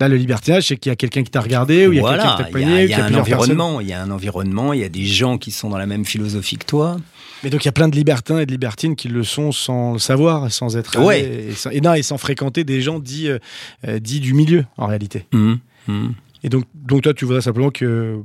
Là, 0.00 0.08
le 0.08 0.16
libertinage, 0.16 0.64
c'est 0.64 0.76
qu'il 0.76 0.90
y 0.90 0.92
a 0.92 0.96
quelqu'un 0.96 1.22
qui 1.22 1.30
t'a 1.30 1.40
regardé, 1.40 1.86
ou 1.86 1.92
il 1.92 2.00
y 2.00 2.04
a 2.04 2.08
quelqu'un 2.08 2.36
qui 2.36 2.42
t'a 2.42 2.58
il 2.58 2.62
y 2.62 2.64
a, 2.64 2.66
poigné, 2.66 2.84
il 2.84 2.90
y 2.90 2.94
a 2.94 3.04
un 3.04 3.14
environnement, 3.14 3.80
il 3.80 3.88
y 3.88 3.92
a 3.92 4.02
un 4.02 4.10
environnement, 4.10 4.72
il 4.72 4.80
y 4.80 4.84
a 4.84 4.88
des 4.88 5.04
gens 5.04 5.38
qui 5.38 5.52
sont 5.52 5.68
dans 5.68 5.78
la 5.78 5.86
même 5.86 6.04
philosophie 6.04 6.56
que 6.56 6.66
toi. 6.66 6.96
Mais 7.44 7.50
donc, 7.50 7.62
il 7.64 7.68
y 7.68 7.68
a 7.68 7.72
plein 7.72 7.88
de 7.88 7.94
libertins 7.94 8.38
et 8.38 8.46
de 8.46 8.50
libertines 8.50 8.96
qui 8.96 9.08
le 9.08 9.22
sont 9.22 9.52
sans 9.52 9.92
le 9.92 9.98
savoir, 9.98 10.50
sans 10.50 10.76
être 10.76 10.98
Ouais. 10.98 11.20
et, 11.50 11.52
sans, 11.52 11.70
et 11.70 11.80
non, 11.82 11.92
et 11.94 12.02
sans 12.02 12.16
fréquenter 12.18 12.64
des 12.64 12.80
gens 12.80 12.98
dits, 12.98 13.28
euh, 13.28 13.38
euh, 13.86 13.98
dits 13.98 14.20
du 14.20 14.32
milieu, 14.32 14.64
en 14.78 14.86
réalité. 14.86 15.26
Hum, 15.34 15.58
hum. 15.88 16.14
Et 16.42 16.48
donc, 16.48 16.64
donc 16.74 17.02
toi, 17.02 17.12
tu 17.14 17.24
voudrais 17.26 17.42
simplement 17.42 17.70
que 17.70 18.18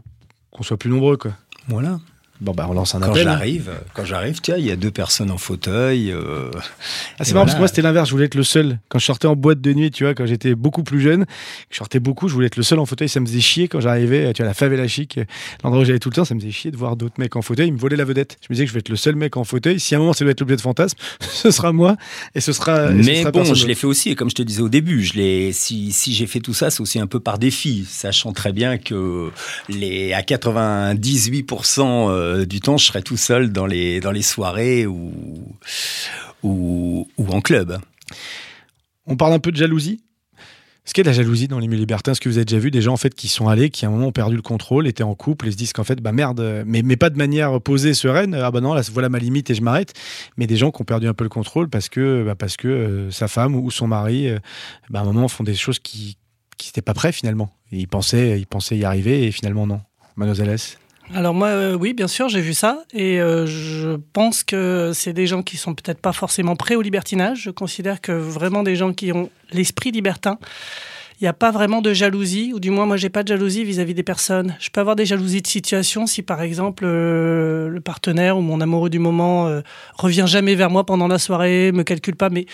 qu'on 0.51 0.63
soit 0.63 0.77
plus 0.77 0.89
nombreux, 0.89 1.17
quoi. 1.17 1.33
Voilà. 1.67 1.99
Bon, 2.41 2.53
bah, 2.53 2.67
on 2.69 2.73
lance 2.73 2.95
un 2.95 2.99
Quand 3.01 3.11
appel. 3.11 3.27
hein. 3.27 3.33
j'arrive, 3.33 3.71
quand 3.93 4.05
j'arrive, 4.05 4.39
tiens, 4.41 4.55
il 4.57 4.65
y 4.65 4.71
a 4.71 4.77
deux 4.77 4.91
personnes 4.91 5.29
en 5.29 5.37
fauteuil. 5.37 6.11
euh, 6.11 6.49
Ah, 7.19 7.25
c'est 7.25 7.33
marrant 7.33 7.45
parce 7.45 7.55
que 7.55 7.59
moi 7.59 7.67
c'était 7.67 7.81
l'inverse, 7.81 8.07
je 8.07 8.13
voulais 8.13 8.25
être 8.27 8.35
le 8.35 8.43
seul. 8.43 8.79
Quand 8.87 8.97
je 8.97 9.05
sortais 9.05 9.27
en 9.27 9.35
boîte 9.35 9.59
de 9.59 9.73
nuit, 9.73 9.91
tu 9.91 10.05
vois, 10.05 10.13
quand 10.13 10.25
j'étais 10.25 10.55
beaucoup 10.55 10.83
plus 10.83 11.01
jeune, 11.01 11.25
je 11.69 11.75
sortais 11.77 11.99
beaucoup, 11.99 12.29
je 12.29 12.33
voulais 12.33 12.47
être 12.47 12.55
le 12.55 12.63
seul 12.63 12.79
en 12.79 12.85
fauteuil, 12.85 13.09
ça 13.09 13.19
me 13.19 13.25
faisait 13.25 13.41
chier 13.41 13.67
quand 13.67 13.81
j'arrivais, 13.81 14.31
tu 14.33 14.41
vois, 14.41 14.47
la 14.47 14.53
favela 14.53 14.87
chic, 14.87 15.19
l'endroit 15.63 15.81
où 15.81 15.85
j'allais 15.85 15.99
tout 15.99 16.09
le 16.09 16.15
temps, 16.15 16.23
ça 16.23 16.33
me 16.33 16.39
faisait 16.39 16.51
chier 16.51 16.71
de 16.71 16.77
voir 16.77 16.95
d'autres 16.95 17.15
mecs 17.19 17.35
en 17.35 17.41
fauteuil, 17.41 17.67
ils 17.67 17.73
me 17.73 17.77
volaient 17.77 17.97
la 17.97 18.05
vedette. 18.05 18.37
Je 18.41 18.47
me 18.49 18.55
disais 18.55 18.63
que 18.63 18.69
je 18.69 18.73
vais 18.73 18.79
être 18.79 18.89
le 18.89 18.95
seul 18.95 19.15
mec 19.15 19.35
en 19.35 19.43
fauteuil, 19.43 19.77
si 19.79 19.93
à 19.93 19.97
un 19.97 19.99
moment 19.99 20.13
ça 20.13 20.23
doit 20.23 20.31
être 20.31 20.39
l'objet 20.39 20.55
de 20.55 20.61
fantasme, 20.61 20.97
ce 21.19 21.51
sera 21.51 21.73
moi 21.73 21.97
et 22.35 22.39
ce 22.41 22.53
sera. 22.53 22.87
ce 22.87 22.93
Mais 22.93 23.21
sera 23.21 23.31
bon, 23.31 23.53
je 23.53 23.67
l'ai 23.67 23.75
fait 23.75 23.87
aussi, 23.87 24.11
et 24.11 24.15
comme 24.15 24.29
je 24.29 24.35
te 24.35 24.43
disais 24.43 24.61
au 24.61 24.69
début, 24.69 25.03
je 25.03 25.15
l'ai, 25.15 25.51
si, 25.51 25.91
si 25.91 26.13
j'ai 26.13 26.25
fait 26.25 26.39
tout 26.39 26.53
ça, 26.53 26.69
c'est 26.69 26.79
aussi 26.79 26.99
un 26.99 27.07
peu 27.07 27.19
par 27.19 27.37
défi, 27.37 27.85
sachant 27.89 28.31
très 28.31 28.53
bien 28.53 28.77
que 28.77 29.29
les, 29.67 30.13
à 30.13 30.21
98% 30.21 31.81
euh, 32.09 32.28
du 32.45 32.61
temps, 32.61 32.77
je 32.77 32.85
serai 32.85 33.01
tout 33.01 33.17
seul 33.17 33.51
dans 33.51 33.65
les, 33.65 33.99
dans 33.99 34.11
les 34.11 34.21
soirées 34.21 34.85
ou, 34.87 35.13
ou, 36.43 37.07
en 37.17 37.41
club. 37.41 37.79
On 39.05 39.15
parle 39.15 39.33
un 39.33 39.39
peu 39.39 39.51
de 39.51 39.57
jalousie. 39.57 40.01
Est-ce 40.85 40.95
qu'il 40.95 41.03
de 41.03 41.09
la 41.09 41.13
jalousie 41.13 41.47
dans 41.47 41.59
les 41.59 41.67
milieux 41.67 41.81
libertins 41.81 42.13
Est-ce 42.13 42.21
que 42.21 42.29
vous 42.29 42.37
avez 42.37 42.45
déjà 42.45 42.57
vu 42.57 42.71
des 42.71 42.81
gens 42.81 42.93
en 42.93 42.97
fait 42.97 43.13
qui 43.13 43.27
sont 43.27 43.47
allés, 43.47 43.69
qui 43.69 43.85
à 43.85 43.89
un 43.89 43.91
moment 43.91 44.07
ont 44.07 44.11
perdu 44.11 44.35
le 44.35 44.41
contrôle, 44.41 44.87
étaient 44.87 45.03
en 45.03 45.13
couple 45.13 45.47
et 45.47 45.51
se 45.51 45.55
disent 45.55 45.71
qu'en 45.71 45.83
fait 45.83 46.01
bah 46.01 46.13
merde, 46.13 46.39
euh, 46.39 46.63
mais, 46.65 46.81
mais 46.81 46.95
pas 46.95 47.11
de 47.11 47.17
manière 47.17 47.61
posée, 47.61 47.93
sereine. 47.93 48.33
Ah 48.33 48.49
bah 48.49 48.59
non, 48.59 48.73
là 48.73 48.81
voilà 48.91 49.07
ma 49.07 49.19
limite 49.19 49.51
et 49.51 49.55
je 49.55 49.61
m'arrête. 49.61 49.93
Mais 50.37 50.47
des 50.47 50.55
gens 50.55 50.71
qui 50.71 50.81
ont 50.81 50.85
perdu 50.85 51.07
un 51.07 51.13
peu 51.13 51.23
le 51.23 51.29
contrôle 51.29 51.69
parce 51.69 51.89
que 51.89 52.23
bah, 52.23 52.33
parce 52.33 52.57
que 52.57 52.67
euh, 52.67 53.11
sa 53.11 53.27
femme 53.27 53.55
ou 53.55 53.69
son 53.69 53.87
mari, 53.87 54.29
euh, 54.29 54.39
bah, 54.89 54.99
à 54.99 55.03
un 55.03 55.05
moment 55.05 55.27
font 55.27 55.43
des 55.43 55.53
choses 55.53 55.77
qui 55.77 56.17
n'étaient 56.65 56.81
pas 56.81 56.95
prêts 56.95 57.11
finalement. 57.11 57.53
Ils 57.71 57.87
pensaient 57.87 58.39
ils 58.39 58.47
pensaient 58.47 58.77
y 58.77 58.83
arriver 58.83 59.27
et 59.27 59.31
finalement 59.31 59.67
non. 59.67 59.81
Mademoiselle 60.15 60.49
S. 60.49 60.79
Alors 61.15 61.33
moi, 61.33 61.47
euh, 61.47 61.75
oui, 61.75 61.93
bien 61.93 62.07
sûr, 62.07 62.29
j'ai 62.29 62.41
vu 62.41 62.53
ça. 62.53 62.83
Et 62.93 63.19
euh, 63.19 63.47
je 63.47 63.97
pense 64.13 64.43
que 64.43 64.91
c'est 64.93 65.13
des 65.13 65.25
gens 65.25 65.41
qui 65.41 65.57
sont 65.57 65.73
peut-être 65.73 65.99
pas 65.99 66.13
forcément 66.13 66.55
prêts 66.55 66.75
au 66.75 66.81
libertinage. 66.81 67.41
Je 67.43 67.49
considère 67.49 67.99
que 67.99 68.11
vraiment 68.11 68.61
des 68.61 68.75
gens 68.75 68.93
qui 68.93 69.11
ont 69.11 69.29
l'esprit 69.51 69.91
libertin, 69.91 70.37
il 71.19 71.23
n'y 71.23 71.27
a 71.27 71.33
pas 71.33 71.51
vraiment 71.51 71.81
de 71.81 71.93
jalousie, 71.93 72.53
ou 72.53 72.59
du 72.59 72.69
moins 72.69 72.85
moi 72.85 72.95
j'ai 72.95 73.09
pas 73.09 73.23
de 73.23 73.27
jalousie 73.27 73.65
vis-à-vis 73.65 73.95
des 73.95 74.03
personnes. 74.03 74.55
Je 74.59 74.69
peux 74.69 74.81
avoir 74.81 74.95
des 74.95 75.05
jalousies 75.05 75.41
de 75.41 75.47
situation 75.47 76.05
si 76.05 76.21
par 76.21 76.41
exemple 76.43 76.83
euh, 76.85 77.67
le 77.67 77.81
partenaire 77.81 78.37
ou 78.37 78.41
mon 78.41 78.61
amoureux 78.61 78.89
du 78.89 78.99
moment 78.99 79.51
revient 79.95 80.25
jamais 80.27 80.55
vers 80.55 80.69
moi 80.69 80.85
pendant 80.85 81.07
la 81.07 81.17
soirée, 81.17 81.71
me 81.73 81.83
calcule 81.83 82.15
pas, 82.15 82.29
mais 82.29 82.45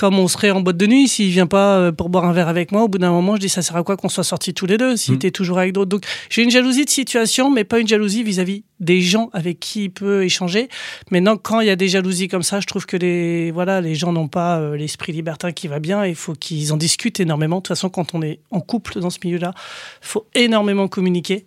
comme 0.00 0.18
on 0.18 0.28
serait 0.28 0.50
en 0.50 0.62
boîte 0.62 0.78
de 0.78 0.86
nuit, 0.86 1.08
s'il 1.08 1.28
vient 1.28 1.46
pas 1.46 1.76
euh, 1.76 1.92
pour 1.92 2.08
boire 2.08 2.24
un 2.24 2.32
verre 2.32 2.48
avec 2.48 2.72
moi, 2.72 2.84
au 2.84 2.88
bout 2.88 2.96
d'un 2.96 3.10
moment, 3.10 3.36
je 3.36 3.40
dis 3.42 3.50
ça 3.50 3.60
sert 3.60 3.76
à 3.76 3.82
quoi 3.82 3.98
qu'on 3.98 4.08
soit 4.08 4.24
sortis 4.24 4.54
tous 4.54 4.64
les 4.64 4.78
deux 4.78 4.96
s'il 4.96 5.16
était 5.16 5.30
toujours 5.30 5.58
avec 5.58 5.74
d'autres. 5.74 5.90
Donc 5.90 6.06
j'ai 6.30 6.42
une 6.42 6.50
jalousie 6.50 6.86
de 6.86 6.90
situation, 6.90 7.50
mais 7.50 7.64
pas 7.64 7.78
une 7.80 7.86
jalousie 7.86 8.22
vis-à-vis 8.22 8.64
des 8.80 9.02
gens 9.02 9.28
avec 9.34 9.60
qui 9.60 9.84
il 9.84 9.90
peut 9.90 10.24
échanger. 10.24 10.70
Maintenant, 11.10 11.36
quand 11.36 11.60
il 11.60 11.66
y 11.66 11.70
a 11.70 11.76
des 11.76 11.88
jalousies 11.88 12.28
comme 12.28 12.42
ça, 12.42 12.60
je 12.60 12.66
trouve 12.66 12.86
que 12.86 12.96
les 12.96 13.50
voilà, 13.50 13.82
les 13.82 13.94
gens 13.94 14.10
n'ont 14.10 14.26
pas 14.26 14.58
euh, 14.58 14.74
l'esprit 14.74 15.12
libertin 15.12 15.52
qui 15.52 15.68
va 15.68 15.80
bien. 15.80 16.06
Il 16.06 16.14
faut 16.14 16.32
qu'ils 16.32 16.72
en 16.72 16.78
discutent 16.78 17.20
énormément. 17.20 17.56
De 17.56 17.60
toute 17.60 17.68
façon, 17.68 17.90
quand 17.90 18.14
on 18.14 18.22
est 18.22 18.40
en 18.50 18.60
couple 18.60 19.00
dans 19.00 19.10
ce 19.10 19.18
milieu-là, 19.22 19.52
il 20.02 20.06
faut 20.06 20.24
énormément 20.34 20.88
communiquer 20.88 21.44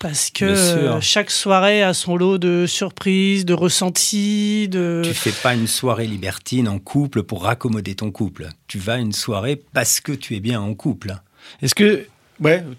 Parce 0.00 0.30
que 0.30 0.44
euh, 0.44 1.00
chaque 1.00 1.30
soirée 1.30 1.82
a 1.82 1.94
son 1.94 2.16
lot 2.16 2.36
de 2.38 2.66
surprises, 2.66 3.44
de 3.46 3.54
ressentis, 3.54 4.68
de. 4.68 5.02
Tu 5.04 5.14
fais 5.14 5.32
pas 5.42 5.54
une 5.54 5.66
soirée 5.66 6.06
libertine 6.06 6.68
en 6.68 6.78
couple 6.78 7.22
pour 7.22 7.44
raccommoder 7.44 7.94
ton 7.94 8.10
couple. 8.10 8.48
Tu 8.66 8.78
vas 8.78 8.94
à 8.94 8.98
une 8.98 9.12
soirée 9.12 9.62
parce 9.72 10.00
que 10.00 10.12
tu 10.12 10.34
es 10.36 10.40
bien 10.40 10.60
en 10.60 10.74
couple. 10.74 11.14
Est-ce 11.62 11.74
que. 11.74 12.06
Ouais, 12.40 12.64
Oui. 12.66 12.74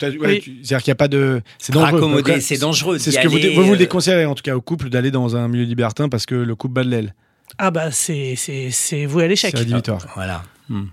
c'est-à-dire 0.62 0.84
qu'il 0.84 0.90
n'y 0.90 0.92
a 0.92 0.96
pas 0.96 1.08
de. 1.08 1.42
C'est 1.58 1.72
dangereux. 1.74 1.94
Raccommoder, 2.00 2.42
c'est 2.42 2.58
dangereux. 2.58 3.00
C'est 3.00 3.12
ce 3.12 3.20
que 3.20 3.28
vous, 3.28 3.38
aller, 3.38 3.56
vous, 3.56 3.64
vous 3.64 3.74
euh, 3.74 3.78
déconseillez 3.78 4.26
en 4.26 4.36
tout 4.36 4.44
cas 4.44 4.56
au 4.56 4.62
couple 4.62 4.90
d'aller 4.90 5.12
dans 5.12 5.38
un 5.38 5.48
milieu 5.48 5.64
libertin 5.64 6.10
parce 6.10 6.26
que 6.26 6.36
le 6.36 6.56
couple 6.56 6.74
bat 6.74 6.84
de 6.84 6.90
l'aile. 6.90 7.16
Ah 7.58 7.72
bah 7.72 7.90
c'est 7.92 8.36
c'est 8.36 8.70
c'est 8.72 9.06
voué 9.06 9.24
à 9.24 9.28
l'échec. 9.28 9.52
C'est 9.52 9.60
rédhibitoire. 9.60 10.06
Voilà. 10.16 10.44
Hmm. 10.68 10.88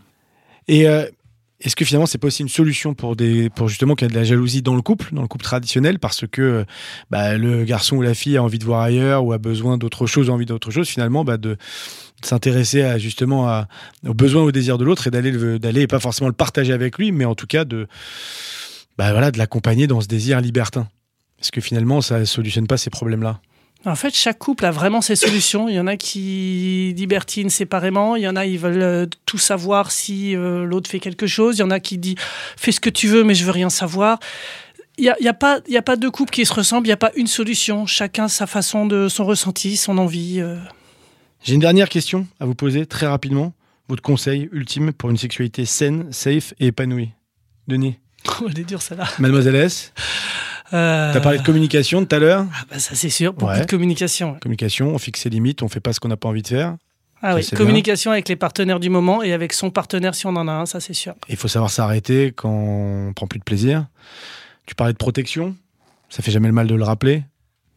Et 0.69 0.89
euh, 0.89 1.07
est-ce 1.63 1.77
que 1.77 1.85
finalement 1.85 2.07
c'est 2.07 2.19
pas 2.19 2.27
aussi 2.27 2.43
une 2.43 2.49
solution 2.49 2.95
pour 2.95 3.17
des 3.17 3.49
pour 3.51 3.69
justement 3.69 3.95
qu'il 3.95 4.07
y 4.07 4.11
ait 4.11 4.13
de 4.13 4.19
la 4.19 4.25
jalousie 4.25 4.63
dans 4.63 4.75
le 4.75 4.83
couple, 4.83 5.09
dans 5.13 5.23
le 5.23 5.29
couple 5.29 5.45
traditionnel, 5.45 5.99
parce 5.99 6.25
que 6.31 6.67
bah, 7.11 7.39
le 7.39 7.65
garçon 7.65 7.97
ou 7.97 8.03
la 8.03 8.15
fille 8.15 8.37
a 8.37 8.43
envie 8.43 8.59
de 8.59 8.65
voir 8.65 8.81
ailleurs 8.81 9.25
ou 9.25 9.33
a 9.33 9.39
besoin 9.39 9.79
d'autre 9.79 10.07
chose, 10.07 10.29
envie 10.29 10.47
d'autre 10.47 10.71
chose, 10.71 10.89
finalement 10.89 11.25
bah, 11.25 11.37
de, 11.37 11.57
s'intéresser 12.25 12.83
à 12.83 12.99
justement 12.99 13.65
aux 14.07 14.15
besoins, 14.15 14.43
aux 14.43 14.53
désirs 14.53 14.79
de 14.79 14.85
l'autre 14.85 15.07
et 15.07 15.11
d'aller 15.11 15.31
le- 15.31 15.59
d'aller 15.59 15.87
pas 15.87 15.99
forcément 15.99 16.29
le 16.29 16.35
partager 16.35 16.73
avec 16.73 16.99
lui, 16.99 17.13
mais 17.13 17.25
en 17.25 17.35
tout 17.35 17.47
cas 17.47 17.65
de 17.65 17.87
bah, 18.99 19.11
voilà 19.13 19.31
de 19.31 19.39
l'accompagner 19.39 19.87
dans 19.87 20.01
ce 20.01 20.09
désir 20.09 20.41
libertin. 20.41 20.89
Est-ce 21.41 21.51
que 21.51 21.61
finalement 21.61 22.01
ça 22.01 22.25
solutionne 22.25 22.67
pas 22.67 22.77
ces 22.77 22.91
problèmes-là? 22.91 23.41
En 23.85 23.97
fait, 23.97 24.15
chaque 24.15 24.39
couple 24.39 24.65
a 24.65 24.71
vraiment 24.71 25.01
ses 25.01 25.17
solutions. 25.17 25.69
Il 25.69 25.75
y 25.75 25.81
en 25.81 25.87
a 25.89 25.97
qui 25.97 26.95
libertinent 26.97 27.51
séparément. 27.51 28.15
Il 28.17 28.23
y 28.23 28.29
en 28.29 28.37
a, 28.37 28.47
ils 28.47 28.59
veulent 28.59 28.83
euh, 28.83 29.07
tout 29.27 29.39
savoir 29.39 29.91
si 29.91 30.37
euh, 30.37 30.65
l'autre 30.65 30.89
fait 30.89 31.01
quelque 31.01 31.27
chose. 31.27 31.57
Il 31.59 31.61
y 31.61 31.65
en 31.65 31.71
a 31.71 31.81
qui 31.81 31.99
disent 31.99 32.15
fais 32.57 32.71
ce 32.73 32.79
que 32.81 32.91
tu 32.91 33.09
veux, 33.09 33.25
mais 33.25 33.35
je 33.35 33.45
veux 33.45 33.51
rien 33.51 33.71
savoir. 33.71 34.19
Il 34.99 35.03
n'y 35.05 35.11
a, 35.11 35.17
y 35.21 35.27
a, 35.29 35.35
pas- 35.35 35.61
y 35.69 35.77
a 35.77 35.83
pas 35.83 35.97
deux 35.97 36.11
couples 36.13 36.31
qui 36.33 36.45
se 36.47 36.53
ressemblent. 36.55 36.87
Il 36.87 36.91
n'y 36.91 36.95
a 36.95 36.97
pas 36.99 37.11
une 37.17 37.27
solution. 37.27 37.87
Chacun 37.87 38.29
sa 38.29 38.47
façon 38.47 38.87
de 38.87 39.09
son 39.09 39.25
ressenti, 39.25 39.77
son 39.77 39.99
envie. 39.99 40.41
euh. 40.41 40.59
J'ai 41.43 41.55
une 41.55 41.61
dernière 41.61 41.89
question 41.89 42.27
à 42.39 42.45
vous 42.47 42.55
poser 42.55 42.87
très 42.87 43.07
rapidement. 43.09 43.53
Votre 43.89 44.03
conseil 44.03 44.49
ultime 44.53 44.93
pour 44.93 45.11
une 45.11 45.17
sexualité 45.17 45.65
saine, 45.65 46.07
safe 46.13 46.55
et 46.61 46.69
épanouie. 46.69 47.11
Denis, 47.67 47.99
Elle 48.49 48.61
est 48.61 48.65
dure, 48.65 48.81
celle-là. 48.81 49.09
Mademoiselle 49.19 49.57
S, 49.57 49.93
Euh, 50.73 51.13
t'as 51.13 51.21
parlé 51.21 51.39
de 51.39 51.43
communication 51.45 52.05
tout 52.05 52.15
à 52.15 52.19
l'heure? 52.19 52.47
ah 52.55 52.65
bah, 52.71 52.79
ça, 52.79 52.95
c'est 52.95 53.11
sûr. 53.11 53.33
Beaucoup 53.33 53.53
Ouais. 53.53 53.61
de 53.61 53.67
communication. 53.67 54.33
ouais. 54.33 54.39
Communication, 54.41 54.89
on 54.95 54.99
fixe 54.99 55.21
ses 55.21 55.29
limites, 55.31 55.63
on 55.63 55.69
fait 55.69 55.81
pas 55.81 55.93
ce 55.93 56.01
qu'on 56.01 56.09
n'a 56.09 56.17
pas 56.17 56.29
envie 56.29 56.43
de 56.43 56.49
faire. 56.49 56.77
Ah 57.25 57.31
Ça, 57.33 57.37
oui, 57.37 57.47
communication 57.57 58.11
avec 58.11 58.29
les 58.29 58.35
partenaires 58.37 58.81
du 58.81 58.89
moment 58.91 59.23
et 59.23 59.33
avec 59.33 59.53
son 59.53 59.71
partenaire 59.71 60.15
si 60.15 60.27
on 60.27 60.31
en 60.31 60.49
a 60.49 60.53
un, 60.53 60.67
ça 60.67 60.81
c'est 60.81 60.93
sûr. 60.95 61.15
Il 61.29 61.37
faut 61.37 61.47
savoir 61.49 61.71
s'arrêter 61.71 62.33
quand 62.35 62.51
on 62.51 63.13
prend 63.13 63.29
plus 63.29 63.39
de 63.39 63.45
plaisir. 63.45 63.87
Tu 64.67 64.75
parlais 64.75 64.93
de 64.93 64.99
protection, 64.99 65.55
ça 66.09 66.23
fait 66.23 66.33
jamais 66.33 66.49
le 66.49 66.55
mal 66.55 66.67
de 66.67 66.75
le 66.75 66.83
rappeler. 66.85 67.23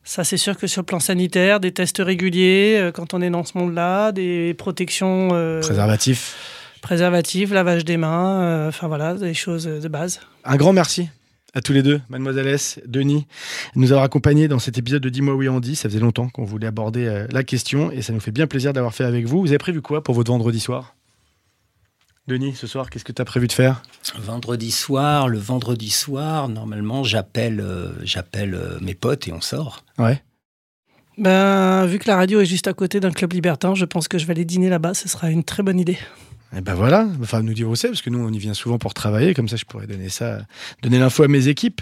Ça, 0.03 0.23
c'est 0.23 0.37
sûr 0.37 0.55
que 0.57 0.67
sur 0.67 0.81
le 0.81 0.85
plan 0.85 0.99
sanitaire, 0.99 1.59
des 1.59 1.71
tests 1.71 1.97
réguliers 1.99 2.77
euh, 2.79 2.91
quand 2.91 3.13
on 3.15 3.21
est 3.21 3.29
dans 3.31 3.43
ce 3.43 3.57
monde-là, 3.57 4.11
des 4.11 4.53
protections 4.55 5.29
euh, 5.33 5.61
Préservatif. 5.61 6.35
préservatives, 6.81 7.53
lavage 7.53 7.85
des 7.85 7.97
mains, 7.97 8.41
euh, 8.41 8.69
enfin 8.69 8.87
voilà, 8.87 9.15
des 9.15 9.33
choses 9.33 9.65
de 9.65 9.87
base. 9.87 10.19
Un 10.43 10.57
grand 10.57 10.73
merci 10.73 11.09
à 11.55 11.61
tous 11.61 11.71
les 11.71 11.81
deux, 11.81 12.01
Mademoiselle 12.09 12.47
S, 12.47 12.79
Denis, 12.85 13.25
de 13.75 13.79
nous 13.79 13.91
avoir 13.93 14.03
accompagnés 14.03 14.49
dans 14.49 14.59
cet 14.59 14.77
épisode 14.77 15.01
de 15.01 15.09
Dis-moi 15.09 15.33
oui 15.35 15.47
Andy. 15.47 15.75
Ça 15.75 15.89
faisait 15.89 16.01
longtemps 16.01 16.27
qu'on 16.27 16.43
voulait 16.43 16.67
aborder 16.67 17.05
euh, 17.05 17.27
la 17.31 17.43
question 17.43 17.91
et 17.91 18.01
ça 18.01 18.11
nous 18.11 18.19
fait 18.19 18.31
bien 18.31 18.45
plaisir 18.45 18.73
d'avoir 18.73 18.93
fait 18.93 19.05
avec 19.05 19.25
vous. 19.25 19.39
Vous 19.39 19.47
avez 19.47 19.57
prévu 19.57 19.81
quoi 19.81 20.03
pour 20.03 20.13
votre 20.13 20.31
vendredi 20.31 20.59
soir? 20.59 20.95
Denis, 22.27 22.55
ce 22.55 22.67
soir, 22.67 22.89
qu'est-ce 22.89 23.05
que 23.05 23.13
tu 23.13 23.21
as 23.21 23.25
prévu 23.25 23.47
de 23.47 23.53
faire? 23.53 23.83
Vendredi 24.17 24.71
soir, 24.71 25.29
le 25.29 25.37
vendredi 25.37 25.91
soir, 25.91 26.49
normalement, 26.49 27.03
j'appelle 27.03 27.61
euh, 27.61 27.93
j'appelle 28.03 28.53
euh, 28.53 28.77
mes 28.81 28.95
potes 28.95 29.27
et 29.27 29.31
on 29.31 29.41
sort. 29.41 29.85
Ouais. 29.97 30.21
Ben, 31.17 31.85
vu 31.85 31.99
que 31.99 32.09
la 32.09 32.17
radio 32.17 32.41
est 32.41 32.45
juste 32.45 32.67
à 32.67 32.73
côté 32.73 32.99
d'un 32.99 33.11
club 33.11 33.31
libertin, 33.31 33.75
je 33.75 33.85
pense 33.85 34.09
que 34.09 34.17
je 34.17 34.25
vais 34.25 34.31
aller 34.31 34.43
dîner 34.43 34.69
là-bas, 34.69 34.93
ce 34.93 35.07
sera 35.07 35.29
une 35.31 35.45
très 35.45 35.63
bonne 35.63 35.79
idée. 35.79 35.97
Et 36.55 36.61
ben 36.61 36.73
voilà, 36.73 37.07
enfin 37.21 37.41
nous 37.41 37.53
dire 37.53 37.69
où 37.69 37.75
c'est, 37.75 37.87
parce 37.87 38.01
que 38.01 38.09
nous 38.09 38.19
on 38.19 38.31
y 38.31 38.37
vient 38.37 38.53
souvent 38.53 38.77
pour 38.77 38.93
travailler, 38.93 39.33
comme 39.33 39.49
ça 39.49 39.55
je 39.55 39.65
pourrais 39.65 39.87
donner 39.87 40.09
ça, 40.09 40.39
donner 40.81 40.99
l'info 40.99 41.23
à 41.23 41.27
mes 41.27 41.47
équipes. 41.47 41.81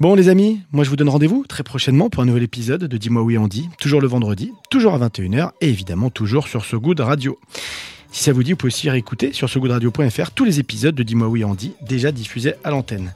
Bon 0.00 0.16
les 0.16 0.28
amis, 0.28 0.60
moi 0.72 0.82
je 0.82 0.90
vous 0.90 0.96
donne 0.96 1.08
rendez-vous 1.08 1.44
très 1.46 1.62
prochainement 1.62 2.10
pour 2.10 2.22
un 2.22 2.26
nouvel 2.26 2.42
épisode 2.42 2.84
de 2.84 2.96
Dis-moi 2.96 3.22
oui 3.22 3.38
Andy, 3.38 3.68
toujours 3.78 4.00
le 4.00 4.08
vendredi, 4.08 4.52
toujours 4.70 4.94
à 4.94 4.98
21h 4.98 5.50
et 5.60 5.68
évidemment 5.68 6.10
toujours 6.10 6.48
sur 6.48 6.64
ce 6.64 6.74
Good 6.74 7.00
Radio. 7.00 7.38
Si 8.10 8.22
ça 8.22 8.32
vous 8.32 8.42
dit, 8.42 8.52
vous 8.52 8.56
pouvez 8.56 8.72
aussi 8.72 8.90
réécouter 8.90 9.32
sur 9.32 9.48
segoodradio.fr 9.48 10.30
tous 10.32 10.44
les 10.44 10.60
épisodes 10.60 10.94
de 10.94 11.02
Dis-moi 11.02 11.28
oui 11.28 11.44
Andy 11.44 11.72
déjà 11.82 12.10
diffusés 12.10 12.54
à 12.64 12.70
l'antenne. 12.70 13.12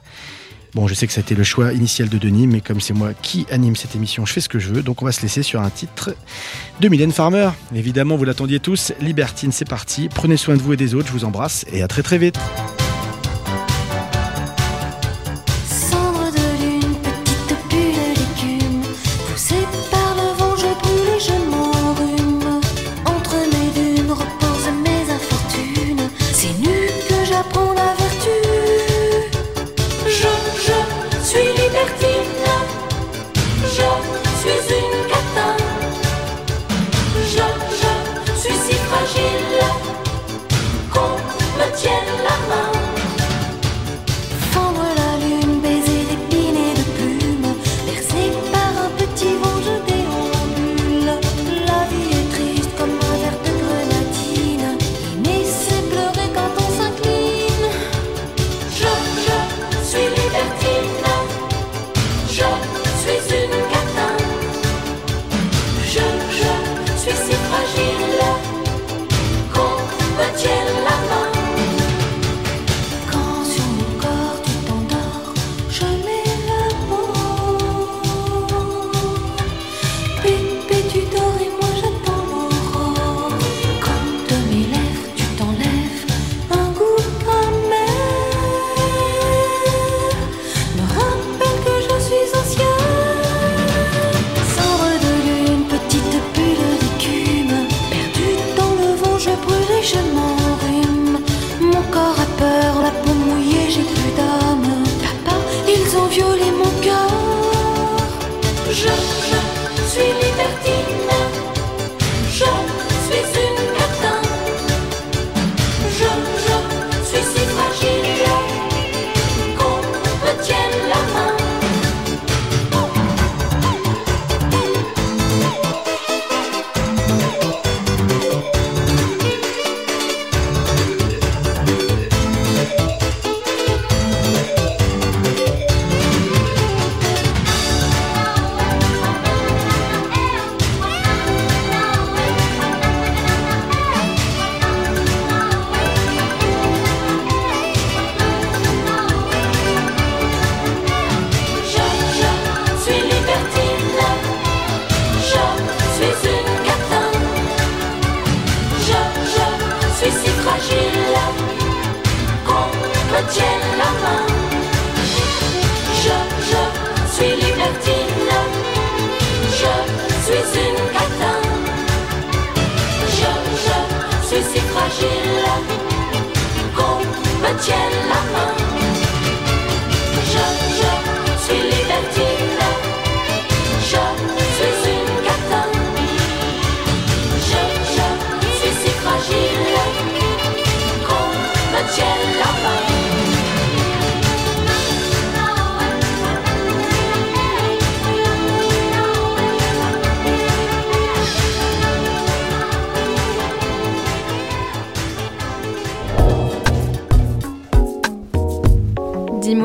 Bon, 0.75 0.87
je 0.87 0.93
sais 0.93 1.07
que 1.07 1.19
été 1.19 1.33
le 1.35 1.43
choix 1.43 1.73
initial 1.73 2.09
de 2.09 2.17
Denis, 2.17 2.47
mais 2.47 2.61
comme 2.61 2.79
c'est 2.79 2.93
moi 2.93 3.13
qui 3.13 3.45
anime 3.49 3.75
cette 3.75 3.95
émission, 3.95 4.25
je 4.25 4.33
fais 4.33 4.41
ce 4.41 4.49
que 4.49 4.59
je 4.59 4.71
veux, 4.71 4.83
donc 4.83 5.01
on 5.01 5.05
va 5.05 5.11
se 5.11 5.21
laisser 5.21 5.41
sur 5.41 5.61
un 5.61 5.69
titre 5.69 6.15
de 6.79 6.89
Mylène 6.89 7.11
Farmer. 7.11 7.49
Évidemment, 7.73 8.15
vous 8.17 8.25
l'attendiez 8.25 8.59
tous, 8.59 8.93
Libertine, 9.01 9.51
c'est 9.51 9.67
parti. 9.67 10.09
Prenez 10.13 10.37
soin 10.37 10.55
de 10.55 10.61
vous 10.61 10.73
et 10.73 10.77
des 10.77 10.93
autres, 10.93 11.07
je 11.07 11.13
vous 11.13 11.25
embrasse 11.25 11.65
et 11.71 11.81
à 11.81 11.87
très 11.87 12.03
très 12.03 12.17
vite. 12.17 12.37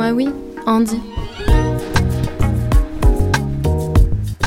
Dis-moi 0.04 0.12
oui, 0.12 0.28
Andy. 0.66 1.00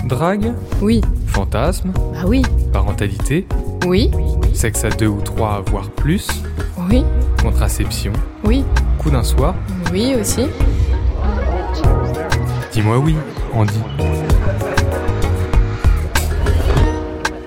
Drague, 0.05 0.53
Oui. 0.83 1.01
fantasme, 1.25 1.91
Bah 1.95 2.19
oui. 2.27 2.43
parentalité, 2.71 3.47
Oui. 3.87 4.11
sexe 4.53 4.85
à 4.85 4.89
deux 4.89 5.07
ou 5.07 5.19
trois, 5.19 5.63
voire 5.71 5.89
plus, 5.89 6.27
Oui. 6.91 7.03
contraception, 7.41 8.13
Oui. 8.43 8.63
coup 8.99 9.09
d'un 9.09 9.23
soir. 9.23 9.55
Oui 9.91 10.13
aussi. 10.21 10.45
Dis-moi 12.71 12.99
oui, 12.99 13.15
Andy. 13.55 13.79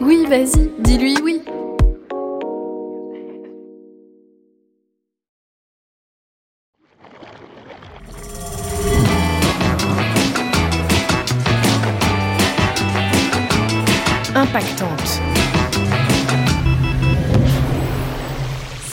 Oui, 0.00 0.26
vas-y, 0.28 0.68
dis-lui 0.80 1.14
oui. 1.22 1.42